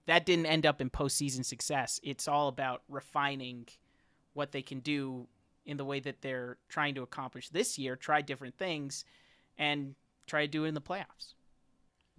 that 0.05 0.25
didn't 0.25 0.45
end 0.45 0.65
up 0.65 0.81
in 0.81 0.89
postseason 0.89 1.45
success. 1.45 1.99
It's 2.03 2.27
all 2.27 2.47
about 2.47 2.83
refining 2.89 3.67
what 4.33 4.51
they 4.51 4.61
can 4.61 4.79
do 4.79 5.27
in 5.65 5.77
the 5.77 5.85
way 5.85 5.99
that 5.99 6.21
they're 6.21 6.57
trying 6.69 6.95
to 6.95 7.01
accomplish 7.01 7.49
this 7.49 7.77
year, 7.77 7.95
try 7.95 8.21
different 8.21 8.57
things, 8.57 9.05
and 9.57 9.95
try 10.27 10.41
to 10.41 10.47
do 10.47 10.65
it 10.65 10.69
in 10.69 10.73
the 10.73 10.81
playoffs. 10.81 11.33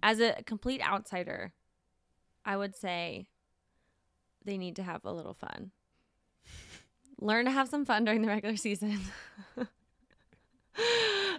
As 0.01 0.19
a 0.19 0.41
complete 0.45 0.81
outsider, 0.81 1.53
I 2.45 2.57
would 2.57 2.75
say 2.75 3.27
they 4.43 4.57
need 4.57 4.75
to 4.77 4.83
have 4.83 5.05
a 5.05 5.11
little 5.11 5.33
fun. 5.33 5.71
Learn 7.19 7.45
to 7.45 7.51
have 7.51 7.69
some 7.69 7.85
fun 7.85 8.05
during 8.05 8.21
the 8.21 8.27
regular 8.27 8.55
season. 8.55 8.99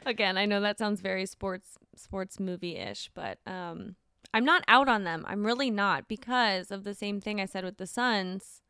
Again, 0.07 0.37
I 0.37 0.47
know 0.47 0.61
that 0.61 0.79
sounds 0.79 1.01
very 1.01 1.27
sports 1.27 1.79
sports 1.97 2.39
movie 2.39 2.77
ish, 2.77 3.11
but 3.15 3.39
um, 3.47 3.97
I'm 4.33 4.45
not 4.45 4.65
out 4.69 4.89
on 4.89 5.05
them. 5.05 5.25
I'm 5.27 5.45
really 5.45 5.71
not 5.71 6.09
because 6.09 6.71
of 6.71 6.85
the 6.85 6.95
same 6.95 7.21
thing 7.21 7.41
I 7.41 7.47
said 7.47 7.65
with 7.65 7.79
the 7.79 7.87
Suns. 7.87 8.61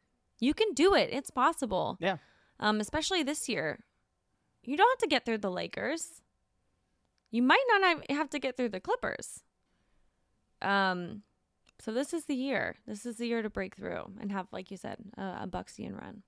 You 0.41 0.55
can 0.55 0.73
do 0.75 0.95
it. 0.95 1.11
It's 1.13 1.31
possible. 1.31 1.97
Yeah 2.01 2.19
um, 2.61 2.81
especially 2.81 3.23
this 3.23 3.49
year. 3.49 3.81
You 4.63 4.77
don't 4.77 4.91
have 4.93 5.09
to 5.09 5.15
get 5.15 5.25
through 5.25 5.39
the 5.39 5.51
Lakers. 5.51 6.23
You 7.31 7.43
might 7.43 7.65
not 7.69 8.11
have 8.11 8.31
to 8.31 8.39
get 8.39 8.57
through 8.57 8.71
the 8.71 8.81
Clippers. 8.81 9.43
Um, 10.63 11.23
so 11.81 11.93
this 11.93 12.15
is 12.15 12.25
the 12.25 12.35
year. 12.37 12.77
This 12.87 13.05
is 13.05 13.17
the 13.17 13.27
year 13.27 13.43
to 13.43 13.51
break 13.51 13.77
through 13.77 14.13
and 14.21 14.33
have, 14.33 14.47
like 14.53 14.71
you 14.71 14.77
said, 14.77 14.99
a, 15.19 15.41
a 15.43 15.49
Bucksian 15.49 16.01
run. 16.01 16.23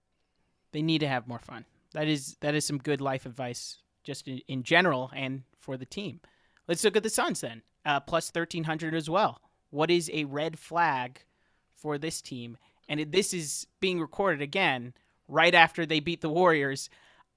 They 0.72 0.82
need 0.82 0.98
to 0.98 1.08
have 1.08 1.28
more 1.28 1.38
fun. 1.38 1.64
That 1.92 2.08
is 2.08 2.36
that 2.40 2.54
is 2.54 2.66
some 2.66 2.78
good 2.78 3.00
life 3.00 3.24
advice, 3.24 3.78
just 4.04 4.28
in, 4.28 4.42
in 4.48 4.62
general 4.64 5.10
and 5.14 5.44
for 5.58 5.76
the 5.76 5.86
team. 5.86 6.20
Let's 6.68 6.84
look 6.84 6.96
at 6.96 7.02
the 7.04 7.08
Suns 7.08 7.40
then, 7.40 7.62
uh, 7.86 8.00
plus 8.00 8.30
thirteen 8.30 8.64
hundred 8.64 8.94
as 8.94 9.08
well. 9.08 9.40
What 9.70 9.90
is 9.90 10.10
a 10.12 10.24
red 10.24 10.58
flag 10.58 11.20
for 11.74 11.96
this 11.96 12.20
team? 12.20 12.58
And 12.88 13.00
this 13.12 13.32
is 13.32 13.66
being 13.80 14.00
recorded 14.00 14.42
again 14.42 14.92
right 15.28 15.54
after 15.54 15.86
they 15.86 16.00
beat 16.00 16.20
the 16.20 16.28
Warriors. 16.28 16.88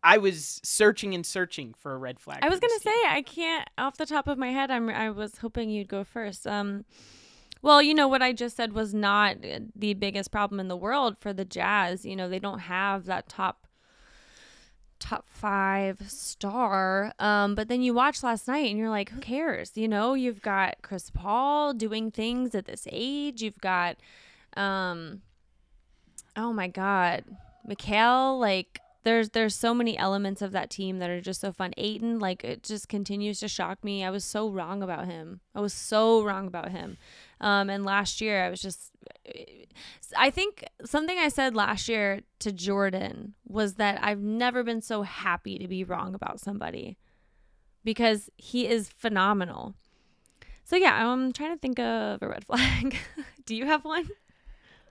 I 0.01 0.17
was 0.17 0.61
searching 0.63 1.13
and 1.13 1.25
searching 1.25 1.73
for 1.73 1.93
a 1.93 1.97
red 1.97 2.19
flag. 2.19 2.39
I 2.41 2.49
was 2.49 2.59
gonna 2.59 2.79
say 2.79 2.93
I 3.07 3.21
can't 3.21 3.67
off 3.77 3.97
the 3.97 4.05
top 4.05 4.27
of 4.27 4.37
my 4.37 4.51
head. 4.51 4.71
I'm 4.71 4.89
I 4.89 5.09
was 5.09 5.39
hoping 5.39 5.69
you'd 5.69 5.89
go 5.89 6.03
first. 6.03 6.47
Um, 6.47 6.85
well, 7.61 7.81
you 7.81 7.93
know 7.93 8.07
what 8.07 8.21
I 8.21 8.31
just 8.31 8.55
said 8.55 8.71
was 8.71 8.93
not 8.93 9.37
the 9.75 9.93
biggest 9.93 10.31
problem 10.31 10.59
in 10.59 10.69
the 10.69 10.77
world 10.77 11.17
for 11.19 11.33
the 11.33 11.43
Jazz. 11.43 12.05
You 12.05 12.15
know 12.15 12.29
they 12.29 12.39
don't 12.39 12.59
have 12.59 13.05
that 13.05 13.27
top 13.27 13.67
top 14.99 15.25
five 15.29 16.09
star. 16.09 17.13
Um, 17.19 17.55
but 17.55 17.67
then 17.67 17.81
you 17.81 17.93
watch 17.93 18.21
last 18.21 18.47
night 18.47 18.69
and 18.69 18.77
you're 18.77 18.89
like, 18.89 19.09
who 19.09 19.19
cares? 19.19 19.71
You 19.75 19.87
know, 19.87 20.13
you've 20.13 20.41
got 20.41 20.75
Chris 20.81 21.09
Paul 21.09 21.73
doing 21.73 22.11
things 22.11 22.53
at 22.53 22.65
this 22.65 22.87
age. 22.91 23.41
You've 23.41 23.59
got, 23.59 23.97
um, 24.55 25.21
oh 26.35 26.53
my 26.53 26.67
god, 26.67 27.23
Mikal, 27.69 28.39
like 28.39 28.79
there's 29.03 29.29
there's 29.29 29.55
so 29.55 29.73
many 29.73 29.97
elements 29.97 30.41
of 30.41 30.51
that 30.51 30.69
team 30.69 30.99
that 30.99 31.09
are 31.09 31.21
just 31.21 31.39
so 31.39 31.51
fun. 31.51 31.73
Ayton, 31.77 32.19
like 32.19 32.43
it 32.43 32.63
just 32.63 32.89
continues 32.89 33.39
to 33.39 33.47
shock 33.47 33.83
me. 33.83 34.03
I 34.03 34.09
was 34.09 34.25
so 34.25 34.49
wrong 34.49 34.83
about 34.83 35.05
him. 35.05 35.39
I 35.55 35.61
was 35.61 35.73
so 35.73 36.23
wrong 36.23 36.47
about 36.47 36.71
him. 36.71 36.97
Um, 37.39 37.69
and 37.69 37.85
last 37.85 38.19
year 38.19 38.43
I 38.43 38.49
was 38.49 38.61
just, 38.61 38.91
I 40.17 40.29
think 40.29 40.65
something 40.83 41.17
I 41.17 41.29
said 41.29 41.55
last 41.55 41.87
year 41.87 42.21
to 42.39 42.51
Jordan 42.51 43.35
was 43.47 43.75
that 43.75 44.03
I've 44.03 44.19
never 44.19 44.63
been 44.63 44.81
so 44.81 45.03
happy 45.03 45.57
to 45.57 45.67
be 45.67 45.85
wrong 45.85 46.13
about 46.13 46.41
somebody 46.41 46.97
because 47.85 48.29
he 48.35 48.67
is 48.67 48.89
phenomenal. 48.89 49.75
So 50.65 50.75
yeah, 50.75 51.07
I'm 51.07 51.31
trying 51.31 51.55
to 51.55 51.59
think 51.59 51.79
of 51.79 52.21
a 52.21 52.27
red 52.27 52.45
flag. 52.45 52.97
Do 53.45 53.55
you 53.55 53.65
have 53.65 53.85
one? 53.85 54.09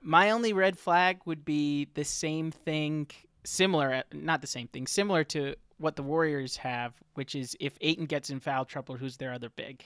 My 0.02 0.30
only 0.30 0.52
red 0.52 0.78
flag 0.78 1.20
would 1.24 1.44
be 1.44 1.88
the 1.94 2.04
same 2.04 2.50
thing, 2.50 3.08
similar, 3.44 3.92
uh, 3.94 4.02
not 4.12 4.40
the 4.40 4.46
same 4.46 4.68
thing, 4.68 4.86
similar 4.86 5.24
to 5.24 5.54
what 5.78 5.96
the 5.96 6.02
Warriors 6.02 6.56
have, 6.58 6.94
which 7.14 7.34
is 7.34 7.56
if 7.60 7.76
Ayton 7.80 8.06
gets 8.06 8.30
in 8.30 8.40
foul 8.40 8.64
trouble, 8.64 8.96
who's 8.96 9.16
their 9.16 9.32
other 9.32 9.48
big? 9.48 9.84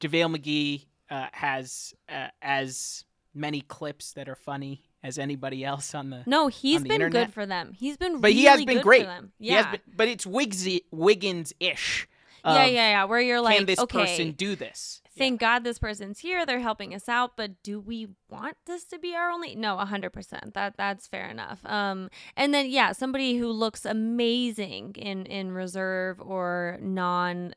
JaVale 0.00 0.36
McGee 0.36 0.86
uh, 1.10 1.26
has 1.32 1.94
uh, 2.08 2.28
as 2.40 3.04
many 3.34 3.60
clips 3.62 4.12
that 4.12 4.28
are 4.28 4.34
funny 4.36 4.82
as 5.02 5.18
anybody 5.18 5.64
else 5.64 5.94
on 5.94 6.10
the. 6.10 6.22
No, 6.26 6.48
he's 6.48 6.82
the 6.82 6.88
been 6.88 6.94
internet. 7.02 7.26
good 7.28 7.34
for 7.34 7.46
them. 7.46 7.72
He's 7.72 7.96
been, 7.96 8.20
But 8.20 8.28
really 8.28 8.34
he 8.34 8.44
has 8.44 8.64
been 8.64 8.76
good 8.76 8.82
great. 8.84 9.02
For 9.02 9.06
them. 9.08 9.32
He 9.38 9.48
has 9.50 9.64
Yeah, 9.64 9.70
been- 9.72 9.80
but 9.96 10.08
it's 10.08 10.26
Wiggins 10.26 11.52
ish. 11.60 12.06
yeah, 12.44 12.64
yeah, 12.66 12.66
yeah. 12.90 13.04
Where 13.04 13.20
you're 13.20 13.40
like, 13.40 13.56
Can 13.56 13.66
this 13.66 13.78
okay, 13.80 13.98
person 13.98 14.32
do 14.32 14.54
this? 14.56 15.01
Thank 15.16 15.40
God 15.40 15.62
this 15.62 15.78
person's 15.78 16.20
here. 16.20 16.46
They're 16.46 16.60
helping 16.60 16.94
us 16.94 17.08
out, 17.08 17.36
but 17.36 17.62
do 17.62 17.78
we 17.78 18.08
want 18.30 18.56
this 18.66 18.84
to 18.84 18.98
be 18.98 19.14
our 19.14 19.30
only? 19.30 19.54
No, 19.54 19.76
hundred 19.76 20.10
percent. 20.10 20.54
That 20.54 20.76
that's 20.76 21.06
fair 21.06 21.28
enough. 21.28 21.60
Um, 21.66 22.08
and 22.36 22.54
then 22.54 22.70
yeah, 22.70 22.92
somebody 22.92 23.36
who 23.36 23.48
looks 23.48 23.84
amazing 23.84 24.94
in 24.96 25.26
in 25.26 25.52
reserve 25.52 26.20
or 26.20 26.78
non 26.80 27.54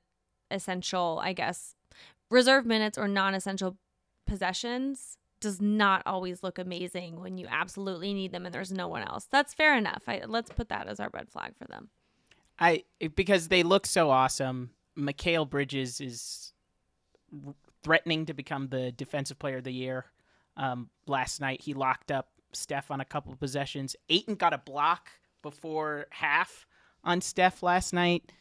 essential, 0.51 1.19
I 1.23 1.33
guess, 1.33 1.75
reserve 2.29 2.65
minutes 2.65 2.97
or 2.97 3.07
non 3.07 3.33
essential 3.33 3.77
possessions 4.27 5.17
does 5.39 5.61
not 5.61 6.01
always 6.05 6.43
look 6.43 6.57
amazing 6.57 7.19
when 7.21 7.37
you 7.37 7.45
absolutely 7.49 8.13
need 8.13 8.31
them 8.31 8.45
and 8.45 8.55
there's 8.55 8.71
no 8.71 8.87
one 8.87 9.03
else. 9.03 9.27
That's 9.29 9.53
fair 9.53 9.77
enough. 9.77 10.03
I, 10.07 10.23
let's 10.25 10.51
put 10.51 10.69
that 10.69 10.87
as 10.87 10.99
our 10.99 11.09
red 11.13 11.29
flag 11.29 11.53
for 11.57 11.65
them. 11.65 11.89
I 12.59 12.83
because 13.15 13.47
they 13.47 13.63
look 13.63 13.85
so 13.85 14.09
awesome. 14.09 14.71
Mikal 14.97 15.49
Bridges 15.49 16.01
is 16.01 16.53
threatening 17.83 18.25
to 18.25 18.33
become 18.33 18.67
the 18.67 18.91
defensive 18.91 19.39
player 19.39 19.57
of 19.57 19.63
the 19.63 19.73
year. 19.73 20.05
Um, 20.57 20.89
last 21.07 21.41
night 21.41 21.61
he 21.61 21.73
locked 21.73 22.11
up 22.11 22.29
Steph 22.53 22.91
on 22.91 23.01
a 23.01 23.05
couple 23.05 23.31
of 23.31 23.39
possessions. 23.39 23.95
Ayton 24.09 24.35
got 24.35 24.53
a 24.53 24.57
block 24.57 25.09
before 25.41 26.07
half 26.11 26.65
on 27.03 27.21
Steph 27.21 27.61
last 27.61 27.93
night. 27.93 28.31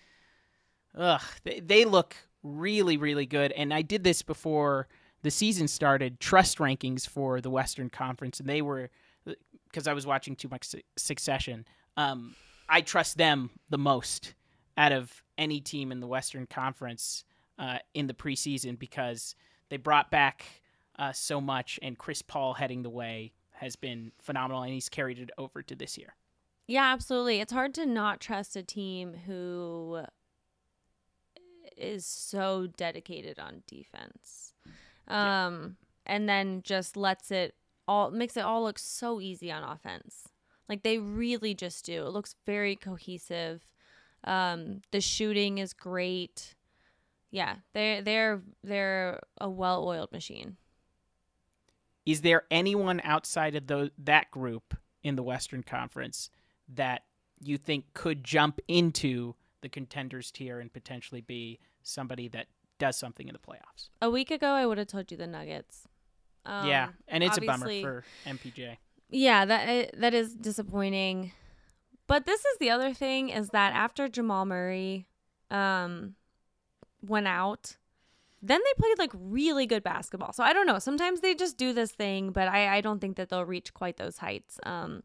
Ugh, 0.97 1.23
they, 1.43 1.61
they 1.61 1.85
look 1.85 2.17
really 2.43 2.97
really 2.97 3.27
good. 3.27 3.53
And 3.53 3.75
I 3.75 3.83
did 3.83 4.05
this 4.05 4.23
before 4.23 4.89
the 5.23 5.31
season 5.31 5.67
started. 5.67 6.21
Trust 6.21 6.59
rankings 6.59 7.09
for 7.09 7.41
the 7.41 7.51
Western 7.51 7.91
Conference, 7.91 8.39
and 8.39 8.49
they 8.49 8.63
were 8.63 8.91
because 9.69 9.89
I 9.89 9.93
was 9.93 10.07
watching 10.07 10.37
too 10.37 10.49
much 10.49 10.69
Su- 10.69 10.81
Succession. 10.97 11.67
Um, 11.97 12.37
I 12.69 12.81
trust 12.81 13.19
them 13.19 13.51
the 13.71 13.79
most 13.79 14.35
out 14.77 14.93
of 14.93 15.23
any 15.37 15.61
team 15.61 15.91
in 15.91 16.01
the 16.01 16.07
Western 16.07 16.47
Conference 16.47 17.25
uh, 17.59 17.79
in 17.95 18.07
the 18.07 18.15
preseason 18.15 18.79
because 18.79 19.35
they 19.69 19.77
brought 19.77 20.11
back 20.11 20.45
uh, 20.99 21.13
so 21.13 21.41
much, 21.41 21.79
and 21.83 21.99
Chris 21.99 22.23
Paul 22.23 22.55
heading 22.55 22.83
the 22.83 22.91
way 22.91 23.33
has 23.53 23.77
been 23.77 24.13
phenomenal, 24.21 24.63
and 24.63 24.73
he's 24.73 24.89
carried 24.89 25.19
it 25.19 25.31
over 25.39 25.63
to 25.63 25.75
this 25.75 25.97
year. 25.97 26.15
Yeah, 26.67 26.93
absolutely. 26.93 27.41
It's 27.41 27.53
hard 27.53 27.75
to 27.75 27.87
not 27.87 28.21
trust 28.21 28.57
a 28.57 28.63
team 28.63 29.15
who 29.27 30.05
is 31.77 32.07
so 32.07 32.69
dedicated 32.77 33.39
on 33.39 33.63
defense. 33.67 34.55
Yeah. 35.09 35.47
Um 35.47 35.77
and 36.07 36.29
then 36.29 36.63
just 36.63 36.97
lets 36.97 37.31
it 37.31 37.55
all 37.89 38.11
makes 38.11 38.37
it 38.37 38.45
all 38.45 38.63
look 38.63 38.79
so 38.79 39.21
easy 39.21 39.51
on 39.51 39.63
offense. 39.63 40.29
Like 40.69 40.83
they 40.83 40.99
really 40.99 41.55
just 41.55 41.85
do. 41.85 42.07
It 42.07 42.11
looks 42.13 42.37
very 42.47 42.77
cohesive. 42.77 43.63
Um 44.23 44.83
the 44.93 45.01
shooting 45.01 45.59
is 45.59 45.73
great. 45.73 46.55
Yeah, 47.35 47.57
they're 47.73 48.01
they're 48.01 48.43
they're 48.63 49.21
a 49.41 49.51
well-oiled 49.51 50.13
machine. 50.13 50.57
Is 52.07 52.21
there 52.21 52.45
anyone 52.49 53.01
outside 53.03 53.57
of 53.57 53.67
tho- 53.67 53.91
that 53.99 54.31
group 54.31 54.73
in 55.03 55.17
the 55.17 55.23
Western 55.25 55.65
Conference 55.65 56.31
that 56.73 57.03
you 57.41 57.59
think 57.59 57.93
could 57.93 58.23
jump 58.23 58.61
into 58.69 59.35
the 59.63 59.69
contenders 59.69 60.31
tier 60.31 60.61
and 60.61 60.73
potentially 60.73 61.23
be 61.23 61.59
somebody 61.83 62.29
that 62.29 62.47
does 62.79 62.97
something 62.97 63.27
in 63.27 63.33
the 63.33 63.41
playoffs? 63.41 63.89
A 64.01 64.09
week 64.09 64.31
ago 64.31 64.51
I 64.51 64.65
would 64.65 64.79
have 64.79 64.87
told 64.87 65.11
you 65.11 65.17
the 65.17 65.27
Nuggets. 65.27 65.89
Um, 66.47 66.69
yeah, 66.69 66.91
and 67.09 67.25
it's 67.25 67.37
a 67.37 67.41
bummer 67.41 67.67
for 67.81 68.05
MPJ. 68.27 68.77
Yeah, 69.11 69.45
that 69.45 69.99
that 69.99 70.15
is 70.15 70.37
disappointing. 70.37 71.33
But 72.07 72.27
this 72.27 72.45
is 72.45 72.59
the 72.61 72.71
other 72.71 72.95
thing 72.95 73.31
is 73.31 73.49
that 73.49 73.75
after 73.75 74.09
Jamal 74.09 74.45
Murray 74.45 75.09
um 75.51 76.15
went 77.09 77.29
out, 77.29 77.77
then 78.43 78.61
they 78.63 78.83
played 78.83 78.99
like 78.99 79.13
really 79.15 79.67
good 79.67 79.83
basketball. 79.83 80.33
So 80.33 80.45
I 80.45 80.53
don't 80.53 80.67
know. 80.67 80.79
Sometimes 80.79 81.21
they 81.21 81.35
just 81.35 81.57
do 81.57 81.73
this 81.73 81.93
thing, 81.93 82.31
but 82.31 82.49
I, 82.49 82.77
I 82.77 82.81
don't 82.81 83.01
think 83.01 83.17
that 83.17 83.31
they'll 83.31 83.45
reach 83.45 83.73
quite 83.73 83.97
those 83.97 84.19
heights. 84.19 84.59
Um 84.65 85.03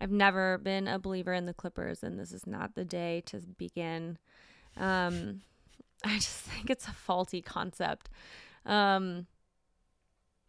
I've 0.00 0.10
never 0.10 0.58
been 0.58 0.88
a 0.88 0.98
believer 0.98 1.32
in 1.32 1.46
the 1.46 1.54
Clippers 1.54 2.02
and 2.02 2.18
this 2.18 2.32
is 2.32 2.46
not 2.46 2.74
the 2.74 2.84
day 2.84 3.22
to 3.26 3.38
begin. 3.56 4.18
Um 4.76 5.42
I 6.04 6.16
just 6.16 6.40
think 6.40 6.68
it's 6.68 6.88
a 6.88 6.92
faulty 6.92 7.40
concept. 7.40 8.10
Um 8.66 9.26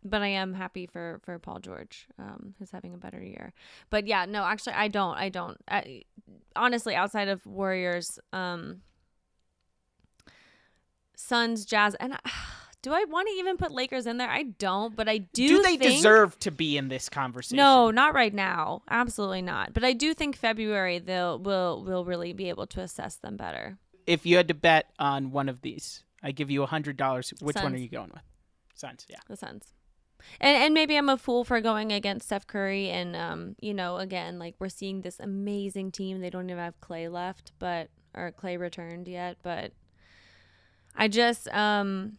but 0.06 0.22
I 0.22 0.28
am 0.28 0.54
happy 0.54 0.86
for 0.86 1.20
for 1.24 1.40
Paul 1.40 1.60
George, 1.60 2.08
um, 2.20 2.56
who's 2.60 2.72
having 2.72 2.94
a 2.94 2.98
better 2.98 3.22
year. 3.22 3.54
But 3.90 4.06
yeah, 4.08 4.26
no, 4.26 4.44
actually, 4.44 4.74
I 4.74 4.88
don't. 4.90 5.16
I 5.16 5.30
don't. 5.30 5.58
I, 5.68 6.02
honestly, 6.56 6.96
outside 6.96 7.30
of 7.30 7.46
Warriors, 7.46 8.20
um, 8.34 8.82
Suns, 11.24 11.66
Jazz, 11.66 11.96
and 11.96 12.18
do 12.82 12.94
I 12.94 13.06
want 13.06 13.30
to 13.30 13.34
even 13.36 13.56
put 13.56 13.72
Lakers 13.72 14.06
in 14.06 14.18
there? 14.18 14.30
I 14.30 14.44
don't, 14.44 14.94
but 14.96 15.08
I 15.08 15.20
do. 15.20 15.48
Do, 15.48 15.64
they 15.64 15.78
think- 15.78 15.96
deserve 15.96 16.38
to 16.40 16.52
be 16.52 16.78
in 16.78 16.90
this 16.90 17.08
conversation? 17.08 17.58
No, 17.58 17.92
not 17.92 18.14
right 18.14 18.34
now. 18.34 18.82
Absolutely 18.90 19.42
not. 19.42 19.74
But 19.74 19.84
I 19.86 19.94
do 19.94 20.14
think 20.14 20.36
February 20.36 21.00
they'll 21.00 21.40
will 21.40 21.84
will 21.84 22.04
really 22.04 22.34
be 22.34 22.50
able 22.50 22.68
to 22.68 22.82
assess 22.82 23.16
them 23.16 23.38
better. 23.38 23.78
If 24.06 24.26
you 24.26 24.36
had 24.36 24.50
to 24.50 24.54
bet 24.54 24.90
on 25.00 25.32
one 25.32 25.48
of 25.48 25.62
these, 25.62 26.04
I 26.22 26.32
give 26.32 26.52
you 26.52 26.62
a 26.62 26.68
hundred 26.68 26.98
dollars. 26.98 27.34
Which 27.40 27.56
one 27.56 27.74
are 27.74 27.78
you 27.78 27.88
going 27.88 28.12
with? 28.14 28.24
Suns. 28.76 29.06
Yeah. 29.10 29.20
the 29.30 29.38
Suns. 29.38 29.72
And 30.42 30.58
and 30.58 30.74
maybe 30.74 30.98
I'm 30.98 31.10
a 31.10 31.18
fool 31.18 31.46
for 31.46 31.62
going 31.62 31.94
against 31.94 32.26
Steph 32.26 32.48
Curry 32.48 32.90
and 32.90 33.16
um 33.16 33.56
you 33.62 33.74
know 33.74 33.98
again 33.98 34.40
like 34.40 34.56
we're 34.60 34.70
seeing 34.70 35.02
this 35.02 35.20
amazing 35.20 35.92
team 35.92 36.20
they 36.20 36.30
don't 36.30 36.50
even 36.50 36.62
have 36.62 36.80
Klay 36.82 37.12
left 37.12 37.54
but 37.60 37.90
or 38.14 38.32
Klay 38.32 38.60
returned 38.60 39.08
yet 39.08 39.38
but 39.42 39.72
I 40.96 41.08
just 41.08 41.48
um 41.50 42.18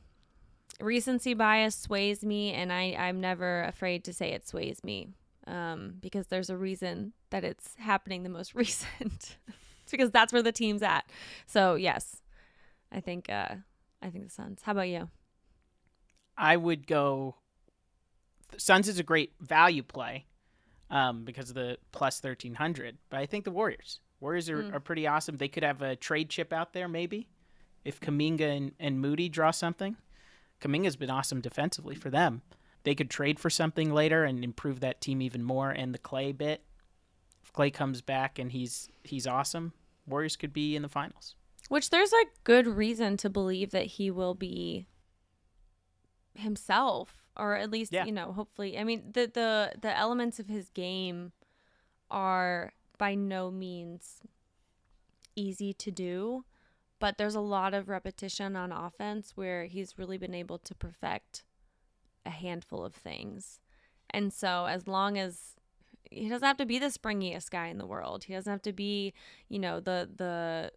recency 0.81 1.35
bias 1.35 1.77
sways 1.77 2.25
me 2.25 2.53
and 2.53 2.72
I 2.72 2.97
I'm 2.99 3.20
never 3.20 3.62
afraid 3.62 4.05
to 4.05 4.12
say 4.12 4.33
it 4.33 4.47
sways 4.49 4.83
me 4.83 5.09
um 5.47 5.95
because 6.01 6.27
there's 6.27 6.51
a 6.51 6.57
reason 6.57 7.12
that 7.31 7.45
it's 7.45 7.75
happening 7.79 8.22
the 8.22 8.29
most 8.29 8.55
recent 8.57 9.37
it's 9.83 9.91
because 9.91 10.11
that's 10.11 10.33
where 10.33 10.43
the 10.43 10.53
team's 10.53 10.83
at 10.83 11.05
so 11.47 11.75
yes 11.77 12.16
I 12.91 13.01
think 13.01 13.31
uh 13.31 13.55
I 14.03 14.11
think 14.11 14.25
the 14.25 14.31
Suns 14.31 14.61
how 14.62 14.72
about 14.72 14.89
you 14.89 15.09
I 16.37 16.57
would 16.57 16.87
go. 16.89 17.37
Suns 18.57 18.89
is 18.89 18.99
a 18.99 19.05
great 19.05 19.35
value 19.41 19.85
play 19.85 20.27
um, 20.91 21.25
because 21.25 21.49
of 21.49 21.55
the 21.55 21.79
plus 21.93 22.18
thirteen 22.18 22.55
hundred, 22.55 22.99
but 23.09 23.20
I 23.20 23.27
think 23.27 23.45
the 23.45 23.53
Warriors. 23.53 24.01
Warriors 24.20 24.49
are, 24.51 24.62
Mm. 24.64 24.75
are 24.75 24.81
pretty 24.81 25.07
awesome. 25.07 25.37
They 25.37 25.47
could 25.49 25.62
have 25.62 25.81
a 25.83 25.95
trade 25.95 26.31
chip 26.31 26.53
out 26.53 26.72
there, 26.72 26.89
maybe, 26.89 27.29
if 27.85 28.01
Kuminga 28.01 28.57
and, 28.57 28.72
and 28.78 29.01
Moody 29.01 29.28
draw 29.28 29.51
something. 29.51 29.97
Kuminga's 30.61 30.97
been 30.97 31.11
awesome 31.11 31.41
defensively 31.41 31.95
for 31.95 32.11
them. 32.11 32.43
They 32.85 32.95
could 32.95 33.11
trade 33.11 33.39
for 33.41 33.51
something 33.51 33.93
later 33.93 34.24
and 34.24 34.45
improve 34.45 34.80
that 34.80 35.01
team 35.01 35.20
even 35.22 35.43
more. 35.43 35.70
And 35.70 35.95
the 35.95 35.99
Klay 35.99 36.37
bit, 36.37 36.62
if 37.43 37.53
Klay 37.53 37.72
comes 37.72 38.01
back 38.03 38.39
and 38.39 38.53
he's 38.53 38.89
he's 39.03 39.26
awesome, 39.26 39.72
Warriors 40.07 40.37
could 40.37 40.53
be 40.53 40.76
in 40.76 40.82
the 40.82 40.89
finals. 40.89 41.35
Which 41.68 41.91
there's 41.91 42.12
a 42.12 42.24
good 42.45 42.66
reason 42.66 43.16
to 43.18 43.30
believe 43.30 43.70
that 43.70 43.87
he 43.87 44.11
will 44.11 44.35
be 44.35 44.87
himself, 46.35 47.24
or 47.37 47.57
at 47.57 47.70
least 47.70 47.93
Yeah. 47.93 48.05
you 48.05 48.12
know, 48.12 48.32
hopefully. 48.32 48.78
I 48.78 48.85
mean, 48.85 49.12
the 49.12 49.30
the 49.32 49.72
the 49.80 49.97
elements 49.97 50.39
of 50.39 50.49
his 50.49 50.68
game 50.70 51.32
are 52.11 52.72
by 52.99 53.14
no 53.14 53.51
means 53.51 54.20
easy 55.37 55.72
to 55.72 55.91
do, 55.91 56.45
but 57.05 57.18
there's 57.18 57.34
a 57.34 57.40
lot 57.40 57.74
of 57.74 57.90
repetition 57.90 58.57
on 58.57 58.72
offense 58.72 59.32
where 59.34 59.66
he's 59.66 59.98
really 59.98 60.16
been 60.16 60.32
able 60.34 60.57
to 60.57 60.74
perfect 60.74 61.44
a 62.24 62.30
handful 62.30 62.82
of 62.82 62.94
things. 62.94 63.61
And 64.09 64.32
so 64.32 64.64
as 64.64 64.88
long 64.88 65.18
as 65.18 65.55
he 66.11 66.30
doesn't 66.30 66.46
have 66.46 66.57
to 66.57 66.64
be 66.64 66.78
the 66.78 66.86
springiest 66.86 67.50
guy 67.50 67.66
in 67.66 67.76
the 67.76 67.84
world. 67.84 68.24
He 68.24 68.32
doesn't 68.32 68.50
have 68.50 68.62
to 68.62 68.72
be, 68.72 69.12
you 69.50 69.59
know, 69.59 69.80
the 69.80 70.09
the 70.16 70.72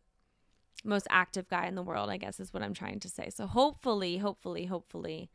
most 0.83 1.07
active 1.09 1.47
guy 1.47 1.65
in 1.65 1.75
the 1.75 1.81
world, 1.81 2.09
I 2.09 2.17
guess 2.17 2.41
is 2.41 2.53
what 2.53 2.61
I'm 2.61 2.73
trying 2.73 2.99
to 2.99 3.09
say. 3.09 3.29
So 3.29 3.47
hopefully, 3.47 4.17
hopefully, 4.17 4.65
hopefully, 4.65 5.31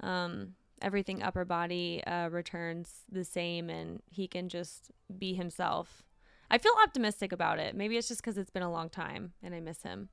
um, 0.00 0.56
everything 0.82 1.22
upper 1.22 1.46
body 1.46 2.04
uh, 2.06 2.28
returns 2.28 3.04
the 3.10 3.24
same 3.24 3.70
and 3.70 4.02
he 4.10 4.28
can 4.28 4.50
just 4.50 4.90
be 5.16 5.32
himself. 5.32 6.02
I 6.50 6.58
feel 6.58 6.74
optimistic 6.82 7.32
about 7.32 7.58
it. 7.60 7.74
Maybe 7.74 7.96
it's 7.96 8.08
just 8.08 8.20
because 8.20 8.36
it's 8.36 8.50
been 8.50 8.62
a 8.62 8.70
long 8.70 8.90
time 8.90 9.32
and 9.42 9.54
I 9.54 9.60
miss 9.60 9.82
him. 9.82 10.10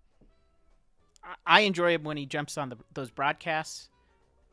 I- 1.46 1.62
enjoy 1.62 1.94
him 1.94 2.04
when 2.04 2.18
he 2.18 2.26
jumps 2.26 2.58
on 2.58 2.70
the, 2.70 2.78
those 2.94 3.12
broadcasts. 3.12 3.90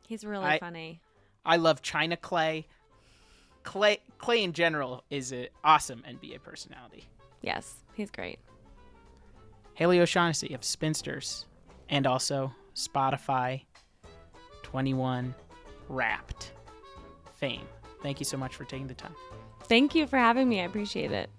He's 0.07 0.23
really 0.23 0.45
I- 0.45 0.59
funny. 0.59 1.01
I 1.45 1.57
love 1.57 1.81
China 1.81 2.17
Klay. 2.17 2.65
Klay 3.63 3.99
Klay 4.19 4.43
in 4.43 4.53
general 4.53 5.03
is 5.09 5.31
an 5.31 5.47
awesome 5.63 6.03
NBA 6.07 6.43
personality. 6.43 7.05
Yes, 7.41 7.75
he's 7.93 8.11
great. 8.11 8.39
Haley 9.73 9.99
O'Shaughnessy 9.99 10.53
of 10.53 10.63
Spinsters 10.63 11.45
and 11.89 12.05
also 12.05 12.53
Spotify 12.75 13.63
21 14.63 15.33
Wrapped 15.87 16.51
fame. 17.37 17.67
Thank 18.03 18.19
you 18.19 18.25
so 18.25 18.37
much 18.37 18.55
for 18.55 18.63
taking 18.65 18.87
the 18.87 18.93
time. 18.93 19.15
Thank 19.63 19.95
you 19.95 20.05
for 20.07 20.17
having 20.17 20.47
me. 20.49 20.61
I 20.61 20.65
appreciate 20.65 21.11
it. 21.11 21.29